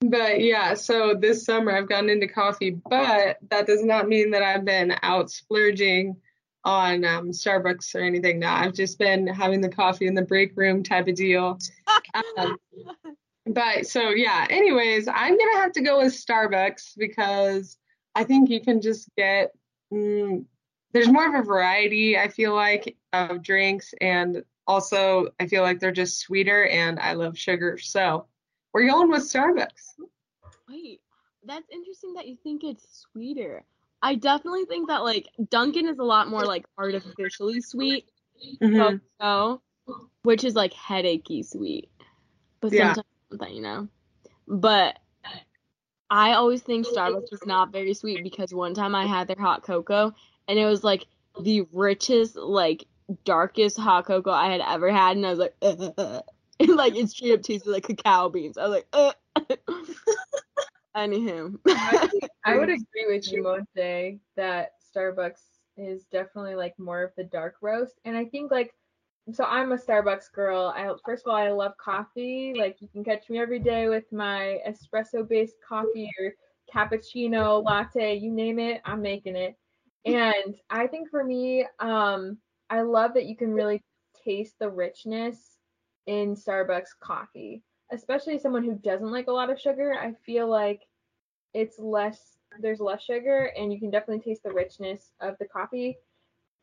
but 0.00 0.40
yeah, 0.40 0.74
so 0.74 1.14
this 1.18 1.44
summer 1.44 1.72
I've 1.72 1.88
gotten 1.88 2.10
into 2.10 2.28
coffee, 2.28 2.70
but 2.70 3.38
that 3.50 3.66
does 3.66 3.82
not 3.84 4.08
mean 4.08 4.30
that 4.32 4.42
I've 4.42 4.64
been 4.64 4.94
out 5.02 5.30
splurging 5.30 6.16
on 6.64 7.04
um, 7.04 7.30
Starbucks 7.30 7.94
or 7.94 8.00
anything 8.00 8.38
now. 8.38 8.56
I've 8.56 8.74
just 8.74 8.98
been 8.98 9.26
having 9.26 9.60
the 9.60 9.68
coffee 9.68 10.06
in 10.06 10.14
the 10.14 10.22
break 10.22 10.52
room 10.56 10.82
type 10.82 11.08
of 11.08 11.14
deal. 11.14 11.58
Um, 12.14 12.56
but 13.46 13.86
so 13.86 14.10
yeah, 14.10 14.46
anyways, 14.50 15.08
I'm 15.08 15.36
gonna 15.36 15.56
have 15.56 15.72
to 15.72 15.82
go 15.82 15.98
with 15.98 16.12
Starbucks 16.12 16.92
because 16.96 17.78
I 18.14 18.24
think 18.24 18.50
you 18.50 18.60
can 18.60 18.80
just 18.80 19.08
get 19.16 19.52
mm, 19.92 20.44
there's 20.92 21.08
more 21.08 21.26
of 21.28 21.34
a 21.34 21.46
variety. 21.46 22.16
I 22.18 22.28
feel 22.28 22.54
like 22.54 22.96
of 23.12 23.42
drinks, 23.42 23.92
and 24.00 24.44
also 24.66 25.28
I 25.40 25.46
feel 25.46 25.62
like 25.62 25.80
they're 25.80 25.92
just 25.92 26.20
sweeter, 26.20 26.66
and 26.66 26.98
I 26.98 27.14
love 27.14 27.36
sugar. 27.38 27.78
So 27.78 28.26
we're 28.72 28.88
going 28.88 29.10
with 29.10 29.22
Starbucks. 29.22 29.94
Wait, 30.68 31.00
that's 31.44 31.68
interesting 31.70 32.14
that 32.14 32.26
you 32.26 32.36
think 32.42 32.64
it's 32.64 33.06
sweeter. 33.12 33.64
I 34.02 34.14
definitely 34.16 34.66
think 34.66 34.88
that 34.88 35.02
like 35.02 35.28
Dunkin' 35.50 35.88
is 35.88 35.98
a 35.98 36.04
lot 36.04 36.28
more 36.28 36.44
like 36.44 36.66
artificially 36.78 37.60
sweet, 37.60 38.08
Mhm. 38.62 39.00
so 39.20 39.62
which 40.22 40.44
is 40.44 40.54
like 40.54 40.72
headachy 40.72 41.42
sweet, 41.42 41.90
but 42.70 42.72
Yeah. 42.72 42.94
sometimes 43.30 43.54
you 43.54 43.60
know. 43.62 43.88
But 44.46 44.98
I 46.10 46.32
always 46.32 46.62
think 46.62 46.86
Starbucks 46.86 47.32
is 47.32 47.46
not 47.46 47.72
very 47.72 47.94
sweet 47.94 48.22
because 48.22 48.54
one 48.54 48.74
time 48.74 48.94
I 48.94 49.06
had 49.06 49.26
their 49.28 49.38
hot 49.38 49.62
cocoa 49.62 50.14
and 50.48 50.58
it 50.58 50.66
was 50.66 50.84
like 50.84 51.06
the 51.40 51.66
richest, 51.72 52.36
like 52.36 52.86
darkest 53.24 53.78
hot 53.78 54.06
cocoa 54.06 54.30
I 54.32 54.50
had 54.50 54.60
ever 54.60 54.90
had, 54.90 55.16
and 55.16 55.26
I 55.26 55.30
was 55.30 55.38
like, 55.38 55.54
and 56.60 56.76
like 56.76 56.94
it 56.94 57.08
straight 57.10 57.32
up 57.34 57.42
tasted 57.42 57.70
like 57.70 57.84
cacao 57.84 58.28
beans. 58.28 58.56
I 58.58 58.66
was 58.66 58.70
like, 58.70 58.86
Ugh. 58.92 59.14
Anywho. 60.96 61.58
I 62.44 62.56
would 62.56 62.68
agree 62.70 63.06
with 63.08 63.30
you, 63.32 63.42
Monse, 63.42 64.20
that 64.36 64.72
Starbucks 64.94 65.40
is 65.76 66.04
definitely 66.04 66.54
like 66.54 66.78
more 66.78 67.02
of 67.02 67.10
the 67.16 67.24
dark 67.24 67.56
roast. 67.60 67.98
And 68.04 68.16
I 68.16 68.26
think 68.26 68.52
like 68.52 68.72
so 69.32 69.44
I'm 69.44 69.72
a 69.72 69.76
Starbucks 69.76 70.32
girl. 70.32 70.72
I 70.76 70.92
first 71.04 71.26
of 71.26 71.30
all 71.30 71.36
I 71.36 71.50
love 71.50 71.76
coffee. 71.78 72.54
Like 72.56 72.76
you 72.80 72.88
can 72.88 73.04
catch 73.04 73.30
me 73.30 73.38
every 73.38 73.58
day 73.58 73.88
with 73.88 74.10
my 74.12 74.58
espresso 74.68 75.26
based 75.26 75.56
coffee 75.66 76.10
or 76.20 76.34
cappuccino, 76.72 77.62
latte, 77.64 78.14
you 78.16 78.30
name 78.30 78.58
it, 78.58 78.80
I'm 78.84 79.00
making 79.02 79.36
it. 79.36 79.56
And 80.04 80.56
I 80.68 80.86
think 80.86 81.08
for 81.08 81.24
me, 81.24 81.66
um, 81.78 82.38
I 82.68 82.82
love 82.82 83.14
that 83.14 83.26
you 83.26 83.36
can 83.36 83.52
really 83.52 83.82
taste 84.24 84.58
the 84.58 84.68
richness 84.68 85.58
in 86.06 86.34
Starbucks 86.34 86.98
coffee, 87.00 87.62
especially 87.92 88.38
someone 88.38 88.64
who 88.64 88.74
doesn't 88.74 89.10
like 89.10 89.28
a 89.28 89.32
lot 89.32 89.50
of 89.50 89.60
sugar. 89.60 89.94
I 89.94 90.12
feel 90.26 90.48
like 90.48 90.82
it's 91.54 91.78
less, 91.78 92.36
there's 92.60 92.80
less 92.80 93.02
sugar, 93.02 93.52
and 93.56 93.72
you 93.72 93.78
can 93.78 93.90
definitely 93.90 94.22
taste 94.22 94.42
the 94.42 94.52
richness 94.52 95.12
of 95.20 95.36
the 95.38 95.46
coffee 95.46 95.96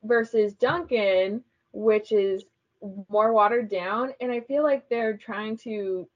versus 0.03 0.53
Dunkin', 0.53 1.43
which 1.72 2.12
is 2.12 2.43
more 3.10 3.34
watered 3.34 3.70
down. 3.70 4.14
And 4.22 4.32
I 4.32 4.42
feel 4.42 4.64
like 4.64 4.90
they're 4.90 5.18
trying 5.18 5.58
to 5.58 6.08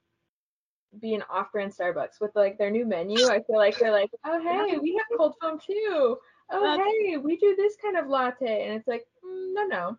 be 0.99 1.13
an 1.13 1.23
off-brand 1.29 1.73
Starbucks 1.73 2.21
with 2.21 2.31
like 2.35 2.57
their 2.57 2.71
new 2.71 2.85
menu. 2.85 3.27
I 3.27 3.41
feel 3.43 3.57
like 3.57 3.77
they're 3.77 3.91
like, 3.91 4.11
oh 4.25 4.41
hey, 4.41 4.77
we 4.77 4.95
have 4.95 5.17
cold 5.17 5.35
foam 5.41 5.59
too. 5.59 6.17
Oh 6.51 6.77
hey, 6.77 7.17
we 7.17 7.37
do 7.37 7.55
this 7.55 7.75
kind 7.81 7.97
of 7.97 8.07
latte, 8.07 8.65
and 8.65 8.75
it's 8.75 8.87
like, 8.87 9.05
mm, 9.25 9.53
no, 9.53 9.63
no. 9.65 9.97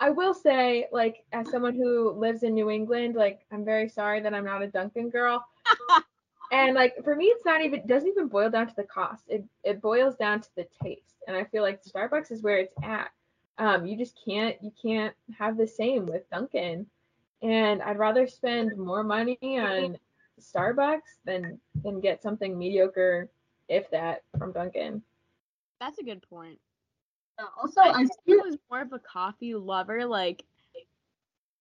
I 0.00 0.10
will 0.10 0.32
say, 0.32 0.86
like, 0.92 1.24
as 1.32 1.50
someone 1.50 1.74
who 1.74 2.12
lives 2.12 2.44
in 2.44 2.54
New 2.54 2.70
England, 2.70 3.16
like, 3.16 3.40
I'm 3.50 3.64
very 3.64 3.88
sorry 3.88 4.20
that 4.20 4.32
I'm 4.32 4.44
not 4.44 4.62
a 4.62 4.68
Dunkin' 4.68 5.10
girl. 5.10 5.44
and 6.52 6.74
like 6.74 6.94
for 7.04 7.14
me, 7.14 7.26
it's 7.26 7.44
not 7.44 7.62
even 7.62 7.86
doesn't 7.86 8.08
even 8.08 8.28
boil 8.28 8.50
down 8.50 8.68
to 8.68 8.76
the 8.76 8.84
cost. 8.84 9.24
It 9.28 9.44
it 9.64 9.82
boils 9.82 10.16
down 10.16 10.40
to 10.40 10.48
the 10.56 10.66
taste, 10.82 11.16
and 11.26 11.36
I 11.36 11.44
feel 11.44 11.62
like 11.62 11.82
Starbucks 11.82 12.30
is 12.30 12.42
where 12.42 12.58
it's 12.58 12.74
at. 12.82 13.10
Um, 13.58 13.86
you 13.86 13.96
just 13.96 14.18
can't 14.24 14.56
you 14.62 14.72
can't 14.80 15.14
have 15.36 15.56
the 15.56 15.66
same 15.66 16.06
with 16.06 16.28
Dunkin'. 16.30 16.86
And 17.42 17.82
I'd 17.82 17.98
rather 17.98 18.26
spend 18.26 18.76
more 18.76 19.04
money 19.04 19.38
on 19.42 19.96
Starbucks 20.40 21.18
than 21.24 21.58
than 21.82 22.00
get 22.00 22.22
something 22.22 22.58
mediocre, 22.58 23.28
if 23.68 23.90
that, 23.90 24.22
from 24.38 24.52
Dunkin'. 24.52 25.02
That's 25.80 25.98
a 25.98 26.04
good 26.04 26.22
point. 26.28 26.58
Uh, 27.38 27.46
also, 27.60 27.80
I, 27.80 28.00
I 28.00 28.06
was 28.26 28.56
more 28.70 28.80
of 28.80 28.92
a 28.92 28.98
coffee 28.98 29.54
lover, 29.54 30.04
like 30.04 30.44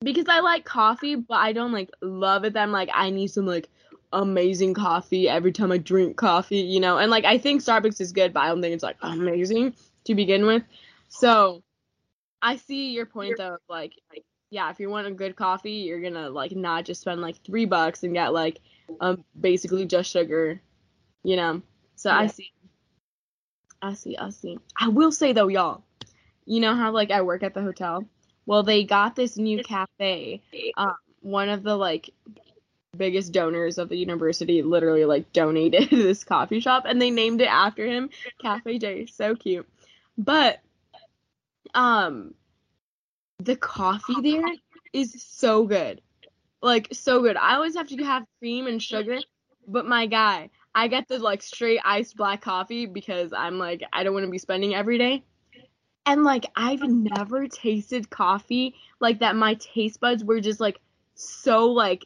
because 0.01 0.25
I 0.27 0.39
like 0.39 0.65
coffee, 0.65 1.15
but 1.15 1.35
I 1.35 1.53
don't 1.53 1.71
like 1.71 1.89
love 2.01 2.45
it. 2.45 2.53
That 2.53 2.63
I'm 2.63 2.71
like 2.71 2.89
I 2.93 3.09
need 3.09 3.27
some 3.27 3.45
like 3.45 3.69
amazing 4.13 4.73
coffee 4.73 5.27
every 5.27 5.51
time 5.51 5.71
I 5.71 5.77
drink 5.77 6.17
coffee, 6.17 6.59
you 6.59 6.79
know. 6.79 6.97
And 6.97 7.11
like 7.11 7.25
I 7.25 7.37
think 7.37 7.61
Starbucks 7.61 8.01
is 8.01 8.11
good, 8.11 8.33
but 8.33 8.41
I 8.41 8.47
don't 8.47 8.61
think 8.61 8.73
it's 8.73 8.83
like 8.83 8.97
amazing 9.01 9.75
to 10.05 10.15
begin 10.15 10.45
with. 10.45 10.63
So 11.09 11.63
I 12.47 12.55
see 12.55 12.91
your 12.91 13.05
point 13.05 13.35
though, 13.37 13.57
like 13.67 13.91
like 14.09 14.23
yeah, 14.49 14.69
if 14.69 14.79
you 14.79 14.89
want 14.89 15.05
a 15.05 15.11
good 15.11 15.35
coffee, 15.35 15.83
you're 15.83 15.99
gonna 15.99 16.29
like 16.29 16.53
not 16.53 16.85
just 16.85 17.01
spend 17.01 17.19
like 17.19 17.43
three 17.43 17.65
bucks 17.65 18.03
and 18.03 18.13
get 18.13 18.31
like 18.31 18.59
um 19.01 19.25
basically 19.37 19.85
just 19.85 20.09
sugar, 20.09 20.61
you 21.23 21.35
know. 21.35 21.61
So 21.95 22.09
I 22.09 22.27
see. 22.27 22.53
I 23.81 23.95
see, 23.95 24.15
I 24.15 24.29
see. 24.29 24.57
I 24.79 24.87
will 24.87 25.11
say 25.11 25.33
though, 25.33 25.49
y'all, 25.49 25.83
you 26.45 26.61
know 26.61 26.73
how 26.73 26.91
like 26.91 27.11
I 27.11 27.21
work 27.21 27.43
at 27.43 27.53
the 27.53 27.61
hotel? 27.61 28.05
Well, 28.45 28.63
they 28.63 28.85
got 28.85 29.17
this 29.17 29.35
new 29.35 29.61
cafe. 29.61 30.41
Um, 30.77 30.95
one 31.19 31.49
of 31.49 31.63
the 31.63 31.75
like 31.75 32.09
biggest 32.95 33.33
donors 33.33 33.77
of 33.77 33.89
the 33.89 33.97
university 33.97 34.63
literally 34.63 35.03
like 35.03 35.33
donated 35.33 35.89
this 35.91 36.23
coffee 36.23 36.61
shop 36.61 36.85
and 36.87 37.01
they 37.01 37.11
named 37.11 37.41
it 37.41 37.49
after 37.49 37.85
him, 37.85 38.09
Cafe 38.41 38.79
J. 38.79 39.05
So 39.07 39.35
cute. 39.35 39.67
But 40.17 40.61
um 41.73 42.33
the 43.39 43.55
coffee 43.55 44.21
there 44.21 44.53
is 44.93 45.23
so 45.27 45.65
good. 45.65 46.01
Like 46.61 46.87
so 46.91 47.21
good. 47.21 47.37
I 47.37 47.55
always 47.55 47.75
have 47.75 47.87
to 47.89 48.03
have 48.03 48.25
cream 48.39 48.67
and 48.67 48.81
sugar, 48.81 49.19
but 49.67 49.85
my 49.85 50.07
guy, 50.07 50.49
I 50.73 50.87
get 50.87 51.07
the 51.07 51.19
like 51.19 51.41
straight 51.41 51.79
iced 51.85 52.17
black 52.17 52.41
coffee 52.41 52.85
because 52.85 53.31
I'm 53.31 53.59
like 53.59 53.83
I 53.93 54.03
don't 54.03 54.13
want 54.13 54.25
to 54.25 54.31
be 54.31 54.39
spending 54.39 54.73
every 54.73 54.97
day. 54.97 55.23
And 56.05 56.23
like 56.23 56.45
I've 56.55 56.81
never 56.81 57.47
tasted 57.47 58.09
coffee 58.09 58.75
like 58.99 59.19
that 59.19 59.35
my 59.35 59.55
taste 59.55 59.99
buds 59.99 60.23
were 60.23 60.39
just 60.39 60.59
like 60.59 60.79
so 61.15 61.67
like 61.67 62.05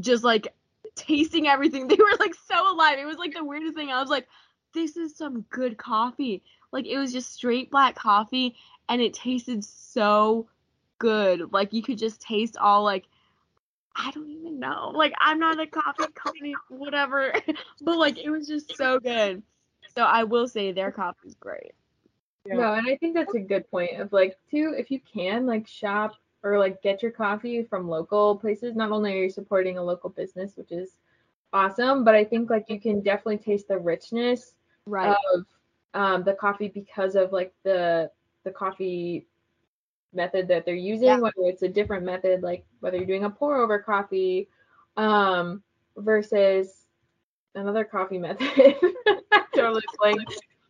just 0.00 0.24
like 0.24 0.48
tasting 0.96 1.46
everything. 1.46 1.86
They 1.88 1.96
were 1.96 2.16
like 2.18 2.34
so 2.34 2.72
alive. 2.72 2.98
It 2.98 3.06
was 3.06 3.18
like 3.18 3.34
the 3.34 3.44
weirdest 3.44 3.74
thing. 3.74 3.90
I 3.90 4.00
was 4.00 4.10
like, 4.10 4.26
this 4.72 4.96
is 4.96 5.16
some 5.16 5.42
good 5.50 5.76
coffee. 5.76 6.42
Like 6.72 6.86
it 6.86 6.98
was 6.98 7.12
just 7.12 7.32
straight 7.32 7.70
black 7.70 7.94
coffee 7.94 8.56
and 8.88 9.00
it 9.00 9.14
tasted 9.14 9.64
so 9.64 10.48
good. 10.98 11.52
Like 11.52 11.72
you 11.72 11.82
could 11.82 11.98
just 11.98 12.20
taste 12.20 12.56
all 12.56 12.82
like 12.84 13.04
I 13.94 14.10
don't 14.10 14.30
even 14.30 14.58
know. 14.58 14.92
Like 14.94 15.12
I'm 15.20 15.38
not 15.38 15.60
a 15.60 15.66
coffee 15.66 16.12
company, 16.14 16.54
whatever. 16.68 17.34
but 17.82 17.98
like 17.98 18.18
it 18.18 18.30
was 18.30 18.46
just 18.46 18.76
so 18.76 18.98
good. 18.98 19.42
So 19.94 20.02
I 20.02 20.24
will 20.24 20.48
say 20.48 20.72
their 20.72 20.90
coffee's 20.90 21.34
great. 21.34 21.72
Yeah. 22.46 22.54
No, 22.54 22.72
and 22.74 22.88
I 22.88 22.96
think 22.96 23.14
that's 23.14 23.34
a 23.34 23.40
good 23.40 23.70
point 23.70 24.00
of 24.00 24.12
like 24.12 24.38
too, 24.50 24.74
if 24.76 24.90
you 24.90 25.00
can 25.00 25.46
like 25.46 25.66
shop 25.68 26.14
or 26.42 26.58
like 26.58 26.82
get 26.82 27.02
your 27.02 27.12
coffee 27.12 27.62
from 27.62 27.88
local 27.88 28.36
places, 28.36 28.74
not 28.74 28.90
only 28.90 29.12
are 29.12 29.24
you 29.24 29.30
supporting 29.30 29.78
a 29.78 29.82
local 29.82 30.10
business, 30.10 30.56
which 30.56 30.72
is 30.72 30.96
awesome, 31.52 32.02
but 32.04 32.14
I 32.14 32.24
think 32.24 32.50
like 32.50 32.68
you 32.68 32.80
can 32.80 33.00
definitely 33.00 33.38
taste 33.38 33.68
the 33.68 33.78
richness 33.78 34.54
Right. 34.86 35.16
of 35.34 35.46
um, 35.94 36.24
the 36.24 36.34
coffee 36.34 36.68
because 36.68 37.14
of 37.14 37.32
like 37.32 37.52
the 37.64 38.10
the 38.44 38.50
coffee 38.50 39.26
method 40.12 40.48
that 40.48 40.64
they're 40.64 40.74
using, 40.74 41.08
Yeah. 41.08 41.18
whether 41.18 41.34
it's 41.38 41.62
a 41.62 41.68
different 41.68 42.04
method, 42.04 42.42
like 42.42 42.64
whether 42.80 42.96
you're 42.96 43.06
doing 43.06 43.24
a 43.24 43.30
pour 43.30 43.56
over 43.56 43.78
coffee, 43.78 44.48
um, 44.96 45.62
versus 45.96 46.86
another 47.54 47.84
coffee 47.84 48.18
method. 48.18 48.48
totally 49.54 49.82
blank. 49.98 50.20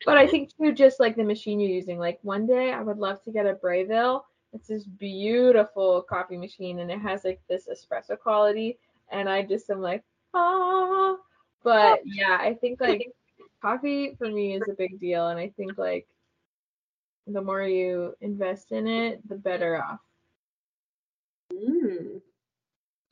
But 0.04 0.16
I 0.16 0.26
think 0.26 0.50
too, 0.56 0.72
just 0.72 1.00
like 1.00 1.16
the 1.16 1.24
machine 1.24 1.60
you're 1.60 1.70
using. 1.70 1.98
Like 1.98 2.18
one 2.22 2.46
day, 2.46 2.72
I 2.72 2.82
would 2.82 2.98
love 2.98 3.22
to 3.22 3.30
get 3.30 3.46
a 3.46 3.54
Breville. 3.54 4.26
It's 4.52 4.68
this 4.68 4.84
beautiful 4.84 6.02
coffee 6.02 6.36
machine, 6.36 6.80
and 6.80 6.90
it 6.90 6.98
has 7.00 7.24
like 7.24 7.40
this 7.48 7.68
espresso 7.68 8.18
quality. 8.18 8.78
And 9.10 9.28
I 9.28 9.42
just 9.42 9.70
am 9.70 9.80
like, 9.80 10.02
ah. 10.34 11.16
But 11.62 12.00
yeah, 12.04 12.38
I 12.40 12.54
think 12.54 12.80
like 12.80 13.12
coffee 13.62 14.16
for 14.18 14.28
me 14.28 14.56
is 14.56 14.62
a 14.68 14.74
big 14.74 14.98
deal, 14.98 15.28
and 15.28 15.38
I 15.38 15.52
think 15.56 15.78
like 15.78 16.06
the 17.26 17.40
more 17.40 17.62
you 17.62 18.14
invest 18.20 18.72
in 18.72 18.88
it, 18.88 19.26
the 19.28 19.36
better 19.36 19.82
off. 19.82 20.00
Mm. 21.52 22.20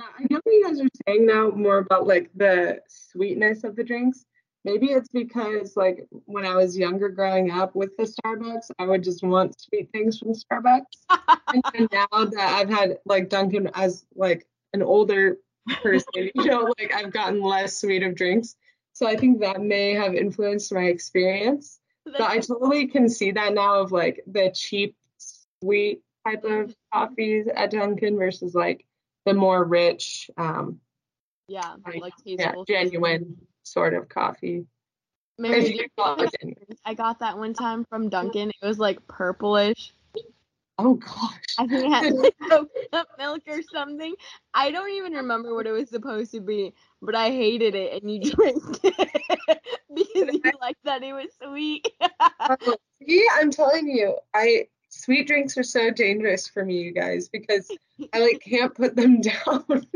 I 0.00 0.26
know 0.30 0.40
what 0.42 0.52
you 0.52 0.64
guys 0.66 0.80
are 0.80 0.88
saying 1.06 1.26
now 1.26 1.50
more 1.50 1.78
about 1.78 2.06
like 2.06 2.30
the 2.34 2.80
sweetness 2.88 3.64
of 3.64 3.76
the 3.76 3.84
drinks. 3.84 4.24
Maybe 4.64 4.88
it's 4.88 5.08
because 5.08 5.76
like 5.76 6.06
when 6.26 6.44
I 6.44 6.54
was 6.54 6.76
younger 6.76 7.08
growing 7.08 7.50
up 7.50 7.74
with 7.74 7.96
the 7.96 8.04
Starbucks, 8.04 8.70
I 8.78 8.84
would 8.84 9.02
just 9.02 9.22
want 9.22 9.60
sweet 9.60 9.90
things 9.92 10.18
from 10.18 10.32
Starbucks. 10.32 10.82
and 11.48 11.62
then 11.72 11.88
now 11.92 12.24
that 12.24 12.54
I've 12.58 12.68
had 12.68 12.98
like 13.06 13.28
Dunkin' 13.28 13.70
as 13.74 14.04
like 14.14 14.46
an 14.74 14.82
older 14.82 15.38
person, 15.82 16.30
you 16.34 16.44
know, 16.44 16.72
like 16.78 16.92
I've 16.94 17.12
gotten 17.12 17.42
less 17.42 17.80
sweet 17.80 18.02
of 18.02 18.14
drinks. 18.14 18.56
So 19.00 19.06
I 19.06 19.16
think 19.16 19.40
that 19.40 19.62
may 19.62 19.94
have 19.94 20.14
influenced 20.14 20.74
my 20.74 20.82
experience. 20.84 21.80
But 22.04 22.20
I 22.20 22.38
totally 22.40 22.86
can 22.86 23.08
see 23.08 23.30
that 23.30 23.54
now 23.54 23.80
of 23.80 23.92
like 23.92 24.22
the 24.26 24.52
cheap, 24.54 24.94
sweet 25.16 26.02
type 26.26 26.44
of 26.44 26.76
coffees 26.92 27.46
at 27.48 27.70
Dunkin' 27.70 28.18
versus 28.18 28.54
like 28.54 28.84
the 29.24 29.32
more 29.32 29.64
rich, 29.64 30.30
um, 30.36 30.80
yeah, 31.48 31.76
like, 31.86 32.02
like 32.02 32.12
yeah, 32.24 32.52
genuine 32.68 33.38
sort 33.62 33.94
of 33.94 34.10
coffee. 34.10 34.66
Mary, 35.38 35.76
you 35.76 35.86
you 35.86 35.88
know. 35.96 36.28
I 36.84 36.92
got 36.92 37.20
that 37.20 37.38
one 37.38 37.54
time 37.54 37.86
from 37.86 38.10
Dunkin'. 38.10 38.50
It 38.50 38.66
was 38.66 38.78
like 38.78 39.06
purplish. 39.06 39.94
Oh 40.82 40.94
gosh. 40.94 41.44
I 41.58 41.66
think 41.66 41.84
it 41.84 41.90
had 41.90 42.14
like 42.14 42.34
coconut 42.48 43.08
milk 43.18 43.42
or 43.48 43.60
something. 43.70 44.14
I 44.54 44.70
don't 44.70 44.90
even 44.92 45.12
remember 45.12 45.54
what 45.54 45.66
it 45.66 45.72
was 45.72 45.90
supposed 45.90 46.32
to 46.32 46.40
be, 46.40 46.72
but 47.02 47.14
I 47.14 47.28
hated 47.28 47.74
it 47.74 48.02
and 48.02 48.10
you 48.10 48.32
drank 48.32 48.62
it 48.82 49.60
because 49.94 50.40
you 50.42 50.52
liked 50.58 50.82
that 50.84 51.02
it 51.02 51.12
was 51.12 51.28
sweet. 51.44 51.86
Oh, 52.40 52.76
See, 53.06 53.26
I'm 53.34 53.50
telling 53.50 53.88
you, 53.88 54.16
I 54.34 54.68
sweet 54.88 55.26
drinks 55.26 55.58
are 55.58 55.62
so 55.62 55.90
dangerous 55.90 56.48
for 56.48 56.64
me, 56.64 56.78
you 56.78 56.92
guys, 56.92 57.28
because 57.28 57.70
I 58.14 58.20
like 58.20 58.40
can't 58.40 58.74
put 58.74 58.96
them 58.96 59.20
down. 59.20 59.86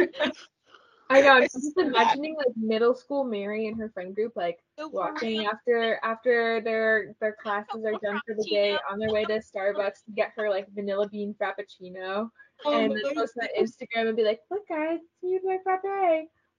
I 1.11 1.21
know. 1.21 1.33
I'm 1.33 1.43
just 1.43 1.73
imagining 1.79 2.37
like 2.37 2.57
middle 2.57 2.95
school 2.95 3.25
Mary 3.25 3.67
and 3.69 3.79
her 3.79 3.91
friend 3.91 4.15
group 4.15 4.33
like 4.37 4.59
walking 4.79 5.47
after 5.47 6.01
after 6.03 6.61
their 6.63 7.15
their 7.21 7.37
classes 7.43 7.85
are 7.85 7.99
done 8.03 8.21
for 8.27 8.35
the 8.35 8.45
day 8.45 8.77
on 8.91 8.99
their 8.99 9.11
way 9.11 9.25
to 9.25 9.41
Starbucks 9.41 10.05
to 10.07 10.13
get 10.15 10.33
her 10.37 10.49
like 10.49 10.67
vanilla 10.75 11.09
bean 11.09 11.35
frappuccino 11.41 12.31
Oh 12.65 12.79
and 12.79 12.93
then 12.93 13.15
post 13.15 13.35
on 13.41 13.49
Instagram 13.61 14.09
and 14.09 14.17
be 14.17 14.25
like, 14.25 14.41
look 14.51 14.67
guys, 14.69 14.99
see 15.21 15.39
my 15.45 15.59
frappe. 15.63 15.83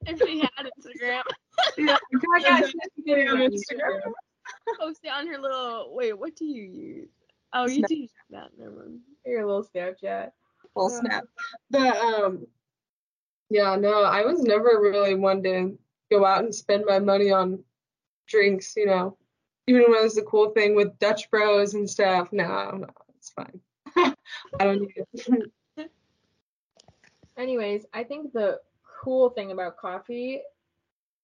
And 0.08 0.20
she 0.20 0.40
had 0.40 0.70
Instagram, 0.78 1.24
yeah, 1.78 1.98
Oh 1.98 2.20
my 2.24 2.40
gosh, 2.42 2.72
she 2.96 3.02
did 3.04 3.20
it 3.20 3.30
on 3.30 3.38
Instagram. 3.38 4.12
post 4.80 5.00
it 5.04 5.10
on 5.10 5.28
her 5.28 5.40
little. 5.40 5.96
Wait, 5.96 6.18
what 6.18 6.36
do 6.36 6.46
you 6.46 6.64
use? 6.64 7.10
Oh, 7.54 7.68
you 7.68 7.76
Snap. 7.76 7.90
do 7.90 8.08
that. 8.32 8.50
Never 8.58 8.72
mind. 8.72 9.00
Your 9.26 9.46
little 9.46 9.64
Snapchat. 9.64 10.32
Full 10.74 10.90
snap. 10.90 11.24
The 11.70 11.96
um 11.96 12.46
yeah, 13.50 13.76
no, 13.76 14.04
I 14.04 14.24
was 14.24 14.42
never 14.42 14.80
really 14.82 15.16
one 15.16 15.44
to 15.44 15.78
go 16.12 16.26
out 16.26 16.44
and 16.44 16.54
spend 16.54 16.86
my 16.86 17.00
money 17.00 17.32
on 17.32 17.64
drinks, 18.28 18.76
you 18.76 18.86
know. 18.86 19.18
Even 19.68 19.84
when 19.84 20.00
it 20.00 20.04
was 20.04 20.18
a 20.18 20.24
cool 20.24 20.52
thing 20.52 20.76
with 20.76 20.98
Dutch 21.00 21.30
Bros 21.32 21.74
and 21.74 21.90
stuff. 21.90 22.30
No, 22.32 22.72
no, 22.72 22.88
it's 23.18 23.32
fine. 23.32 23.60
I 23.98 24.14
don't 24.64 24.82
need 24.82 24.94
it. 24.98 25.52
Anyways, 27.38 27.86
I 27.94 28.04
think 28.04 28.32
the 28.32 28.60
cool 29.04 29.30
thing 29.30 29.52
about 29.52 29.78
coffee 29.78 30.42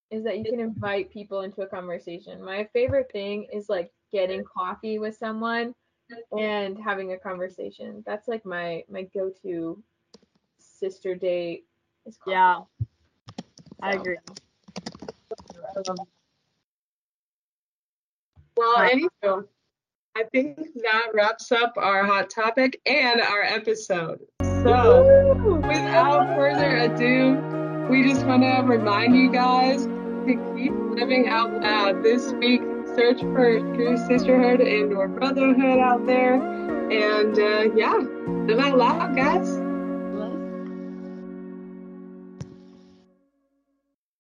is 0.09 0.23
that 0.25 0.37
you 0.37 0.43
can 0.43 0.59
invite 0.59 1.11
people 1.11 1.41
into 1.41 1.61
a 1.61 1.67
conversation. 1.67 2.43
My 2.43 2.67
favorite 2.73 3.11
thing 3.11 3.47
is 3.51 3.69
like 3.69 3.91
getting 4.11 4.43
coffee 4.43 4.99
with 4.99 5.15
someone 5.15 5.73
and 6.37 6.77
having 6.77 7.13
a 7.13 7.17
conversation. 7.17 8.03
That's 8.05 8.27
like 8.27 8.45
my 8.45 8.83
my 8.89 9.03
go-to 9.03 9.81
sister 10.59 11.15
date. 11.15 11.65
Is 12.05 12.17
coffee. 12.17 12.31
Yeah, 12.31 12.61
I 13.81 13.93
So, 13.93 13.99
agree. 13.99 14.17
I 15.75 15.79
love 15.87 15.97
Well, 18.57 18.77
anywho, 18.77 19.47
I 20.15 20.23
think 20.31 20.57
that 20.83 21.07
wraps 21.13 21.51
up 21.51 21.73
our 21.77 22.03
hot 22.05 22.29
topic 22.29 22.81
and 22.85 23.21
our 23.21 23.41
episode. 23.43 24.19
So, 24.41 25.35
without 25.61 26.35
further 26.35 26.77
ado, 26.77 27.87
we 27.89 28.03
just 28.03 28.25
want 28.25 28.43
to 28.43 28.61
remind 28.65 29.15
you 29.15 29.31
guys 29.31 29.85
to 29.85 30.53
keep 30.55 30.73
living 30.89 31.29
out 31.29 31.61
loud 31.61 32.03
this 32.03 32.33
week. 32.33 32.61
Search 32.95 33.21
for 33.21 33.59
true 33.75 33.97
sisterhood 33.97 34.59
and 34.59 34.93
or 34.93 35.07
brotherhood 35.07 35.79
out 35.79 36.05
there. 36.05 36.35
And 36.91 37.39
uh, 37.39 37.73
yeah, 37.75 37.97
live 38.47 38.59
out 38.59 38.77
loud, 38.77 39.15
guys. 39.15 39.60